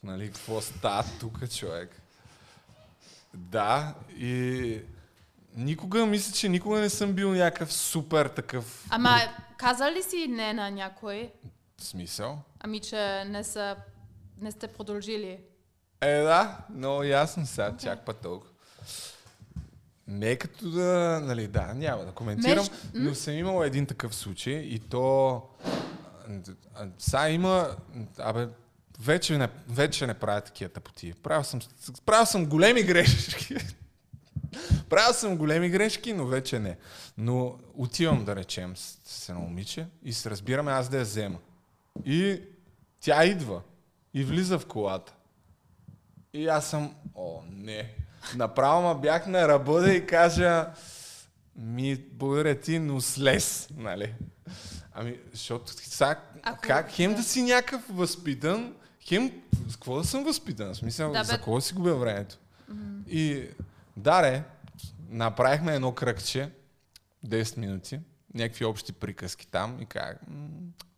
[0.02, 2.02] нали, какво става тук, човек?
[3.34, 4.80] Да, и
[5.56, 9.16] никога, мисля, че никога не съм бил някакъв супер такъв Ама
[9.56, 11.32] каза ли си не на някой?
[11.78, 12.38] смисъл.
[12.60, 13.76] Ами, че не, са,
[14.40, 15.38] не сте продължили?
[16.02, 18.50] Е, да, много ясно сега, чак път толкова.
[20.06, 24.14] Не е като да, нали, да, няма да коментирам, Меж- но съм имал един такъв
[24.14, 25.42] случай и то...
[26.98, 27.76] Сега има...
[28.18, 28.48] Абе,
[29.00, 31.14] вече не, вече не правя такива тъпоти.
[31.22, 31.60] Правил съм,
[32.06, 33.56] правил съм големи грешки.
[34.88, 36.76] правил съм големи грешки, но вече не.
[37.18, 41.38] Но отивам, да речем, с, с едно момиче и се разбираме аз да я взема.
[42.04, 42.40] И
[43.00, 43.62] тя идва
[44.14, 45.14] и влиза в колата.
[46.32, 47.94] И аз съм, о, не.
[48.36, 50.66] Направо ма бях на ръба да и кажа,
[51.56, 54.14] ми, благодаря ти, но слез, нали?
[54.94, 59.32] Ами, защото сега, Ако- как, хем да си някакъв възпитан, хем,
[59.68, 60.68] с какво да съм възпитан?
[60.68, 61.24] В смисъл, Да, бе.
[61.24, 62.38] за кого си губя времето?
[63.09, 63.48] И,
[63.96, 64.42] даре,
[65.09, 66.50] направихме едно кръгче,
[67.26, 68.00] 10 минути,
[68.34, 70.20] някакви общи приказки там и как,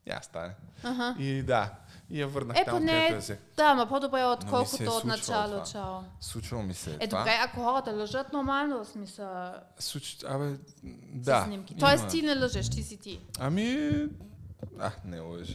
[0.07, 0.55] я стане.
[0.83, 1.17] Аха.
[1.19, 1.71] И да,
[2.15, 3.39] и я върнах Е, там, където поне, я взех.
[3.57, 5.63] да, ма по-добре Но ми отколкото се е от начало.
[5.73, 5.95] Чао.
[6.21, 7.19] Случва ми се Е, това.
[7.19, 10.17] добре, ако хората лъжат, нормално, в смисъл, Случ...
[10.25, 10.59] Абе, да.
[11.15, 11.45] да.
[11.45, 11.73] снимки.
[11.73, 11.81] има.
[11.81, 13.21] Тоест ти не лъжеш, ти си ти.
[13.39, 13.91] Ами...
[14.81, 15.55] А, не лъжа.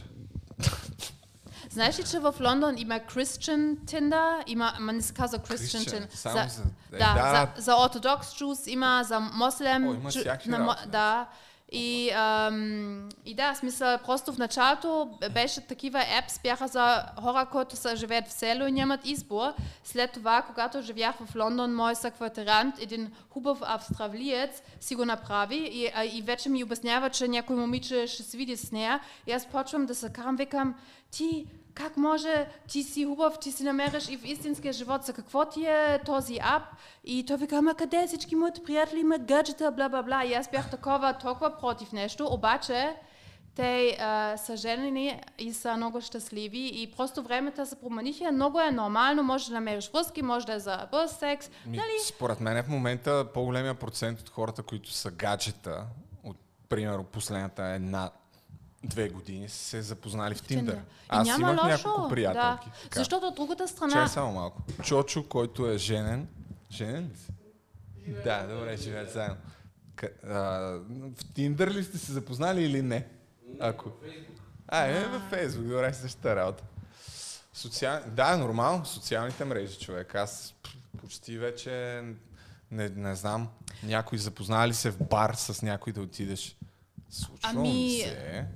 [1.70, 6.02] Знаеш ли, че в Лондон има Christian Tinder, има, ма не се казва Christian Christian,
[6.02, 6.14] Tinder.
[6.14, 6.62] само за-
[6.92, 7.52] е, да, да.
[7.56, 9.88] За, за ортодокс Джус има, за мослем.
[9.88, 11.26] О, има всякакви на Да.
[11.72, 17.76] И, ам, и да, смисъл, просто в началото беше такива епс, бяха за хора, които
[17.76, 19.52] са живеят в село и нямат избор.
[19.84, 25.90] След това, когато живях в Лондон, мой съквартирант, един хубав австралиец, си го направи и,
[25.94, 29.00] а, и вече ми обяснява, че някой момиче ще се види с нея.
[29.26, 30.74] И аз почвам да се карам, викам,
[31.10, 35.44] ти как може, ти си хубав, ти си намериш и в истинския живот, за какво
[35.44, 36.62] ти е този ап?
[37.04, 40.24] И той вика, ама къде всички моите приятели имат гаджета, бла бла бла.
[40.24, 42.96] И аз бях такова, толкова против нещо, обаче
[43.54, 48.32] те а, са женени и са много щастливи и просто времето се промениха.
[48.32, 51.50] Много е нормално, може да намериш връзки, може да е за бърз секс.
[51.66, 51.90] Ми, Нали?
[52.06, 55.86] Според мен в момента по-големия процент от хората, които са гаджета,
[56.24, 56.36] от
[56.68, 58.10] примерно последната една
[58.84, 60.74] две години са се запознали в Тиндър.
[60.74, 60.78] И
[61.08, 61.88] Аз няма имах лошо.
[61.88, 62.68] няколко приятелки.
[62.70, 62.82] Да.
[62.82, 62.98] така.
[63.00, 63.92] Защото от другата страна...
[63.92, 64.62] Чай само малко.
[64.82, 66.28] Чочо, който е женен.
[66.70, 67.32] Женен ли си?
[68.24, 69.36] Да, добре, живеят заедно.
[69.96, 70.38] К- а,
[71.16, 73.06] в Тиндър ли сте се запознали или не?
[73.60, 73.90] Ако.
[74.68, 76.64] А, е, във Фейсбук, добре, същата работа.
[77.52, 78.00] Социал...
[78.06, 80.14] Да, нормално, социалните мрежи, човек.
[80.14, 80.54] Аз
[81.00, 82.02] почти вече
[82.70, 83.48] не, не знам.
[83.82, 86.56] Някой запознава ли се в бар с някой да отидеш?
[87.10, 88.46] Случва Ами- ми се.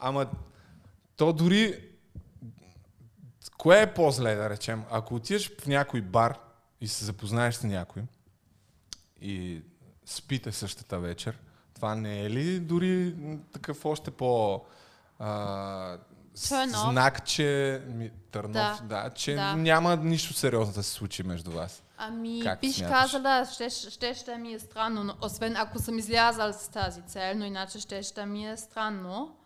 [0.00, 0.26] Ама
[1.16, 1.88] то дори
[3.58, 4.84] Кое е по-зле, да речем?
[4.90, 6.38] Ако отидеш в някой бар
[6.80, 8.02] и се запознаеш с някой
[9.20, 9.62] и
[10.06, 11.38] спите същата вечер.
[11.74, 13.14] Това не е ли дори
[13.52, 14.64] такъв още по...
[15.18, 15.98] А,
[16.36, 16.90] off.
[16.90, 17.82] знак, че...
[17.86, 19.02] Ми, търнов, да, Да.
[19.02, 19.56] да, че Да.
[19.56, 21.82] няма нищо сериозно да се случи между вас.
[21.96, 23.12] Ами, Как бих смяташ?
[23.12, 27.32] казала, ще, ще, ще ми е странно, но, освен ако съм излязал с тази цел,
[27.36, 29.36] но иначе ще, ще ми е странно,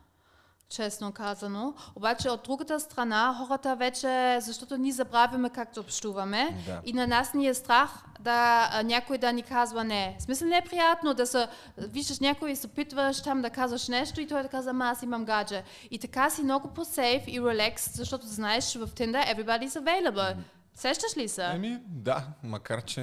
[0.74, 1.74] честно казано.
[1.97, 6.81] Обаче от другата страна, хората вече, защото ние забравяме как да общуваме Да.
[6.85, 10.16] и на нас ни е страх да някой да ни казва не.
[10.19, 13.89] В смисъл не е приятно да се, виждаш някой и се опитваш там да казваш
[13.89, 15.62] нещо и той да казва, аз имам гадже.
[15.90, 20.36] И така си много по-сейф и релакс, защото знаеш, в Tinder everybody's available.
[20.74, 21.44] Сещаш ли се?
[21.44, 23.03] Еми, да, макар че...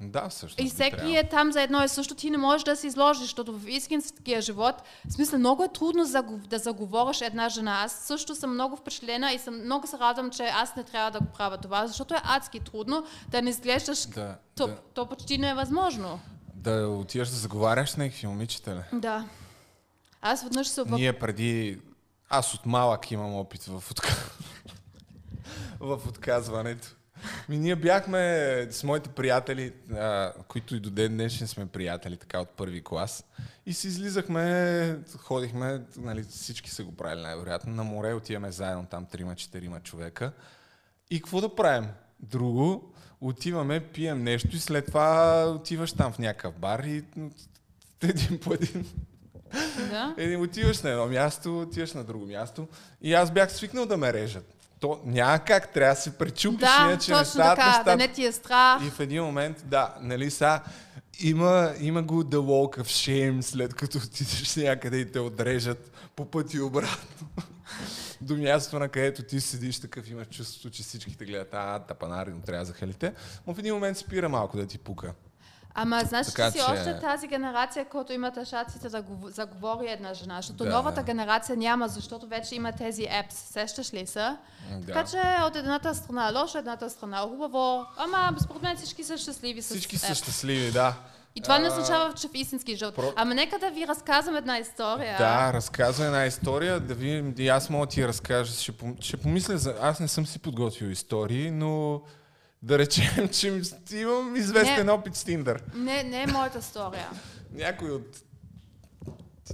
[0.00, 2.86] Да, всъщност И всеки е там за едно и също ти не можеш да се
[2.86, 4.74] изложиш, защото в истинския живот,
[5.08, 6.04] в смисъл много е трудно
[6.48, 7.82] да заговориш една жена.
[7.84, 11.20] Аз също съм много впечатлена и съм много се радвам, че аз не трябва да
[11.20, 15.38] го правя това, защото е адски трудно да не изглеждаш, Да, то, да, то почти
[15.38, 16.20] не е възможно.
[16.54, 18.98] да отиваш да заговаряш с някакви момичета, ли?
[18.98, 19.24] Да.
[20.22, 20.98] Аз веднъж се обък...
[20.98, 21.78] Ние преди...
[22.28, 24.16] Аз от малък имам опит в, отка...
[25.80, 26.88] в отказването.
[27.48, 32.40] Ми, ние бяхме с моите приятели, а, които и до ден днешен сме приятели, така
[32.40, 33.24] от първи клас.
[33.66, 39.06] И си излизахме, ходихме, нали, всички са го правили най-вероятно, на море отиваме заедно там
[39.06, 40.32] трима-четирима човека.
[41.10, 41.88] И какво да правим?
[42.20, 47.04] Друго, отиваме, пием нещо и след това отиваш там в някакъв бар и
[48.02, 48.86] един по един
[49.90, 50.14] Да?
[50.18, 52.68] е, отиваш на едно място, отиваш на друго място.
[53.02, 54.54] И аз бях свикнал да ме режат.
[54.82, 57.90] То няма как, трябва да се пречупиш, Да, иначе не стават така, нещата.
[57.90, 58.82] да не ти е страх.
[58.86, 60.60] И в един момент, да, нали са,
[61.20, 66.24] има, има го the walk of shame, след като отидеш някъде и те отрежат по
[66.30, 67.28] пъти обратно.
[68.20, 72.30] До мястото, на където ти седиш такъв, имаш чувството, че всички те гледат, а, тапанари,
[72.30, 73.12] но трябва да захалите.
[73.46, 75.12] Но в един момент спира малко да ти пука.
[75.74, 79.86] Ама знаеш Така ли си че- още тази генерация, която имат шаците да го заговори
[79.88, 80.70] една жена, защото Да.
[80.70, 83.32] новата генерация няма, защото вече има тези apps.
[83.32, 84.36] Сещаш ли се?
[84.86, 85.04] Така Да.
[85.04, 87.84] че от едната страна е лошо, едната страна е хубаво.
[87.96, 90.94] Ама според мен всички са щастливи с Всички са щастливи, да.
[91.34, 92.94] И това не А, означава, че в истински живот.
[92.96, 95.18] про- Ама нека да ви разказвам една история.
[95.18, 98.52] Да, разказва една история, да видим, и аз мога да ти разкажа.
[98.52, 99.74] Ще, пом- ще помисля за...
[99.82, 102.00] Аз не съм си подготвил истории, но
[102.62, 103.62] да речем, че
[103.96, 104.92] имам известен Не.
[104.92, 105.62] опит с Тиндър.
[105.74, 107.08] Не, не е моята история.
[107.54, 108.22] Някои от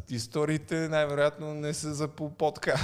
[0.08, 2.80] историите най-вероятно не са за по подка.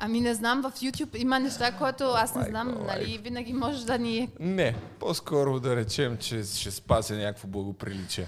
[0.00, 3.22] Ами не знам, в YouTube има неща, които аз не знам, нали, майко.
[3.22, 4.30] винаги може да ни...
[4.40, 8.26] Не, по-скоро да речем, че ще спася някакво благоприличие.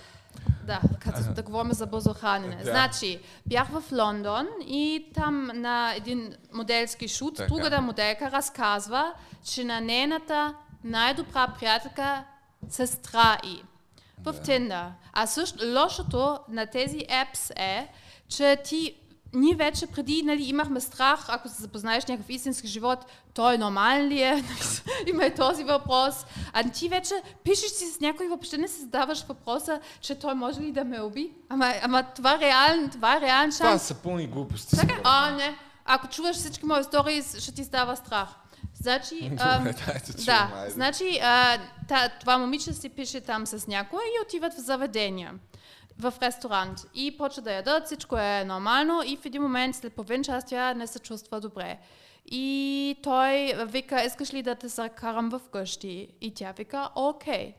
[0.67, 2.57] Да, като да говорим за бързо хранене.
[2.57, 2.71] Да.
[2.71, 7.55] Значи, бях в Лондон и там на един моделски шут, Така.
[7.55, 9.13] другата моделка разказва,
[9.45, 10.55] че на нейната
[10.85, 12.25] най-добра приятелка
[12.69, 13.63] сестра и
[14.23, 14.89] в Tinder.
[15.13, 17.89] А също лошото на тези apps е,
[18.29, 18.97] че ти
[19.35, 22.99] ние вече преди нали, имахме страх, ако се запознаеш някакъв истински живот,
[23.35, 24.45] той нормален ли е?
[25.07, 26.15] Има и този въпрос.
[26.53, 30.61] А ти вече пишеш си с някой, въобще не си задаваш въпроса, че той може
[30.61, 31.33] ли да ме уби.
[31.49, 33.83] Ама, ама това, реален, това е реален Това шанс.
[33.83, 34.77] са пълни глупости.
[34.77, 35.59] Така, а, не.
[35.85, 38.29] Ако чуваш всички мои истории, ще ти става страх.
[38.81, 40.71] Значи, Добре, дайте, чувам, да, айде.
[40.71, 41.59] значи а,
[41.89, 45.35] та, това момиче си пише там с някой и отиват в заведения,
[45.99, 46.79] в ресторант.
[46.95, 50.75] И почва да ядат, всичко е нормално и в един момент, след половин час, тя
[50.75, 51.79] не се чувства добре.
[52.27, 56.09] И той вика, искаш ли да те закарам в къщи?
[56.21, 57.55] И тя вика, окей.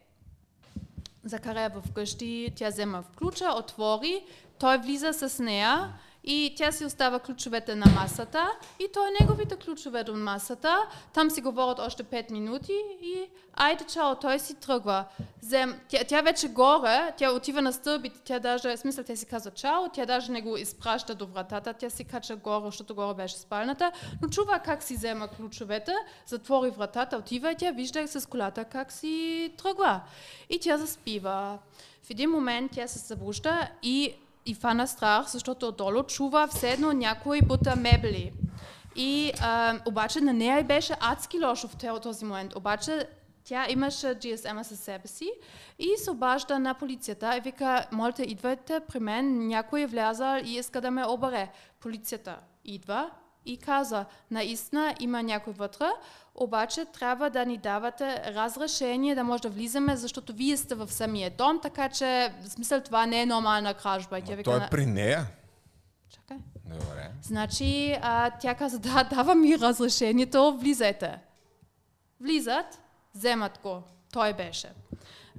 [1.23, 4.23] Закара я в къщи, тя взема в ключа, отвори,
[4.60, 5.93] той влиза с нея
[6.23, 10.77] и тя си остава ключовете на масата и той неговите ключове до масата.
[11.14, 15.06] Там си говорят още 5 минути и айде чао, той си тръгва.
[15.41, 19.26] Зем, тя, тя вече горе, тя отива на стълбите, тя даже, в смисъл, тя си
[19.26, 23.14] казва чао, тя даже не го изпраща до вратата, тя си кача горе, защото горе
[23.14, 23.91] беше спалната,
[24.22, 25.93] но чува как си взема ключовете,
[26.26, 30.02] затвори вратата, отива и тя вижда с колата как си тръгва.
[30.49, 31.60] И тя заспива.
[32.03, 34.14] В един момент тя се събужда и,
[34.45, 38.34] и фана страх, защото отдолу чува все едно някой бута мебели.
[38.95, 42.55] И а, обаче на нея беше адски лошо в този момент.
[42.55, 43.07] Обаче
[43.43, 45.31] тя имаше GSM-а със себе си
[45.80, 50.55] и се обажда на полицията и вика, молите, идвайте при мен, някой е влязал и
[50.55, 51.49] иска да ме обере.
[51.80, 53.11] Полицията идва
[53.45, 55.85] и каза, наистина има някой вътре,
[56.35, 61.30] обаче трябва да ни давате разрешение да може да влизаме, защото вие сте в самия
[61.30, 64.22] дом, така че в смисъл това не е нормална кражба.
[64.22, 65.27] Тя вика, Той е при нея.
[66.09, 66.38] Чакай.
[66.65, 67.11] Добре.
[67.22, 71.19] Значи, а, тя каза, да, дава ми разрешението, влизайте.
[72.19, 72.81] Влизат,
[73.15, 73.84] вземат го.
[74.13, 74.69] Той беше.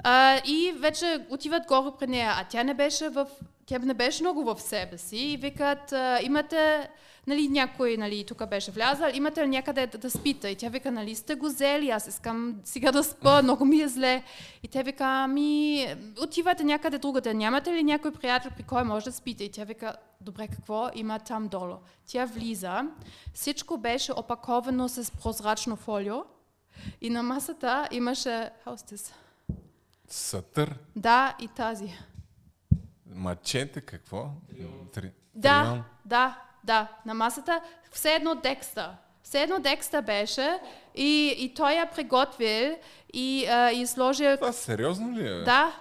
[0.05, 3.27] А, и вече отиват горе при нея, а тя не беше в
[3.67, 6.89] тя не беше много в себе си и викат, а, имате,
[7.27, 10.49] нали, някой, нали, тук беше влязал, имате ли някъде да, да спите?
[10.49, 13.89] И тя вика, нали сте го взели, аз искам сега да спа, много ми е
[13.89, 14.23] зле.
[14.63, 15.87] И тя вика, ами,
[16.23, 19.45] отивате някъде другаде, нямате ли някой приятел, при кой може да спите?
[19.45, 21.75] И тя вика, добре, какво има там долу?
[22.07, 22.83] Тя влиза,
[23.35, 26.17] всичко беше опаковано с прозрачно фолио
[27.01, 29.15] и на масата имаше, хаустис.
[30.09, 31.99] Сътър, Да, и тази.
[33.07, 34.31] мачете, какво?
[34.93, 35.11] Три...
[35.35, 35.83] Да, Трион.
[36.05, 37.61] да, да, на масата.
[37.91, 38.89] Все едно Декстър.
[39.23, 40.59] Все едно Декстър беше
[40.95, 42.77] и, и той я приготвил
[43.13, 44.37] и, а, и сложил...
[44.37, 45.43] Това сериозно ли е?
[45.43, 45.73] Да.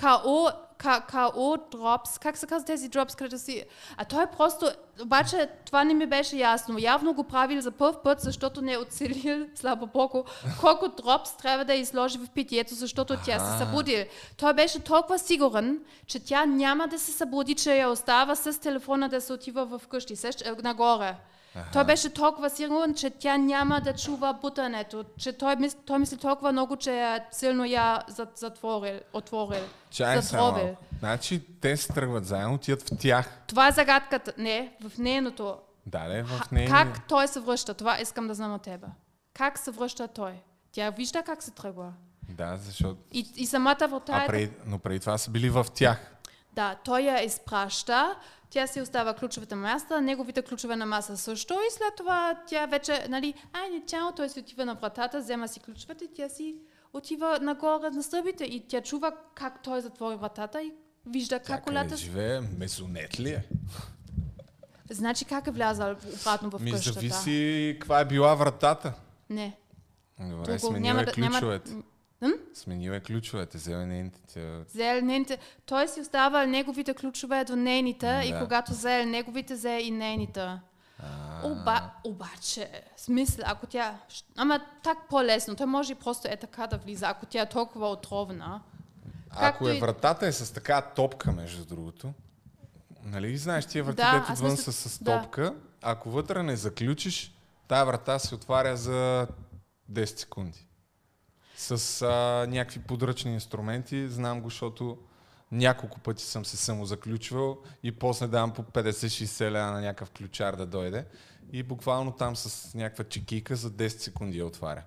[0.00, 0.48] КО,
[0.78, 2.18] КО дропс.
[2.18, 3.64] Как се казва тези дропс, където си...
[3.96, 4.70] А той просто...
[5.02, 6.78] Обаче това не ми беше ясно.
[6.78, 10.24] Явно го правил за първ път, защото не е оцелил, слава Богу,
[10.60, 14.06] колко дропс трябва да изложи в питието, защото тя се събуди.
[14.36, 19.08] Той беше толкова сигурен, че тя няма да се събуди, че я остава с телефона
[19.08, 20.14] да се отива в къщи,
[20.44, 21.16] е, нагоре.
[21.72, 26.16] Той беше толкова сигурен, че тя няма да чува бутането, че той, мис, той мисли
[26.16, 30.76] толкова много, че силно я зат- затворил, отворил, Чай затровил.
[30.98, 33.40] Значи те се тръгват заедно, отиват в тях.
[33.46, 34.32] Това е загадката.
[34.38, 35.56] Не, в нейното.
[35.86, 36.68] Да, не, в нея.
[36.70, 37.74] Как той се връща?
[37.74, 38.86] Това искам да знам от тебе.
[39.34, 40.32] Как се връща той?
[40.72, 41.92] Тя вижда как се тръгва.
[42.28, 43.00] Да, защото...
[43.12, 44.26] И, и самата врата А е...
[44.26, 46.14] преди, но преди това са били в тях.
[46.52, 48.16] Да, той я изпраща,
[48.50, 52.66] тя си остава ключовете на маса, неговите ключове на маса също и след това тя
[52.66, 56.28] вече, нали, ай, не чао, той си отива на вратата, взема си ключовете и тя
[56.28, 56.56] си
[56.92, 60.72] отива нагоре на стълбите и тя чува как той затвори вратата и
[61.06, 61.96] вижда Тя как колата...
[61.96, 62.40] живее?
[62.58, 63.44] Месонет ли е?
[64.90, 66.94] Значи как е влязал обратно в Ми къщата?
[66.94, 68.92] зависи каква е била вратата.
[69.30, 69.56] Не.
[70.20, 71.60] Добре, Друго, сменила няма е да- няма-
[72.20, 72.32] М?
[72.54, 74.60] Сменила е ключовете, взела е нейните.
[74.64, 78.38] Взел нейните, той си остава неговите ключове до нейните и Да.
[78.38, 80.48] когато взел неговите, взе и нейните.
[81.44, 83.98] Оба, обаче, смисъл, ако тя...
[84.36, 87.88] Ама так по-лесно, той може и просто е така да влиза, ако тя е толкова
[87.88, 88.60] отровна.
[89.30, 92.12] Ако е и- вратата е с така топка, между другото,
[93.02, 95.20] нали знаеш, тия врати, Да, дето аз вън мисля- са с да.
[95.20, 97.34] топка, ако вътре не заключиш,
[97.68, 99.26] тая врата се отваря за
[99.86, 100.66] 10 секунди.
[101.58, 104.98] С а, някакви подръчни инструменти, знам го, защото
[105.52, 110.66] няколко пъти съм се самозаключвал и после давам по 50-60 лева на някакъв ключар да
[110.66, 111.06] дойде
[111.52, 114.82] и буквално там с някаква чекийка за 10 секунди я отваря.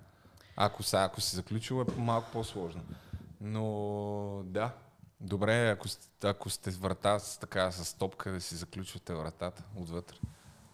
[0.55, 2.81] Ако, са, ако заключил е малко по-сложно.
[3.41, 4.71] Но да,
[5.21, 5.87] добре, ако,
[6.23, 10.17] ако сте врата с така с топка да си заключвате вратата отвътре.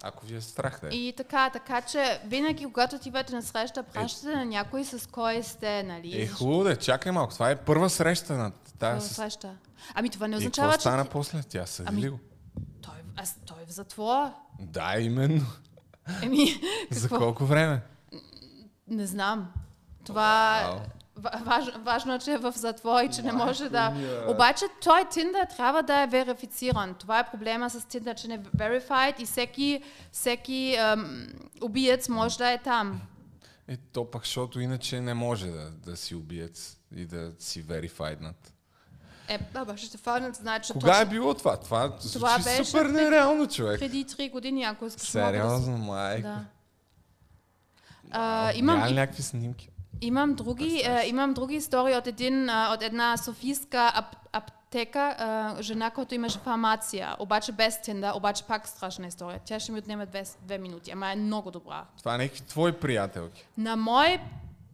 [0.04, 0.90] Ако ви е страх да е.
[0.92, 5.84] И така, така че винаги, когато отивате на среща, пращате на някой с кой сте,
[5.84, 6.22] нали?
[6.22, 7.34] Е, хубаво да е, чакай малко.
[7.34, 9.16] Това е първа среща на Първа тази с...
[9.16, 9.56] среща.
[9.94, 10.82] Ами това не И означава, какво че...
[10.82, 11.44] стана ти- после?
[11.44, 12.20] Тя съди Ами- ли го?
[12.82, 14.34] Той, аз, той е в затвора.
[14.60, 15.46] Да, именно.
[16.24, 16.62] Еми,
[16.92, 17.18] За какво?
[17.18, 17.82] колко време?
[18.88, 19.52] Не знам.
[20.06, 20.80] Това Вау.
[21.18, 23.94] Ва- важно, важно е, че е в затвор и че не може да...
[24.28, 26.94] Обаче той Tinder трябва да е верифициран.
[26.94, 29.82] Това е проблема с Tinder, че не е verified и всеки,
[30.12, 31.28] всеки ем,
[31.62, 33.02] убиец може да е там.
[33.68, 38.54] Е, то пък, защото иначе не може да, да си убиец и да си верифайднат.
[39.28, 41.58] Е, баба, ще те фанат, значи Кога точно е било това?
[41.58, 43.80] Това, Това звучи беше супер нереално, човек.
[43.80, 45.08] преди три години, ако искаш.
[45.08, 46.28] Сериозно, майка.
[46.28, 46.46] Да.
[48.12, 49.70] А, имам, Няма някакви снимки?
[50.02, 55.90] Имам е, имам други истории от, един, а, от една софийска ап, аптека, а, жена,
[55.90, 59.40] която имаше фармация, обаче без Тиндър, обаче пак страшна история.
[59.46, 61.86] Тя ще ми отнеме две, две минути, ама е много добра.
[62.00, 63.48] Това е някакви твои приятелки.
[63.58, 64.20] На мой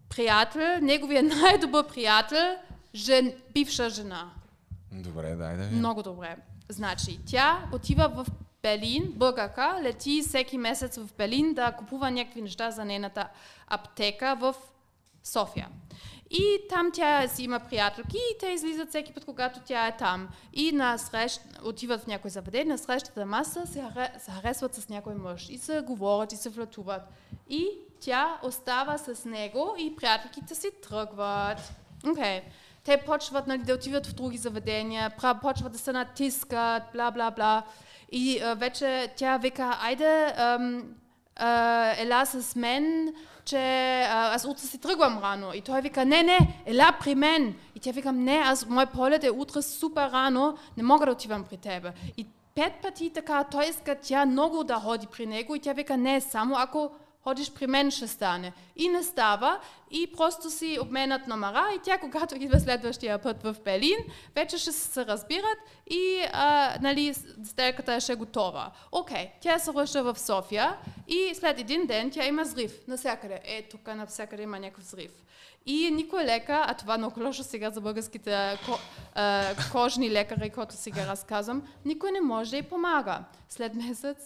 [0.10, 2.56] приятел, неговия най-добър приятел,
[2.96, 4.32] жен, бивша жена.
[4.92, 5.76] Добре, дай да ви.
[5.76, 6.36] Много добре.
[6.70, 8.26] Значи, тя отива в
[8.64, 13.28] Берлин, българка, лети всеки месец в Берлин да купува някакви неща за нейната
[13.68, 14.56] аптека в
[15.24, 15.70] София.
[16.30, 20.28] И там тя си има приятелки и те излизат всеки път, когато тя е там.
[20.54, 23.84] И на срещ, отиват в някой заведение, на срещата маса се,
[24.20, 27.02] се харесват с някой мъж и се говорят и се флатуват.
[27.50, 27.70] И
[28.00, 31.74] тя остава с него и приятелките си тръгват.
[32.12, 32.42] Окей.
[32.84, 37.64] Те почват нали, да отиват в други заведения, почват да се натискат, бла, бла, бла.
[38.12, 40.84] И а, вече тя вика, айде, ам,
[41.36, 43.14] а, ела с мен,
[43.46, 43.58] че
[44.02, 45.54] а, аз утре си тръгвам рано.
[45.54, 47.56] И той вика, не, не, ела при мен.
[47.76, 51.44] И тя вика, не, аз, мой полет е утре супер рано, не мога да отивам
[51.44, 51.94] при тебе.
[52.18, 55.98] И пет пъти така той иска тя много да ходи при него и тя вика,
[55.98, 56.92] не, само ако
[57.24, 58.54] ходиш при мен ще стане.
[58.76, 59.60] И не става,
[59.92, 63.98] и просто си обменят номера, и тя, когато идва следващия път в Берлин,
[64.36, 65.58] вече ще се разбират
[65.90, 67.14] и а, нали,
[67.44, 68.72] сделката ще е готова.
[68.92, 70.78] Окей, тя се връща в София
[71.08, 73.40] и след един ден тя има зрив навсякъде.
[73.44, 75.12] Е, тук навсякъде има някакъв зрив.
[75.66, 78.72] И никой лекар, а това много лошо сега за българските ко,
[79.16, 83.24] а, кожни лекари, които сега разказвам, никой не може да й помага.
[83.50, 84.18] След месец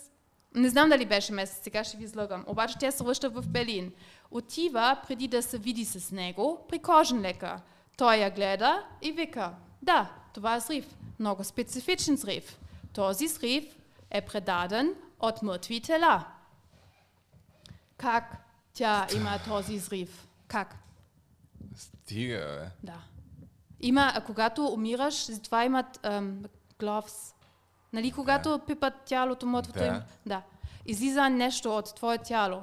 [0.56, 2.44] не знам дали беше месец, сега ще ви излъгам.
[2.48, 3.92] Обаче тя се връща в Берлин.
[4.32, 7.62] Отива преди да се види с него при кожен лекар.
[7.98, 10.96] Той я гледа и вика, да, това е зрив.
[11.20, 12.60] Много специфичен зрив.
[12.94, 13.76] Този зрив
[14.12, 16.26] е предаден от мъртви тела.
[17.98, 18.38] Как
[18.74, 20.28] тя има този зрив?
[20.48, 20.76] Как?
[21.76, 22.92] Стига, бе.
[22.92, 23.02] Да.
[23.80, 26.44] Има, когато умираш, затова имат ем,
[26.80, 27.34] gloves.
[27.94, 29.86] Нали, когато пипат тялото, мъртвото Да.
[29.86, 30.42] им, да.
[30.86, 32.62] Излиза нещо от твое тяло.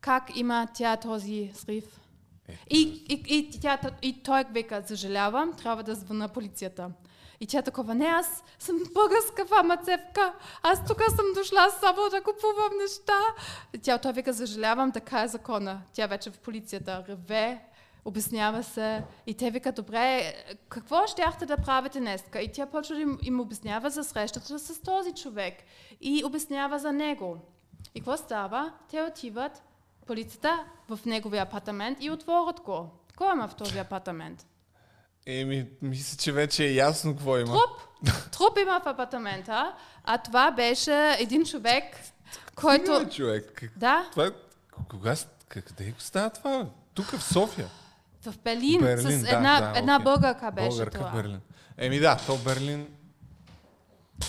[0.00, 2.00] Как има тя този зрив?
[2.48, 6.90] Е, И, и, и, тя, и той вика, съжалявам, трябва да звъна полицията.
[7.40, 10.32] И тя такова, не, аз съм българска фармацевка,
[10.62, 13.20] аз тук съм дошла само да купувам неща.
[13.74, 15.82] И тя той вика, съжалявам, така е закона.
[15.92, 17.64] Тя вече в полицията реве,
[18.04, 19.02] обяснява се.
[19.26, 20.34] И те вика, добре,
[20.68, 22.40] какво щяхте да правите днеска?
[22.40, 25.54] И тя почва да им, им обяснява за срещата с този човек.
[26.00, 27.38] И обяснява за него.
[27.94, 28.72] И какво става?
[28.90, 29.62] Те отиват,
[30.06, 32.90] полицията в неговия апартамент и отворят го.
[33.16, 34.46] Кой има в този апартамент?
[35.26, 37.46] Еми, мисля, че вече е ясно какво има.
[37.52, 38.12] Труп.
[38.32, 39.74] Труп има в апартамента,
[40.04, 41.84] а това беше един човек,
[42.54, 42.84] който...
[42.84, 43.52] Стига, бе, човек.
[43.56, 44.30] Как- Да, Това,
[44.90, 46.66] кога, с- как- къде става това?
[46.94, 47.68] Тук в София.
[48.26, 50.04] В Берлин, Берлин, с да, една, да, една окей.
[50.04, 51.10] българка беше Българка това.
[51.10, 51.40] Берлин.
[51.78, 52.86] Еми да, то Берлин.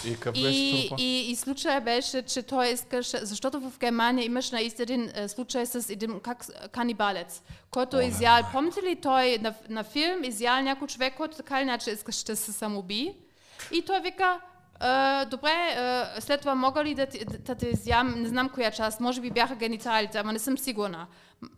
[0.05, 1.01] И къв беше И, трупа?
[1.01, 5.65] и, и случая беше, че той искаше, защото в Германия имаш наистина един е, случай
[5.65, 7.41] с един как, канибалец,
[7.71, 11.91] който О, изял, помните ли той на, на филм изял някой човек, който така иначе
[11.91, 13.15] искаше да се самоуби
[13.71, 14.39] и той вика,
[14.81, 15.75] «Е, добре,
[16.17, 19.21] е, след това мога ли да, да, да те изям, не знам коя част, може
[19.21, 21.07] би бяха гениталите, ама не съм сигурна.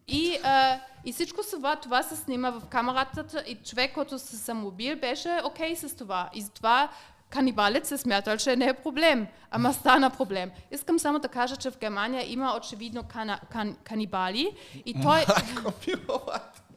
[0.08, 5.00] И, е, и всичко това, това се снима в камерата и човек, който се самоубил,
[5.00, 6.30] беше окей с това.
[6.34, 6.90] И затова
[7.30, 10.52] канибалец се смятал, че не е проблем, ама стана проблем.
[10.72, 14.56] Искам само да кажа, че в Германия има очевидно кана, кан, канибали
[14.86, 15.26] и той,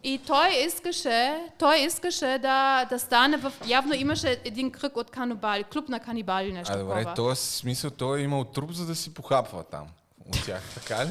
[0.03, 3.53] и той искаше, той искаше да, да стане в...
[3.67, 7.33] Явно имаше един кръг от канибали, клуб на канибали, нещо А добре, такова.
[7.33, 9.87] е смисъл, той е имал труп, за да си похапва там.
[10.29, 11.09] От тях, така ли?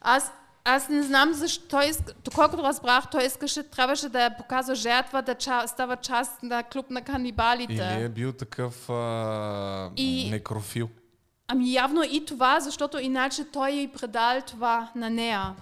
[0.00, 0.32] Аз,
[0.64, 1.90] аз не знам защо той
[2.24, 7.02] доколкото разбрах, той искаше, трябваше да показва жертва, да ча, става част на клуб на
[7.02, 7.72] канибалите.
[7.96, 10.88] Или е бил такъв а, И- некрофил.
[11.48, 15.54] Ами явно и това, защото иначе той й предал това на нея.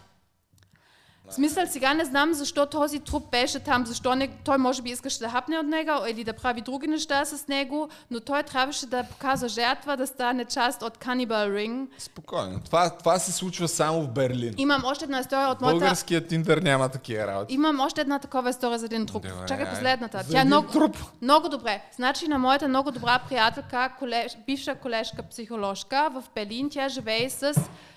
[1.32, 4.90] В смисъл, сега не знам защо този труп беше там, защо не, той може би
[4.90, 8.86] искаше да хапне от него или да прави други неща с него, но той трябваше
[8.86, 11.86] да показва жертва, да стане част от Cannibal Ring.
[11.98, 12.60] Спокойно.
[12.64, 14.54] Това, това се случва само в Берлин.
[14.58, 15.78] Имам още една история от моята...
[15.78, 17.54] Българският Тиндър няма такива работи.
[17.54, 19.22] Имам още една такова история за един труп.
[19.22, 20.24] Добре, Чакай последната.
[20.30, 20.96] Тя е много, труп.
[21.22, 21.82] много добре.
[21.96, 27.54] Значи на моята много добра приятелка, колеж, бивша колежка психоложка в Берлин, тя живее с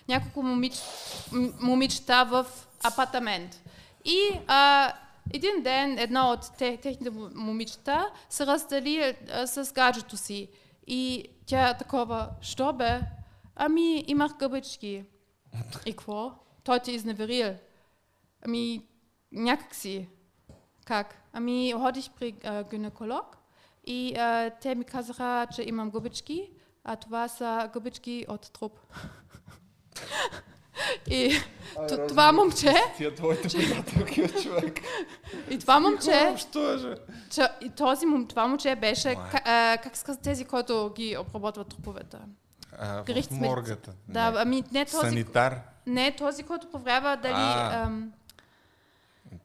[0.10, 0.74] няколко момич,
[1.62, 2.46] момичета в
[2.88, 3.62] апартамент.
[4.06, 4.94] И а,
[5.34, 10.50] един ден едно от те, техните момичета се раздели а, с гаджето си.
[10.88, 13.02] И тя такова, що бе?
[13.56, 15.04] Ами, имах гъбички.
[15.86, 16.32] И какво?
[16.64, 17.56] Той те изневерил.
[18.46, 18.86] Ами,
[19.32, 20.08] някак си.
[20.86, 21.16] Как?
[21.34, 23.38] Ами, ходих при а, гинеколог
[23.86, 26.52] и а, те ми казаха, че имам гъбички,
[26.84, 28.80] а това са гъбички от труп.
[31.08, 31.36] и
[31.90, 34.80] т- това момче, Тия твоите приятелки от човек.
[35.50, 36.38] и това момче, е,
[36.78, 36.96] же?
[37.30, 39.16] че, и този, мом- това момче беше,
[39.46, 42.18] а, как се тези, които ги обработват труповете.
[42.80, 43.92] А, в моргата.
[44.08, 44.38] Да, Не.
[44.40, 45.60] ами не този, Санитар.
[45.86, 47.34] не този, който проверява дали...
[47.36, 47.84] А.
[47.84, 48.12] Ам,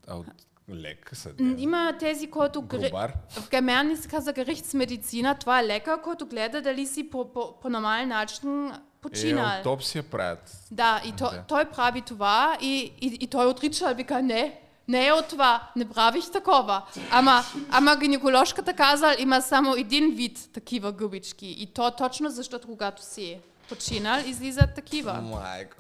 [0.09, 0.27] А от
[0.71, 1.31] лека са.
[1.41, 2.63] м, има тези, които...
[2.63, 3.13] Грубар.
[3.31, 5.41] В Германия се казва Gerichtsmediziner.
[5.41, 9.47] Това е лекар, който гледа дали си по, по, по нормален начин Е, починал.
[9.47, 10.57] аутопсия правят.
[10.71, 11.45] да, и то, Да.
[11.49, 15.89] той прави това и, и, и той отрича, вика, не, не е от това, не
[15.89, 16.83] правих такова.
[17.11, 21.47] Ама, ама гинеколожката казал, има само един вид такива гъбички.
[21.49, 25.13] И то точно защото когато си починал, излизат такива.
[25.13, 25.77] Майко.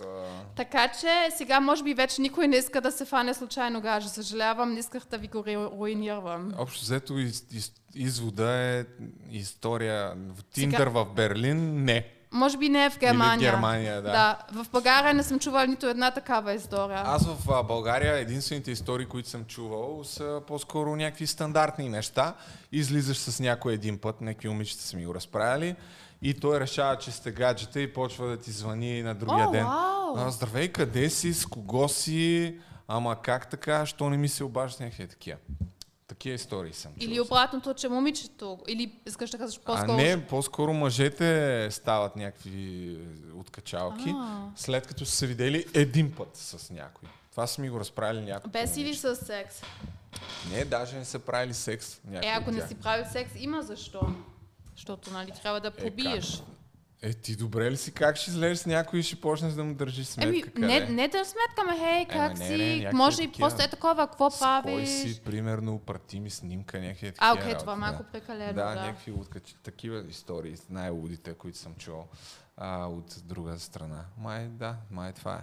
[0.57, 4.09] Така че сега може би вече никой не иска да се фане случайно гаже.
[4.09, 6.53] Съжалявам, не исках да ви го ру- руинирам.
[6.59, 8.85] Общо взето из, из, извода е
[9.31, 11.85] история в Тиндър в Берлин.
[11.85, 12.07] Не.
[12.32, 13.52] Може би не е в Германия.
[13.52, 14.11] Германия, да.
[14.11, 14.39] да.
[14.52, 17.02] В България не съм чувала нито една такава история.
[17.05, 22.35] Аз в България единствените истории, които съм чувал, са по-скоро някакви стандартни неща.
[22.73, 25.77] Излизаш с някой един път, някакви момичета са ми го разправили.
[26.23, 29.66] И той решава, че сте гаджета и почва да ти звъни на другия О, ден.
[29.66, 32.59] А, здравей, къде си, с кого си,
[32.89, 35.39] ама как така, що не ми се обаждаш някакви такива.
[36.11, 37.07] Такива истории съм чувал.
[37.07, 38.59] Или обратното, че момичето.
[38.69, 39.97] Или искаш да кажеш А по-скоро.
[39.97, 42.99] не, по-скоро мъжете стават някакви
[43.35, 44.49] откачалки, А.
[44.57, 47.09] след като са се видели един път с някой.
[47.31, 48.51] Това са ми го разправили някой.
[48.51, 49.62] Без или с секс.
[50.51, 52.01] Не, даже не са правили секс.
[52.12, 54.01] Е, ако не си правил секс, има защо.
[54.77, 56.35] Защото, нали, трябва да побиеш.
[56.35, 56.43] Е,
[57.23, 57.93] ти добре ли си?
[57.93, 60.29] Как ще излезеш с някой и ще почнеш да му държиш сметка?
[60.29, 63.69] Еми, не, не да сметка, ме, хей, как не, си, не, може и просто е
[63.69, 64.75] такова, какво С правиш.
[64.75, 67.81] кой си, примерно, прати ми снимка, някакви такива А, окей, това да.
[67.81, 68.75] малко прекалено, Да, да.
[68.75, 72.09] някакви откачи, такива истории, най-лудите, които съм чувал
[72.57, 74.05] а, от друга страна.
[74.19, 75.41] Май, да, май това е.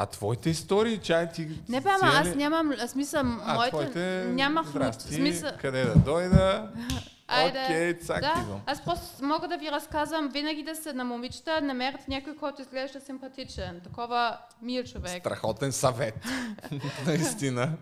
[0.00, 1.48] А твоите истории, чай ти...
[1.68, 4.24] Не бе, ама аз нямам, смисъл, А, моите, твоите...
[4.28, 5.50] нямах Здрасти, смисъл.
[5.60, 6.70] къде да дойда?
[7.28, 8.60] Айде, Окей, цак да, идвам.
[8.66, 13.00] аз просто мога да ви разказвам винаги да се на момичета, намерите някой, който изглежда
[13.00, 13.80] симпатичен.
[13.84, 15.20] Такова мил човек.
[15.20, 16.24] Страхотен съвет.
[17.06, 17.72] Наистина.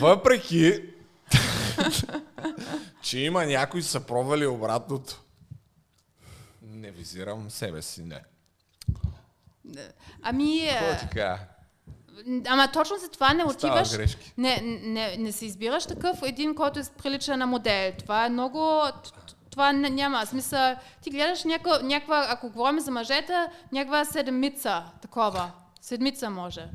[0.00, 0.82] Въпреки,
[3.02, 5.22] че има някои са пробвали обратното.
[6.62, 8.20] Не визирам себе си, не.
[10.22, 11.38] Ами, е, Какво кажа?
[12.46, 14.16] ама точно за това не отиваш.
[14.36, 17.92] Не, не, не си избираш такъв един, който е прилича на модел.
[17.98, 18.82] Това е много...
[19.50, 20.76] Това няма смисъл.
[21.02, 25.50] Ти гледаш някаква, някаква, ако говорим за мъжете, някаква седмица, такова.
[25.80, 26.68] Седмица може.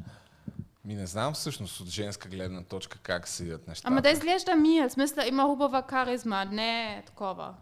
[0.86, 3.88] Ми не знам всъщност от женска гледна точка как седят нещата.
[3.88, 7.53] Ама да изглежда мил, смисъл има хубава каризма, не е такова.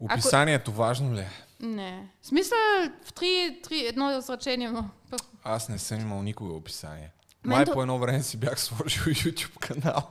[0.00, 1.30] Описанието важно ли е?
[1.60, 2.08] Не.
[2.22, 2.58] В смисъл
[3.04, 4.70] в три, три едно изречение.
[4.70, 4.90] но-
[5.44, 7.10] Аз не съм имал никога описание.
[7.44, 10.02] Мен Май то- по едно време си бях сложил YouTube канал.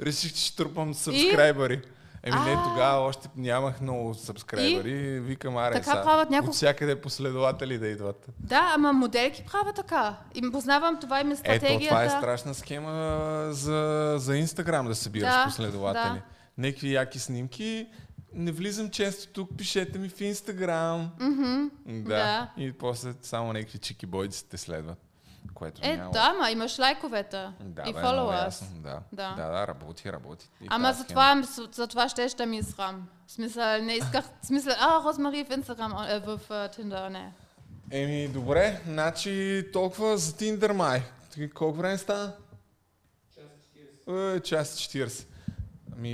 [0.00, 1.82] Реших, че ще трупам сабскрайбъри.
[2.22, 5.20] Еми не, тогава още нямах много сабскрайбъри.
[5.20, 8.26] Викам, аре, Така правят няколко- от всякъде последователи да идват.
[8.38, 10.16] Да, ама моделки правят така.
[10.34, 11.86] Им познавам, това им е Ето, стратегията.
[11.86, 12.92] това е страшна схема
[13.50, 16.02] за, за Инстаграм да събираш Да, последователи.
[16.04, 16.22] да.
[16.58, 17.86] Некви яки снимки.
[18.34, 21.10] Не влизам често тук, пишете ми в Инстаграм.
[21.20, 22.08] Мгм, Да.
[22.08, 22.50] да.
[22.56, 24.98] И после само някакви чики бойци те следват.
[25.54, 26.10] Което Е, няма.
[26.10, 28.44] да, ма имаш лайковете Да, и followers.
[28.44, 29.00] ясно, Да.
[29.12, 29.30] Да.
[29.30, 30.50] да, да, работи, работи.
[30.60, 31.08] И Ама за схема.
[31.42, 31.42] това,
[31.72, 33.08] за това ще ще ми срам.
[33.26, 37.32] В смисъл, не исках, в смисъл, а, Розмари в Инстаграм, а, в Тиндър, не.
[37.90, 41.02] Еми, добре, значи толкова за Тиндър май.
[41.54, 42.32] Колко време стана?
[44.08, 45.26] Е, час 40.
[45.96, 46.10] Ами,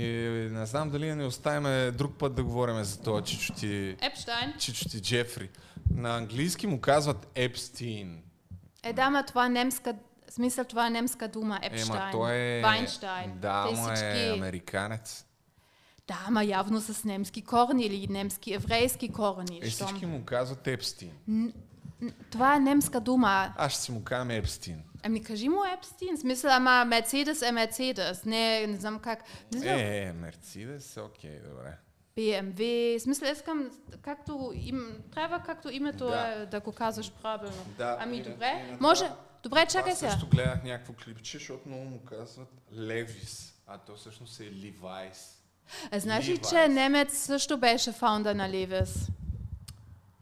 [0.51, 4.53] не знам дали да не оставим друг път да говорим за това чичо ти, Епштайн?
[4.59, 5.49] чичо ти Джефри.
[5.95, 8.21] На английски му казват Епстин.
[8.83, 9.93] Е, да, ма това е немска,
[10.29, 12.01] смисъл това е немска дума, Епштайн.
[12.01, 12.61] Ема той е...
[12.61, 13.33] Вайнштайн.
[13.35, 15.25] Да, Те е американец.
[16.07, 19.59] Да, ама явно с немски корени или немски, еврейски корени.
[19.63, 21.11] Е, щом- всички му казват Епстин.
[21.27, 21.51] Н-
[22.31, 23.53] Това е немска дума.
[23.57, 24.83] Аз ще си му казвам Епстин.
[25.03, 26.17] Ами кажи му Епстин.
[26.17, 28.25] Смисъл, ама Мерцедес е Мерцедес.
[28.25, 29.19] Не, не знам как.
[29.51, 31.77] Не знам, Е, Мерцедес, окей, добре.
[32.17, 32.61] BMW.
[32.97, 33.71] Смисъл, искам
[34.01, 36.27] както им, трябва както името Да.
[36.27, 37.65] е да го казваш правилно.
[37.77, 39.03] Да, ами и на- добре, и на може.
[39.03, 40.11] това- Добре, чакай Аз сега.
[40.11, 45.37] също гледах някакво клипче, защото много му казват Левис, а то всъщност е Ливайс.
[45.91, 46.49] А знаеш ли, Levi's.
[46.49, 49.09] че немец също беше фаундър на Levi's?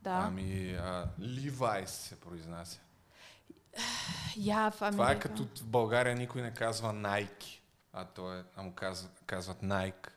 [0.02, 0.24] Да.
[0.28, 1.06] Ами, а,
[1.88, 2.80] се произнася.
[4.38, 4.92] Я в Америка.
[4.94, 7.60] Това е като в България никой не казва Nike,
[7.94, 10.08] а, то е, а му казват, казват Nike,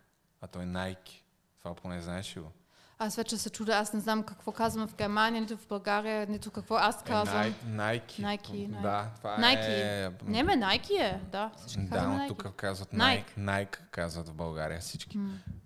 [0.40, 1.22] а то е Nike.
[1.58, 2.52] Това поне знаеш ли го?
[2.98, 6.50] Аз вече се чуда, аз не знам какво казвам в Германия, нито в България, нито
[6.50, 7.42] какво аз Е, казвам.
[7.44, 7.54] Nike.
[7.66, 8.82] Nike, Nike.
[8.82, 10.06] Да, това Nike.
[10.06, 10.10] е...
[10.24, 11.50] Не, ме, Nike е, да.
[11.56, 13.24] Всички Да, но тук казват Nike.
[13.24, 13.38] Nike.
[13.38, 15.18] Nike казват в България всички.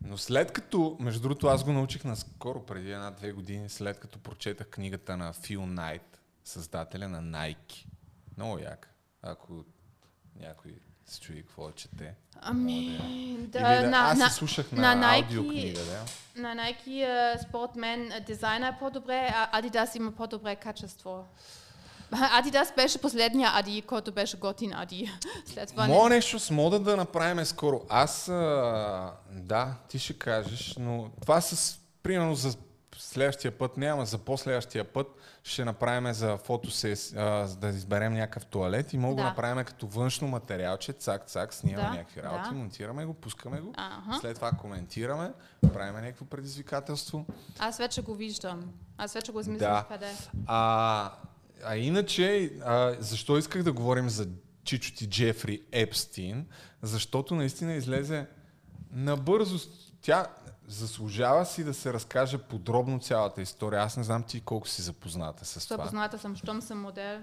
[0.05, 4.68] Но след като, между другото, аз го научих наскоро, преди една-две години, след като прочетах
[4.68, 6.15] книгата на Фил Найт,
[6.48, 7.86] създателя на Nike.
[8.36, 8.94] Много як.
[9.23, 9.64] Ако
[10.40, 10.74] някой
[11.06, 12.14] се чуди какво чете.
[12.40, 12.98] Ами,
[13.39, 16.05] да, да, на, аз на, слушах на, на Nike- аудиокнига, да.
[16.43, 21.24] на Nike е, според мен дизайна е по-добре, а Adidas има по-добре качество.
[22.12, 25.10] Adidas беше последния Ади, който беше готин Ади.
[25.47, 26.14] След това Мога не.
[26.14, 27.82] нещо с мода да направим скоро.
[27.89, 32.56] Аз, а, да, ти ще кажеш, но това с, примерно за
[32.98, 35.06] следващия път няма, за последващия път
[35.44, 37.23] ще направим за фотосес, а,
[37.56, 39.28] да изберем някакъв туалет и мога да Да.
[39.28, 42.55] направим като външно материалче, цак, цак, снимаме Да, някакви работи, да.
[42.55, 44.18] монтираме го, пускаме го, Аха.
[44.20, 45.32] след това коментираме,
[45.73, 47.27] правим някакво предизвикателство.
[47.59, 48.73] Аз вече го виждам.
[48.98, 49.85] Аз вече го измислих Да.
[49.89, 50.12] къде.
[50.47, 51.12] А,
[51.64, 54.28] а иначе, а, защо исках да говорим за
[54.64, 56.47] чичоти Джефри Епстин?
[56.82, 58.27] Защото наистина излезе
[58.90, 59.59] набързо.
[60.02, 60.27] Тя
[60.68, 63.82] заслужава си да се разкаже подробно цялата история.
[63.82, 65.76] Аз не знам ти колко си запозната с това.
[65.76, 67.20] Запозната съм, щом съм модел.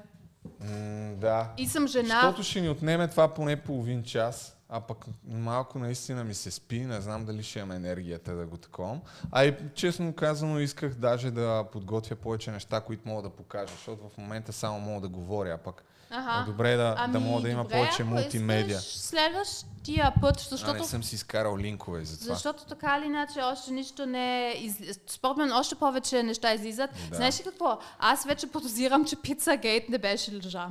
[0.60, 1.52] М, да.
[1.58, 2.22] И съм жена.
[2.22, 6.80] Защото ще ни отнеме това поне половин час, а пък малко наистина ми се спи,
[6.80, 9.02] не знам дали ще имам енергията да го таковам.
[9.32, 14.10] А и честно казано исках даже да подготвя повече неща, които мога да покажа, защото
[14.10, 15.84] в момента само мога да говоря, а пък
[16.14, 16.42] Аха.
[16.42, 20.74] е добре да, Ами, да мога да има добре, повече искаш Следващия път, А защото
[20.74, 22.34] не съм си изкарал линкове за това.
[22.34, 25.00] Защото така или иначе още нищо не е из...
[25.08, 26.90] Според мен още повече неща излизат.
[27.10, 27.16] Да.
[27.16, 27.80] Знаеш ли какво?
[28.00, 30.68] Аз вече подозирам, че Пицагейт не беше лъжа.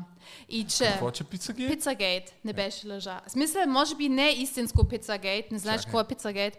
[0.48, 0.84] И че...
[0.84, 1.68] Какво, че пица ги?
[1.68, 3.20] Пицагейт не беше лъжа.
[3.26, 5.52] В смисъл, може би не е истинско Пицагейт.
[5.52, 6.56] Не знаеш какво е Пицагейт?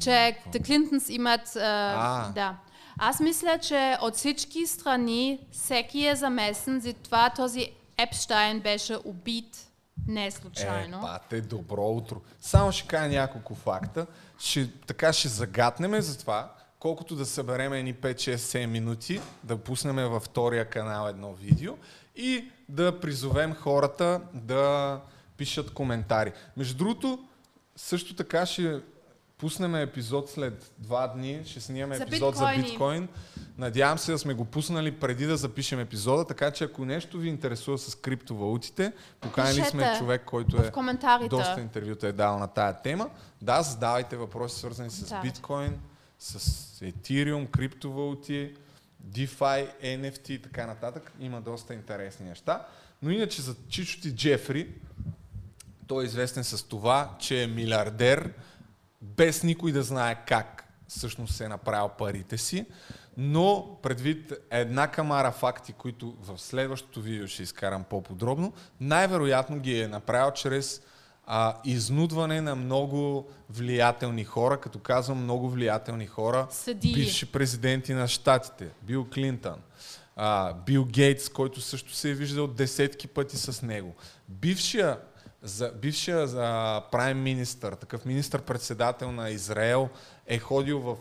[0.00, 1.56] Че The Clintons имат...
[1.56, 1.60] А,
[1.96, 2.32] А.
[2.32, 2.56] Да.
[2.98, 9.68] Аз мисля, че от всички страни всеки е замесен, затова този Епштайн беше убит
[10.06, 10.98] не случайно.
[10.98, 12.20] Е, пате, добро утро.
[12.40, 14.06] Само ще кажа няколко факта.
[14.38, 20.22] Ще, така ще загатнеме за това, колкото да съберем едни 5-6-7 минути, да пуснем във
[20.22, 21.74] втория канал едно видео
[22.16, 25.00] и да призовем хората да
[25.36, 26.32] пишат коментари.
[26.56, 27.24] Между другото,
[27.76, 28.80] също така ще
[29.38, 32.62] пуснем епизод след два дни, ще снимаме За епизод биткоини.
[32.62, 33.08] за биткоин.
[33.58, 37.28] Надявам се да сме го пуснали преди да запишем епизода, така че ако нещо ви
[37.28, 40.70] интересува с криптовалутите, поканили сме човек, който е
[41.28, 43.10] доста интервюта е дал на тая тема.
[43.42, 45.20] Да, задавайте въпроси свързани с Да.
[45.20, 45.78] биткоин,
[46.18, 46.38] с
[46.82, 48.54] Ethereum, криптовалути,
[49.08, 51.12] DeFi, NFT и така нататък.
[51.20, 52.66] Има доста интересни неща.
[53.02, 54.68] Но иначе за Чичоти Джефри,
[55.86, 58.32] той е известен с това, че е милиардер,
[59.16, 62.66] без никой да знае как всъщност е направил парите си,
[63.16, 69.88] но предвид една камара факти, които в следващото видео ще изкарам по-подробно, най-вероятно ги е
[69.88, 70.82] направил чрез
[71.26, 76.94] а, изнудване на много влиятелни хора, като казвам много влиятелни хора, Съдии.
[76.94, 79.56] бивши президенти на щатите, Бил Клинтън,
[80.16, 83.94] а, Бил Гейтс, който също се е виждал десетки пъти с него.
[84.28, 84.98] Бившия,
[85.44, 89.88] за, бившия за прайм министър, такъв министър-председател на Израел,
[90.26, 90.96] е ходил в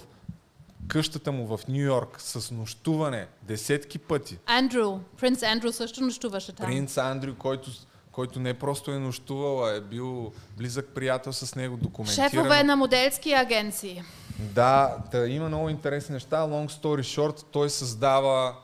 [0.88, 4.38] къщата му в Нью Йорк с нощуване десетки пъти.
[4.45, 6.65] Андрю, принц Андрю също нощуваше там.
[6.65, 7.72] Принц Андрю, който,
[8.11, 12.30] който не просто е нощувал, а е бил близък приятел с него, документиран.
[12.30, 14.03] Шефове на моделски агенции.
[14.40, 16.38] Да, да, има много интересни неща.
[16.38, 18.56] Long story short, той създава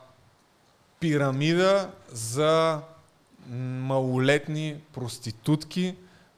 [1.00, 2.80] пирамида за
[3.48, 5.94] малолетни проститутки,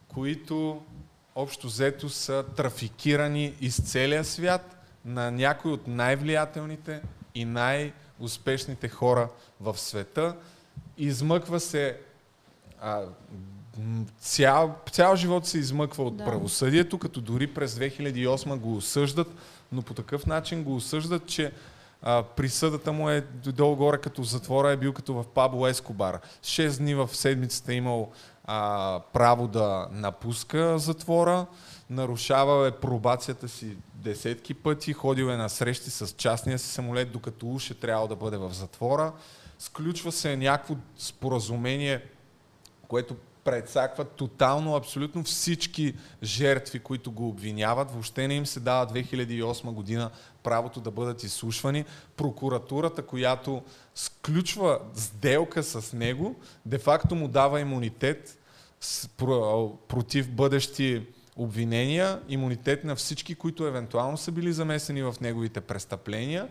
[0.08, 0.82] които
[1.34, 7.02] общо взето са трафикирани из целия свят на някои от най-влиятелните
[7.34, 9.28] и най-успешните хора
[9.60, 10.36] в света.
[10.98, 11.98] Измъква се
[12.80, 13.02] а,
[14.20, 16.24] цял, цял живот се измъква от Да.
[16.24, 19.28] правосъдието, като дори през 2008 го осъждат,
[19.72, 21.52] но по такъв начин го осъждат, че
[22.02, 26.20] а, присъдата му е долу-горе като затвора е бил като в Пабло Ескобар.
[26.42, 28.10] Шест дни в седмицата е имал
[28.44, 31.46] а, право да напуска затвора,
[31.90, 37.46] нарушавал е пробацията си десетки пъти, ходил е на срещи с частния си самолет, докато
[37.46, 39.12] уж е трябвало да бъде в затвора.
[39.58, 42.04] Сключва се някакво споразумение,
[42.88, 47.90] което предсаква тотално, абсолютно всички жертви, които го обвиняват.
[47.90, 50.10] Въобще не им се дава 2008 година
[50.42, 51.84] правото да бъдат изслушвани.
[52.16, 53.62] Прокуратурата, която
[53.94, 56.36] сключва сделка с него,
[56.66, 58.38] де-факто му дава имунитет
[59.88, 61.06] против бъдещи
[61.36, 66.48] обвинения, имунитет на всички, които евентуално са били замесени в неговите престъпления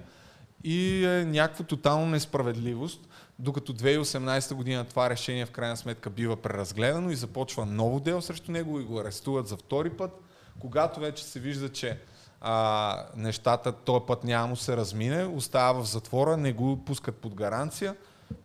[0.63, 3.07] и е някаква тотална несправедливост,
[3.39, 8.51] докато 2018 година това решение в крайна сметка бива преразгледано и започва ново дело срещу
[8.51, 10.11] него и го арестуват за втори път,
[10.59, 11.99] когато вече се вижда, че
[12.41, 17.35] а, нещата този път няма му се размине, остава в затвора, не го пускат под
[17.35, 17.95] гаранция,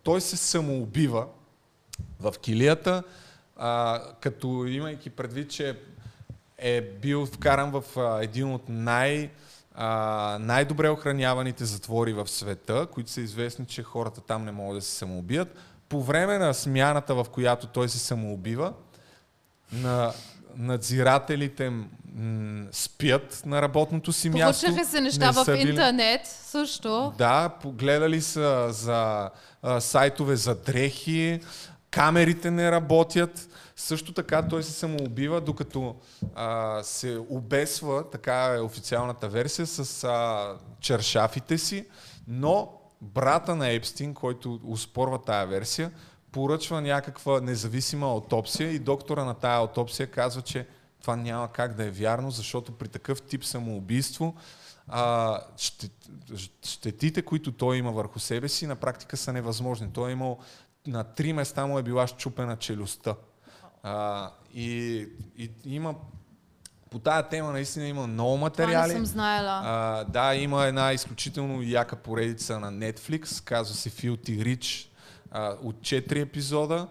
[0.03, 1.27] той се самоубива
[2.21, 3.03] в килията,
[3.57, 5.79] а, като имайки предвид, че
[6.59, 9.31] е бил вкаран в а, един от най-
[9.77, 14.83] а, най-добре охраняваните затвори в света, които са известни, че хората там не могат да
[14.83, 15.57] се самоубият.
[15.89, 18.73] По време на смяната, в която той се самоубива,
[19.73, 20.13] на
[20.57, 21.85] надзирателите м-
[22.73, 24.67] спят на работното си място.
[24.67, 27.13] Поръчаха се неща не в били- интернет също.
[27.19, 29.31] Да, погледали са за
[29.63, 31.41] а, сайтове за дрехи,
[31.91, 33.49] камерите не работят.
[33.77, 35.97] Също така той се самоубива, докато
[36.35, 41.87] а, се обесва, така е официалната версия, с а, чершафите си,
[42.29, 45.93] но брата на Епстин, който успорва тая версия,
[46.33, 50.67] поръчва някаква независима аутопсия и доктора на тая аутопсия казва, че
[51.01, 54.35] това няма как да е вярно, защото при такъв тип самоубийство
[54.89, 55.91] а, ще,
[56.63, 59.93] щетите, които той има върху себе си, на практика са невъзможни.
[59.93, 60.39] Той е имал
[60.87, 63.15] на три места му е била щупена челюстта.
[63.89, 65.07] А, и,
[65.39, 65.95] и има
[66.91, 68.89] по тая тема наистина има много Това материали.
[68.89, 69.61] не съм знаела.
[69.65, 74.89] А, да, има една изключително яка поредица на Netflix, казва се Filthy Rich,
[75.31, 76.89] а, от 4 епизода.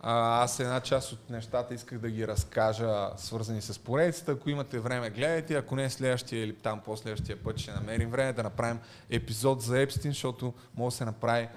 [0.00, 4.32] А, аз една част от нещата исках да ги разкажа, свързани с поредицата.
[4.32, 5.54] Ако имате време, гледайте.
[5.54, 8.78] Ако не следващия или там по-следващия път ще намерим време да направим
[9.10, 11.48] епизод за Епстин, защото може да се направи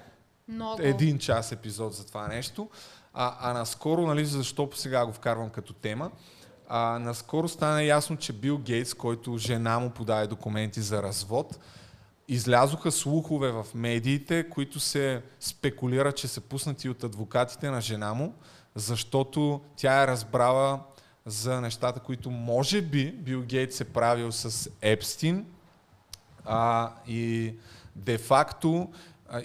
[0.48, 0.82] Много.
[0.82, 2.68] един час епизод за това нещо.
[3.14, 6.10] А, а наскоро, нали, защо сега го вкарвам като тема,
[6.68, 11.58] а, наскоро стана ясно, че Бил Гейтс, който жена му подаде документи за развод,
[12.28, 18.34] излязоха слухове в медиите, които се спекулира, че са пуснати от адвокатите на жена му,
[18.74, 20.80] защото тя е разбрала
[21.26, 25.46] за нещата, които може би Бил Гейтс е правил с Епстин,
[26.44, 27.54] а, и
[27.96, 28.88] де-факто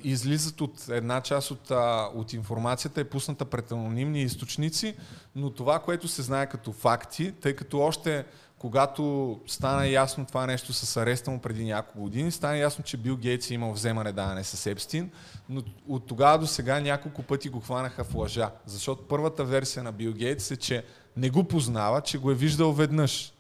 [0.04, 1.72] излизат от една част от,
[2.16, 4.96] от информацията е пусната пред анонимни източници,
[5.36, 8.26] но това, което се знае като факти, тъй като още
[8.60, 13.18] когато стана ясно това нещо с ареста му преди няколко години, стана ясно, че Бил
[13.18, 15.12] Гейтс е имал вземане даване с Епстин,
[15.50, 18.52] но от тогава до сега няколко пъти го хванаха в лъжа.
[18.66, 20.84] Защото първата версия на Бил Гейтс е, че
[21.18, 23.34] не го познава, че го е виждал веднъж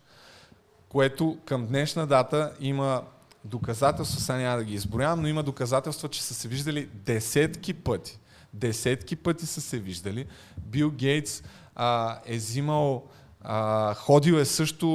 [0.89, 3.03] което към днешна дата има
[3.47, 8.19] доказателства, сега няма да ги изброявам, но има доказателства, че са се виждали десетки пъти.
[8.53, 10.25] Десетки пъти са се виждали.
[10.57, 11.43] Бил Гейтс
[11.75, 13.03] а, е взимал,
[13.41, 14.87] а, ходил е също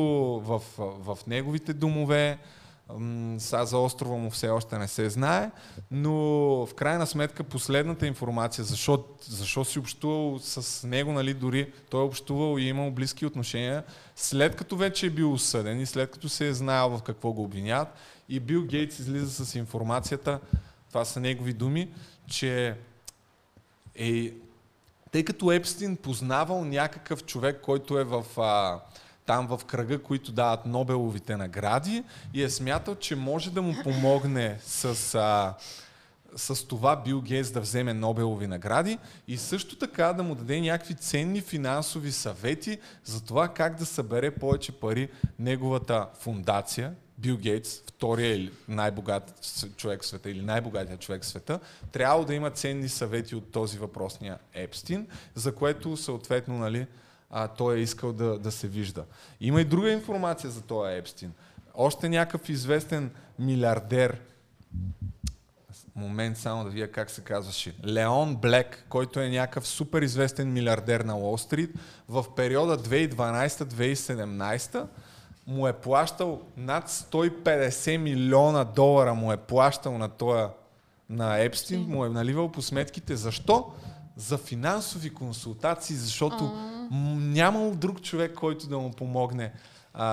[0.45, 2.39] в, в неговите домове,
[3.39, 5.51] Сега за острова му все още не се знае,
[5.91, 6.12] но
[6.66, 12.05] в крайна сметка последната информация, защо, защо си общувал с него, нали, дори той е
[12.05, 13.85] общувал и е имал близки отношения,
[14.16, 17.43] след като вече е бил осъден и след като се е знаел в какво го
[17.43, 17.89] обвиняват,
[18.33, 20.41] и Бил Гейтс излиза с информацията,
[20.89, 21.89] това са негови думи,
[22.27, 22.77] че
[23.95, 24.33] е,
[25.11, 28.81] тъй като Епстин познавал някакъв човек, който е в, а,
[29.27, 32.05] там в кръга, които дават Нобеловите награди
[32.35, 35.55] и е смятал, че може да му помогне с, а,
[36.37, 38.99] с това Бил Гейтс да вземе Нобелови награди
[39.29, 44.31] и също така да му даде някакви ценни финансови съвети за това как да събере
[44.31, 49.47] повече пари неговата фундация, Бил Гейтс, втория най-богат
[49.77, 51.61] човек в света или най-богатия човек в света,
[51.93, 56.86] трябва да има ценни съвети от този въпросния Епстин, за което съответно нали,
[57.31, 59.05] а, той е искал да, да се вижда.
[59.40, 61.32] Има и друга информация за този Епстин.
[61.74, 64.20] Още някакъв известен милиардер,
[65.94, 71.01] момент само да видя как се казваше, Леон Блек, който е някакъв супер известен милиардер
[71.01, 71.70] на Уолл Стрит,
[72.09, 74.86] в периода 2012-2017
[75.47, 80.51] му е плащал над 150 милиона долара му е плащал на тоя
[81.10, 83.16] на Епстин, му е наливал по сметките.
[83.16, 83.73] Защо?
[84.16, 89.52] За финансови консултации, защото м- нямал друг човек, който да му помогне
[89.94, 90.06] а,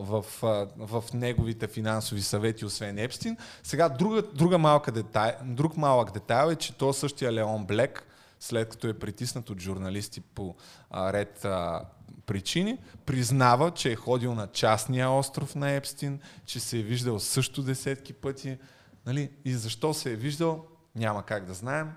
[0.00, 3.36] в, а, в неговите финансови съвети, освен Епстин.
[3.62, 8.06] Сега друга, друга малка детай, друг малък детайл е, че то същия Леон Блек,
[8.40, 10.54] след като е притиснат от журналисти по
[10.90, 11.82] а, ред а,
[12.26, 17.62] причини, признава, че е ходил на частния остров на Епстин, че се е виждал също
[17.62, 18.58] десетки пъти.
[19.06, 19.30] Нали?
[19.44, 21.92] И защо се е виждал, няма как да знаем.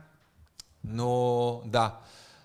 [0.84, 2.00] Но да,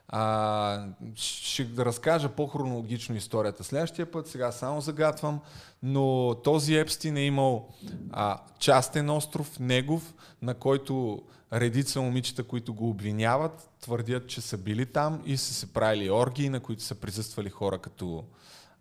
[0.09, 5.40] а, ще разкажа по-хронологично историята следващия път, сега само загатвам,
[5.82, 7.69] но този Епстин е имал
[8.12, 11.23] а, частен остров, негов, на който
[11.55, 16.48] редица момичета, които го обвиняват, твърдят, че са били там и са се правили оргии,
[16.48, 18.24] на които са присъствали хора като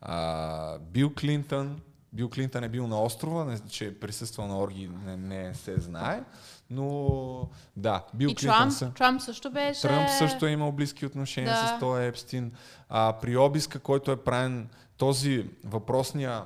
[0.01, 1.81] а, Бил Клинтън.
[2.13, 5.79] Бил Клинтън е бил на острова, не, че е присъствал на оргии, не, не се
[5.79, 6.23] знае,
[6.69, 8.91] но да, Бил И Клинтън Трамп, са...
[8.93, 9.81] Трамп също беше...
[9.81, 11.77] Тръмп също е имал близки отношения Да.
[11.77, 12.51] с този Епстин.
[12.89, 16.43] А, при обиска, който е правен този въпросния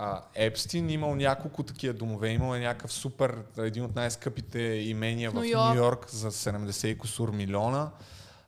[0.00, 2.28] а, Епстин, имал няколко такива домове.
[2.28, 6.10] Имал е някакъв супер, един от най-скъпите имения в Нью Йорк.
[6.10, 7.90] За 70 и кусур милиона.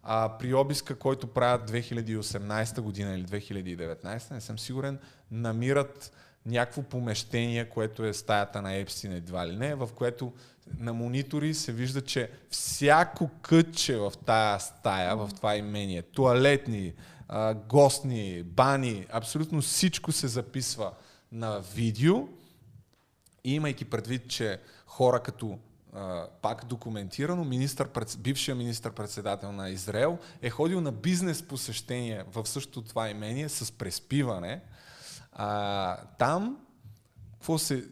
[0.03, 4.99] А, при обиска, който правят 2018 година или 2019, не съм сигурен,
[5.31, 6.13] намират
[6.47, 10.33] някакво помещение, което е стаята на Епстин едва ли не, в което
[10.79, 16.93] на монитори се вижда, че всяко кътче в тая стая, в това имение, туалетни,
[17.29, 20.93] а, гостни, бани, абсолютно всичко се записва
[21.33, 22.29] на видео.
[23.45, 25.59] Имайки предвид, че хора като
[25.93, 27.89] а, пак документирано, министър,
[28.19, 34.61] бившия министър-председател на Израел е ходил на бизнес посещение в същото това имение с преспиване.
[35.33, 36.57] А, там,
[37.33, 37.85] какво се,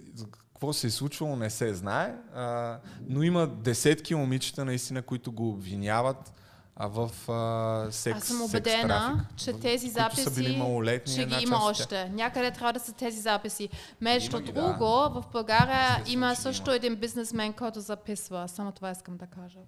[0.53, 2.79] какво се е случвало, не се знае, а,
[3.09, 6.33] но има десетки момичета наистина, които го обвиняват
[6.81, 11.43] а в а, секс Аз съм убедена, че тези записи са били малолетни, ще ги
[11.43, 12.09] има още.
[12.09, 13.69] Някъде трябва да са тези записи.
[14.01, 15.09] Между друго, да.
[15.09, 18.49] в България има също един бизнесмен, който записва.
[18.49, 19.59] Само това искам да кажа.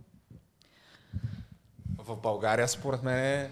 [1.99, 3.51] В България, според мен,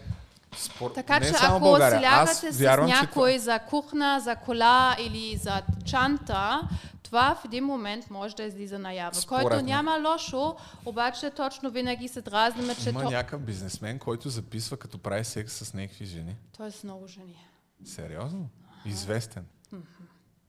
[0.57, 0.91] Спор...
[0.91, 3.39] Така че ако се лягате с някой това...
[3.39, 6.61] за кухна, за кола или за чанта,
[7.09, 9.15] това в един момент може да излиза наява.
[9.15, 12.89] Според който няма лошо, обаче точно винаги се дразниме, че...
[12.89, 13.11] Има то...
[13.11, 16.37] някакъв бизнесмен, който записва като прави секс с някакви жени.
[16.57, 17.47] Той е с много жени.
[17.85, 18.49] Сериозно?
[18.85, 19.47] Известен?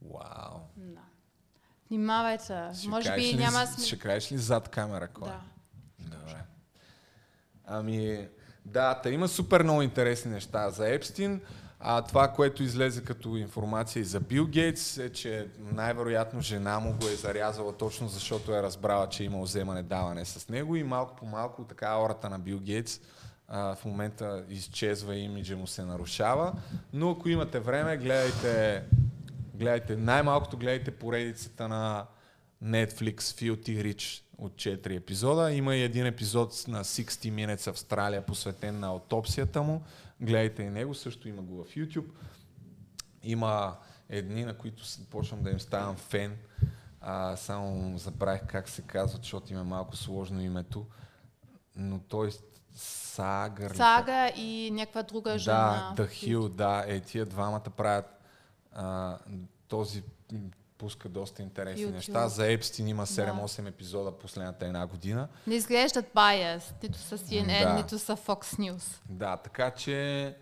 [0.01, 0.59] Вау.
[0.77, 1.01] Да.
[1.89, 2.69] Внимавайте.
[2.87, 3.85] Може би няма смисъл.
[3.85, 5.29] Ще кажеш ли зад камера кой?
[5.29, 5.41] Да.
[5.99, 6.43] Добре.
[7.65, 8.27] Ами,
[8.65, 11.41] да, та има супер много интересни неща за Епстин.
[11.79, 16.93] А това, което излезе като информация и за Бил Гейтс е, че най-вероятно жена му
[16.93, 21.25] го е зарязала точно защото е разбрала, че има вземане-даване с него и малко по
[21.25, 22.99] малко така ората на Бил Гейтс
[23.47, 26.53] а, в момента изчезва и имиджа му се нарушава.
[26.93, 28.83] Но ако имате време, гледайте,
[29.53, 32.05] гледайте най-малкото гледайте поредицата на
[32.63, 35.51] Netflix Filthy Rich от 4 епизода.
[35.51, 39.81] Има и един епизод на 60 Minutes Австралия, посветен на аутопсията му.
[40.21, 42.09] Гледайте и него, също има го в YouTube.
[43.23, 43.77] Има
[44.09, 46.37] едни, на които почвам да им ставам фен.
[47.01, 50.85] А, само забравих как се казва, защото има малко сложно името.
[51.75, 52.31] Но той
[52.79, 53.69] Сага.
[53.75, 55.93] Сага и някаква друга жена.
[55.95, 56.83] Да, Hill, да.
[56.87, 58.05] Е, тия двамата правят
[58.71, 59.17] а,
[59.67, 60.03] този
[60.79, 61.91] пуска доста интересни YouTube.
[61.91, 62.27] неща.
[62.27, 63.69] За Епстин има 7-8 да.
[63.69, 65.27] епизода последната една година.
[65.47, 67.73] Не изглеждат bias, нито са CNN, да.
[67.73, 68.83] нито са Fox News.
[69.09, 70.35] Да, така че,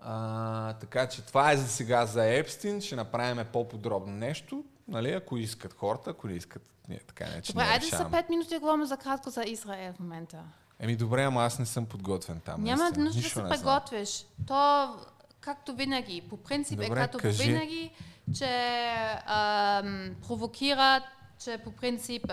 [0.00, 2.80] а, така че това е за сега за Епстин.
[2.80, 6.62] Ще направим по-подробно нещо, нали, ако искат хората, ако не искат.
[6.88, 10.00] Не, така не, че Добре, айде са 5 минути говорим за кратко за Израел в
[10.00, 10.38] момента.
[10.80, 12.62] Еми добре, ама аз не съм подготвен там.
[12.62, 14.26] Няма нужда да се подготвиш.
[14.46, 14.94] То,
[15.40, 17.42] както винаги, по принцип е добре, е като кажи.
[17.42, 17.92] винаги
[18.38, 18.84] че
[19.26, 21.02] ам, провокират,
[21.44, 22.32] че по принцип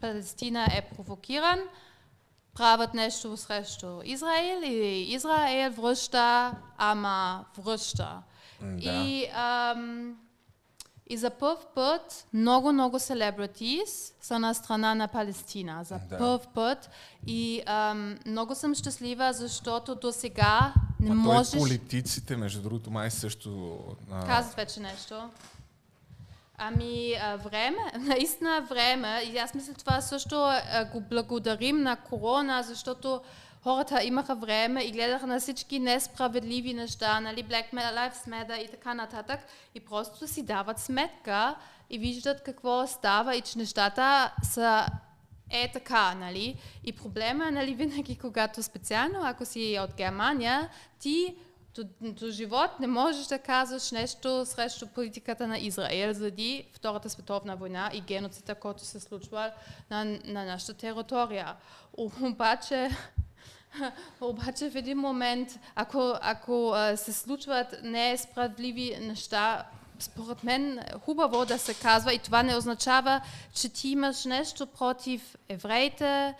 [0.00, 1.60] Палестина е провокиран,
[2.54, 8.22] правят нещо срещу Израел и Израел връща, ама връща.
[8.62, 8.90] Да.
[8.90, 10.16] И, ам,
[11.06, 15.84] и за първ път много, много селебритис са на страна на Палестина.
[15.84, 16.18] За да.
[16.18, 16.90] първ път.
[17.26, 20.74] И ам, много съм щастлива, защото до сега
[21.06, 21.50] не а можеш...
[21.50, 23.78] Той политиците, между другото, май също...
[24.10, 24.26] А...
[24.26, 25.30] Казват вече нещо.
[26.58, 29.22] Ами, а, време, наистина време.
[29.32, 33.20] И аз мисля, това също а, го благодарим на корона, защото
[33.62, 38.94] хората имаха време и гледаха на всички несправедливи неща, нали, Black Lives Matter и така
[38.94, 39.40] нататък.
[39.74, 41.54] И просто си дават сметка
[41.90, 44.86] и виждат какво става и че нещата са
[45.50, 46.56] е така, нали?
[46.84, 50.68] И проблема е, нали, винаги, когато специално, ако си от Германия,
[50.98, 51.36] ти
[51.76, 57.56] до, до живот не можеш да казваш нещо срещу политиката на Израел заради Втората световна
[57.56, 59.52] война и геноцида, който се случва
[59.90, 61.56] на, на нашата територия.
[61.96, 62.90] Обаче,
[64.20, 69.66] обаче в един момент, ако, ако се случват несправедливи неща,
[69.98, 73.20] според мен хубаво да се казва и това не означава,
[73.54, 76.34] че ти имаш нещо против евреите,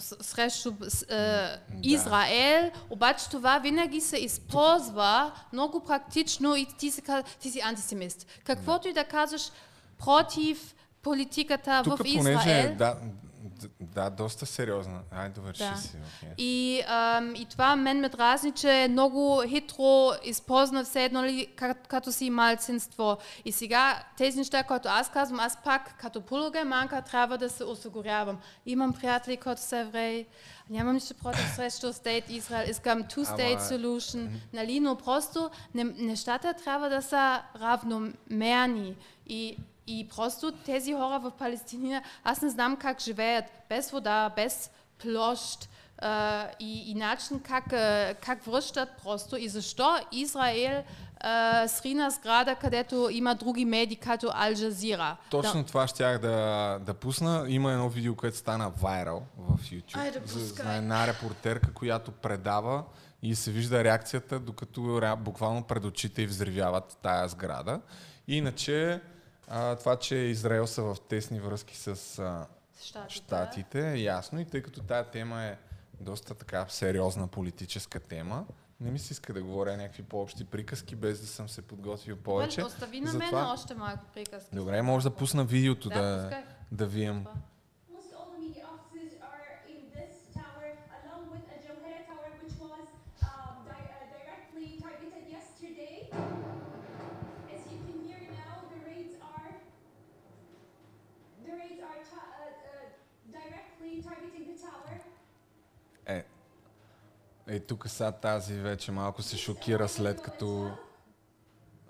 [0.00, 0.72] срещу
[1.10, 7.02] е, Израел, обаче това винаги се използва много практично и ти, си,
[7.40, 8.26] ти си антисемист.
[8.44, 9.52] Каквото и да кажеш
[9.98, 12.38] против политиката Тук, в Израел.
[12.38, 12.96] Понеже, да,
[13.80, 15.00] да, доста сериозна.
[15.10, 15.76] Ай, довърши да.
[15.76, 15.96] си.
[15.96, 16.34] Okay.
[16.38, 21.48] И, ам, и това мен ме дразни, че е много хитро използвано все едно ли,
[21.88, 23.18] като си малцинство.
[23.44, 28.38] И сега тези неща, които аз казвам, аз пак като полугерманка трябва да се осигурявам.
[28.66, 30.26] Имам приятели, които са евреи,
[30.70, 36.88] нямам нищо против срещу State Израел, искам two-state solution, нали, но просто не, нещата трябва
[36.88, 38.96] да са равномерни.
[39.26, 44.70] И и просто тези хора в Палестина, аз не знам как живеят без вода, без
[44.98, 50.82] площ, а, и, и начин как, а, как връщат просто и защо Израел
[51.20, 55.16] а, срина сграда, където има други медии, като Ал Джазира.
[55.30, 55.66] Точно Да.
[55.66, 57.44] това щях да, да пусна.
[57.48, 60.12] Има едно видео, което стана вайрал в YouTube.
[60.12, 60.66] За, пускай.
[60.66, 62.84] за една репортерка, която предава
[63.22, 67.80] и се вижда реакцията, докато буквално пред очите й взривяват тая сграда.
[68.28, 69.00] Иначе,
[69.48, 71.88] а, това, че Израел са в тесни връзки с
[72.18, 72.46] а,
[72.80, 73.14] Щатите.
[73.14, 74.40] Штатите, е ясно.
[74.40, 75.56] И тъй като тая тема е
[76.00, 78.44] доста така сериозна политическа тема,
[78.80, 82.60] не ми се иска да говоря някакви по-общи приказки, без да съм се подготвил повече.
[82.60, 84.54] Добре, Остави на Затова- мен още малко приказки.
[84.56, 86.44] Добре, може да пусна видеото Да, да, пускай.
[86.72, 87.24] да видим.
[87.24, 87.28] Most
[107.48, 110.70] е тук сега тази вече малко се шокира след като,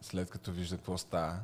[0.01, 1.41] след като вижда какво става.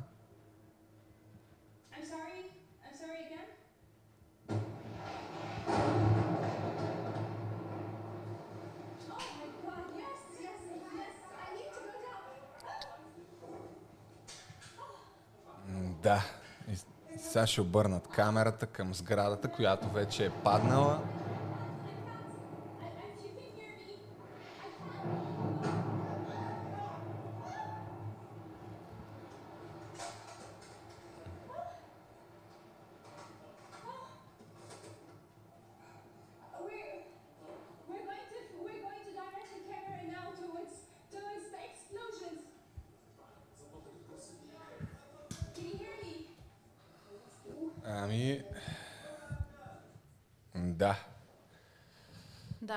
[16.03, 16.23] Да.
[16.71, 20.99] И сега ще обърнат камерата към сградата, която вече е паднала.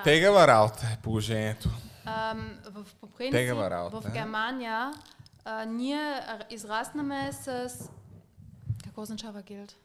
[0.04, 1.68] Тегава работа е положението.
[2.04, 3.56] Ам, в, по принцип,
[3.92, 4.10] в е.
[4.10, 4.92] Германия
[5.44, 6.20] а, ние
[6.50, 7.68] израснаме с...
[8.84, 9.76] Какво означава гилд?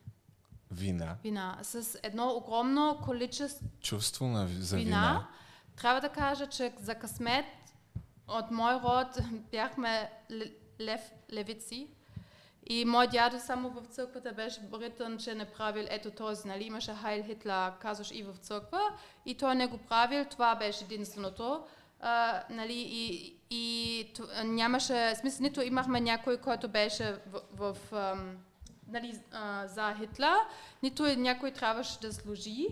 [0.72, 1.16] Вина.
[1.24, 1.58] Вина.
[1.62, 4.86] С едно огромно количество Чувство на, за вина.
[4.86, 5.28] вина.
[5.76, 7.46] Трябва да кажа, че за късмет
[8.28, 9.08] от мой род
[9.52, 10.12] бяхме
[10.82, 11.02] лев,
[11.34, 11.88] левици.
[12.70, 16.96] И мой дядо само в църквата беше британ, че не правил ето този, нали, имаше
[17.02, 18.82] Хайл Хитлер, казваш и в църква,
[19.26, 21.64] и той не го правил, това беше единственото.
[22.00, 24.14] А, нали, и, и
[24.46, 27.94] нямаше, смисъл, нито имахме някой, който беше в, в
[28.88, 30.38] нали, а, за Хитлер,
[30.84, 32.68] нито някой трябваше да служи.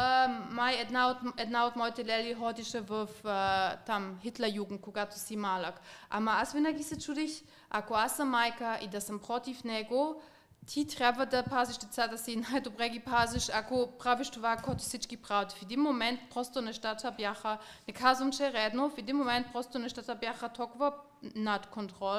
[0.00, 5.18] А, май една от, една от моите лели ходише в а, там Хитлер Югend, когато
[5.18, 5.80] си малък.
[6.10, 7.30] Ама аз винаги се чудих,
[7.70, 10.22] ако аз съм майка и да съм против него,
[10.66, 15.52] ти трябва да пазиш децата си, най-добре ги пазиш, ако правиш това, което всички правят.
[15.52, 17.58] В един момент просто нещата бяха,
[17.88, 20.92] не казвам, че е редно, в един момент просто нещата бяха толкова
[21.34, 22.18] над контрол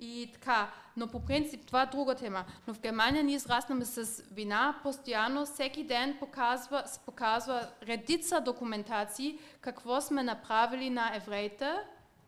[0.00, 0.70] и така.
[0.96, 2.44] Но по принцип това е друга тема.
[2.66, 10.00] Но в Германия ние израснаме с вина, постоянно, всеки ден показва, показва редица документации, какво
[10.00, 11.74] сме направили на евреите,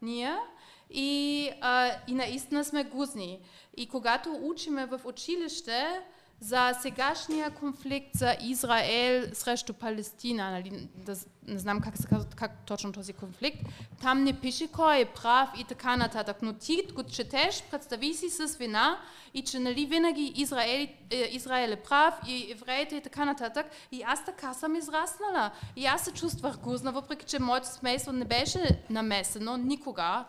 [0.02, 0.36] ние,
[0.90, 3.40] и, а, и наистина сме гузни.
[3.76, 6.01] И когато учиме в училище
[6.40, 12.66] за сегашния конфликт за Израел срещу Палестина, нали, да, не знам как се казва как
[12.66, 13.58] точно този конфликт,
[14.02, 18.30] там не пише кой е прав и така нататък, но ти го четеш, представи си
[18.30, 18.98] с вина
[19.34, 23.66] и че нали винаги Израел, е, Израел е прав и евреите и така нататък.
[23.92, 25.50] И аз така съм израснала.
[25.76, 30.24] И аз се чувствах гузна, въпреки че моето семейство не беше намесено никога.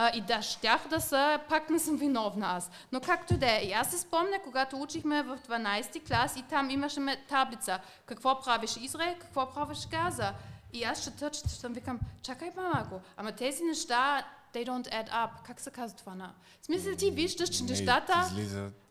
[0.00, 2.70] А, и да, щях да са, пак не съм виновна аз.
[2.92, 3.60] Но както да е.
[3.64, 7.80] И аз се спомня, когато учихме в 12 клас и там имаше таблица.
[8.06, 10.32] Какво правиш Израел, какво правиш Газа.
[10.72, 14.22] И аз чета, чета, чета, викам, чакай малко, ама тези неща,
[14.54, 15.30] they don't add up.
[15.46, 16.34] Как се казва това на?
[16.62, 18.30] В смисъл ти виждаш, че Не, нещата...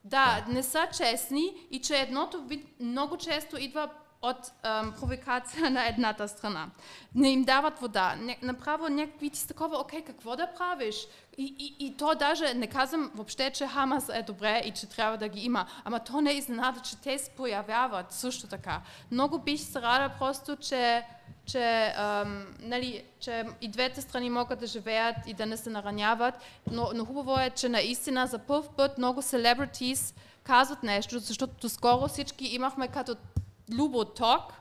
[0.03, 3.89] Да, не са честни и че едното много често идва
[4.21, 6.69] от ам, провокация на едната страна.
[7.15, 8.15] Не им дават вода.
[8.15, 10.95] Не, направо някакви ти са такова, окей, какво да правиш?
[11.37, 15.17] И, и, и то даже, не казвам въобще, че Хамас е добре и че трябва
[15.17, 18.81] да ги има, ама то не е изненада, че те се появяват също така.
[19.11, 21.03] Много бих се рада просто, че
[21.45, 26.33] че, ам, нали, че и двете страни могат да живеят и да не се нараняват,
[26.71, 32.07] но, но хубаво е, че наистина за първ път много celebrities казват нещо, защото доскоро
[32.07, 33.15] всички имахме като
[33.71, 34.53] любо ток,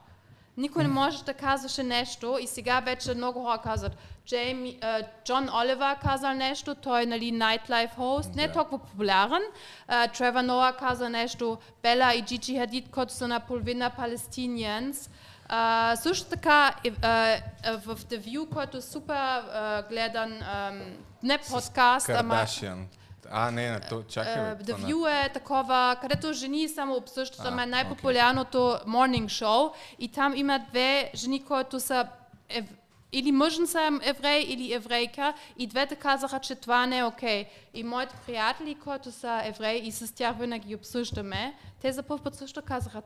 [0.56, 3.96] никой не може да казваше нещо и сега вече много хора казват.
[4.26, 4.80] Джейми,
[5.24, 9.42] Джон Оливер казал нещо, той нали, nightlife host, не е толкова популярен.
[9.88, 15.10] Тревор Ноа каза нещо, Бела и Джиджи Хадид, които са наполовина палестинианс.
[15.48, 17.36] А, също така а,
[17.78, 20.80] в The View, който супер а, гледан, ам,
[21.22, 22.86] не подкаст, ама Кардашиан.
[23.30, 26.94] А, не, не, то, чакай, бе, The това не- View е такова, където жени само
[26.94, 29.72] обсъждат, е най-популярното morning show.
[29.98, 32.08] И там има две жени, които са
[32.48, 32.64] ев...
[33.12, 35.34] или мъжен са еврей, или еврейка.
[35.58, 37.46] И двете казаха, че това не е окей.
[37.74, 42.34] И моите приятели, които са евреи и с тях винаги обсъждаме, те за първ път
[42.34, 43.02] също казаха,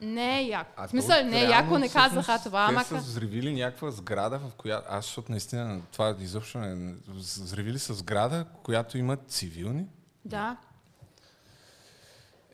[0.00, 0.70] не е яко.
[0.76, 3.90] А В смисъл, не е яко, не казаха това, ама Те са ка- взривили някаква
[3.90, 4.86] сграда, в която...
[4.90, 6.94] Аз, защото наистина това изобщо не...
[7.08, 9.86] Взривили са сграда, която има цивилни.
[10.24, 10.56] да.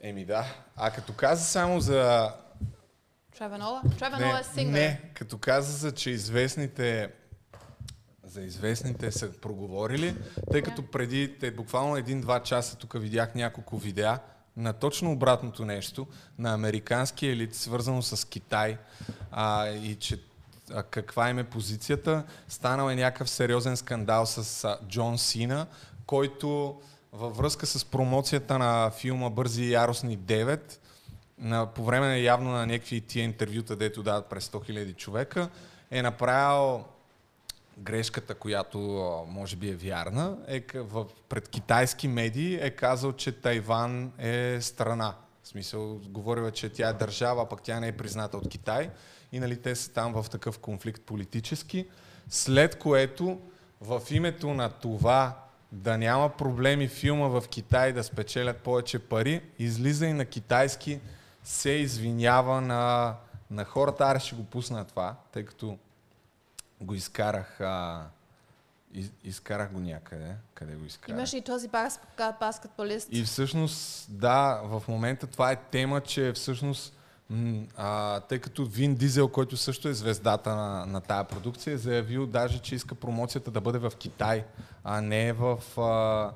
[0.05, 0.45] Еми да.
[0.75, 2.33] А като каза само за...
[3.37, 3.81] Тревор Нола?
[3.99, 4.71] Тревор Нола е сингър.
[4.71, 7.11] не, като каза за, че известните
[8.23, 10.15] за известните са проговорили,
[10.51, 14.19] тъй като преди те, буквално един-два часа тук видях няколко видеа
[14.57, 16.07] на точно обратното нещо,
[16.39, 18.77] на американски елит, свързано с Китай
[19.31, 20.19] а, и че
[20.71, 22.23] а, каква им е позицията.
[22.47, 25.67] Станал е някакъв сериозен скандал с а, Джон Сина,
[26.05, 26.79] който
[27.13, 30.77] във връзка с промоцията на филма Бързи и яростни 9,
[31.37, 35.49] на, по време явно на някакви тия интервюта, дето дават през 100 000 човека,
[35.91, 36.85] е направил
[37.83, 38.79] грешката, която
[39.27, 45.15] може би е вярна, е в, пред китайски медии е казал, че Тайван е страна.
[45.43, 48.89] В смисъл, говорила, че тя е държава, пък тя не е призната от Китай.
[49.31, 51.87] И нали, те са там в такъв конфликт политически.
[52.29, 53.39] След което,
[53.81, 55.39] в името на това
[55.71, 60.99] да няма проблеми филма в Китай да спечелят повече пари, излиза и на китайски
[61.43, 63.15] се извинява на,
[63.51, 64.05] на хората.
[64.05, 65.77] Аре ще го пусна това, тъй като
[66.81, 68.05] го изкарах, а,
[68.93, 70.35] из, изкарах го някъде.
[70.53, 71.17] Къде го изкарах?
[71.17, 71.99] Имаше и този бас,
[72.39, 73.07] баскетболист.
[73.11, 76.97] И всъщност, да, в момента това е тема, че всъщност,
[77.77, 82.25] а, тъй като Вин Дизел, който също е звездата на, на тая продукция, е заявил
[82.25, 84.45] даже, че иска промоцията да бъде в Китай,
[84.83, 86.31] а не в, а,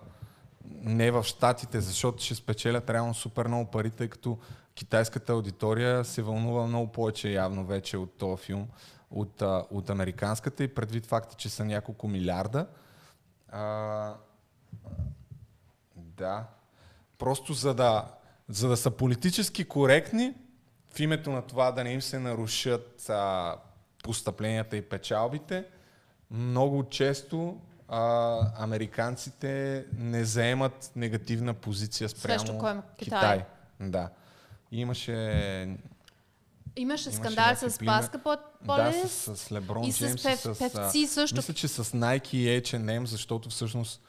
[0.82, 4.38] не в Штатите, защото ще спечелят реално супер много пари, тъй като
[4.76, 8.68] китайската аудитория се вълнува много повече явно вече от този филм,
[9.12, 12.68] от, а, от американската и предвид факта, че са няколко милиарда.
[13.50, 14.14] А,
[15.96, 16.44] да.
[17.18, 18.06] Просто за да,
[18.50, 20.34] за да са политически коректни,
[20.94, 23.56] в името на това да не им се нарушат а,
[24.04, 25.66] постъпленията и печалбите,
[26.32, 32.74] много често а, американците не заемат негативна позиция спрямо Срещу кой?
[32.98, 33.20] Китай.
[33.20, 33.46] Китай.
[33.80, 34.10] Да.
[34.72, 35.78] Имаше
[36.78, 37.92] Имаше скандал с пример.
[37.94, 38.46] баскетболист.
[38.66, 41.36] да, с, с Леброн и с Джеймс, пев- с, певци също.
[41.36, 44.02] Мисля, че с Nike и H&M, защото всъщност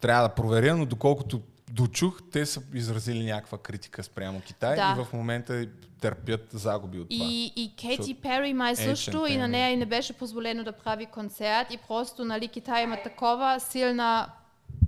[0.00, 4.96] трябва да проверя, но доколкото дочух, те са изразили някаква критика спрямо Китай Да.
[4.98, 5.66] и в момента
[6.00, 7.24] търпят загуби от това.
[7.24, 11.06] И, и Кейти Пери май също и на нея и не беше позволено да прави
[11.06, 14.32] концерт и просто нали, Китай има такова силна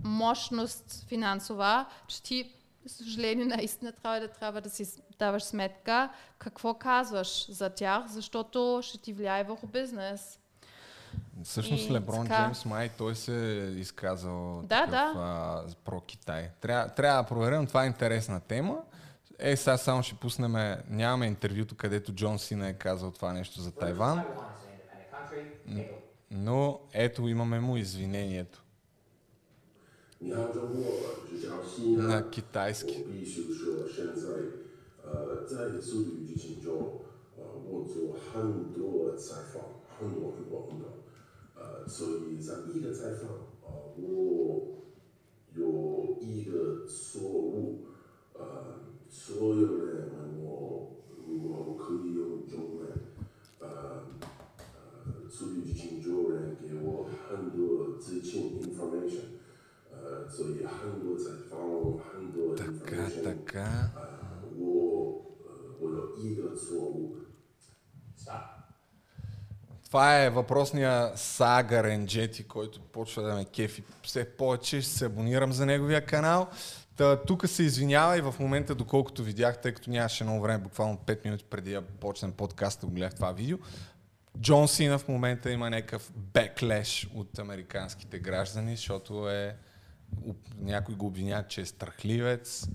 [0.05, 2.53] мощност финансова, че ти,
[2.87, 4.87] съжаление, наистина трябва да, трябва да си
[5.19, 10.39] даваш сметка какво казваш за тях, защото ще ти влияе върху бизнес.
[11.45, 12.43] Всъщност и, Леброн така...
[12.43, 15.13] Джеймс май той се е изказал да, такъв, да.
[15.17, 16.51] А, про Китай.
[16.61, 18.79] Трябва, трябва да проверим, това е интересна тема.
[19.39, 23.73] Е, сега само ще пуснем, нямаме интервюто, където Джон Сина е казал това нещо за
[23.73, 24.23] Тайван.
[26.31, 28.63] Но ето имаме му извинението.
[31.81, 33.05] На китайски.
[35.11, 37.01] 呃，在苏黎之行中，
[37.39, 39.63] 呃，我做很多采访，
[39.99, 40.87] 很多很多很多，
[41.57, 43.31] 呃，所以在一个采访，
[43.63, 44.77] 呃，我
[45.55, 47.87] 有一个错误，
[48.35, 50.93] 呃，所有人问我，
[51.27, 52.87] 我可以用中文，
[53.61, 54.05] 呃，
[55.07, 59.41] 呃，所黎之行中人给我很多资讯 information，
[59.91, 61.59] 呃，所以很多采访，
[61.99, 63.37] 很多 information，
[63.97, 64.18] 呃。
[64.58, 65.52] 我呃
[65.82, 67.16] 我有一个错误，
[68.18, 68.44] stop.
[69.86, 74.82] Това е въпросния Сага Ренджети, който почва да ме кефи все повече.
[74.82, 76.48] Ще се абонирам за неговия канал.
[76.96, 80.98] Та, тук се извинява и в момента, доколкото видях, тъй като нямаше много време, буквално
[80.98, 83.58] 5 минути преди да почнем подкаста, го гледах това видео.
[84.40, 89.56] Джон Сина в момента има някакъв беклеш от американските граждани, защото е
[90.28, 92.68] уп- някой го обвиняват, че е страхливец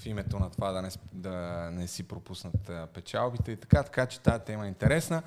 [0.00, 1.30] в името на това да не, да
[1.72, 5.22] не си пропуснат печалбите и така, така че тази тема е интересна.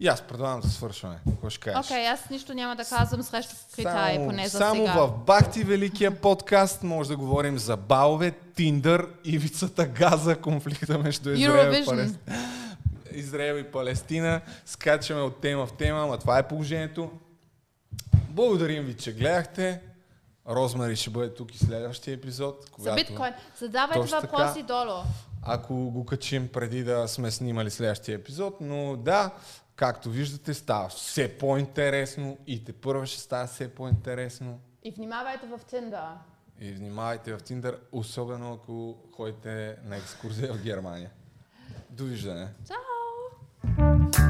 [0.00, 1.20] И аз предлагам да свършваме.
[1.28, 1.90] Какво ще кажеш?
[1.90, 4.92] Окей, аз нищо няма да казвам срещу Китай, само, поне за само сега.
[4.92, 11.72] в Бахти Великия подкаст може да говорим за балове, Тиндър, ивицата Газа, конфликта между Израел
[11.72, 11.84] и.
[11.84, 12.36] Палестина.
[13.12, 14.40] Израел и Палестина.
[14.66, 17.10] Скачаме от тема в тема, ама това е положението.
[18.30, 19.80] Благодарим ви, че гледахте.
[20.48, 22.64] Розмари ще бъде тук и следващия епизод.
[22.64, 22.94] За Когато...
[22.94, 23.32] биткоин.
[23.58, 24.84] Задавайте Точно въпроси така.
[24.84, 25.02] долу.
[25.42, 29.30] ако го качим преди да сме снимали следващия епизод, но да,
[29.76, 34.60] както виждате, става все по-интересно и те първа ще става все по-интересно.
[34.82, 36.08] И внимавайте в Tinder.
[36.60, 41.10] И внимавайте в Tinder, особено ако ходите на екскурзия в Германия.
[41.90, 42.48] Довиждане.
[42.64, 44.25] Ciao.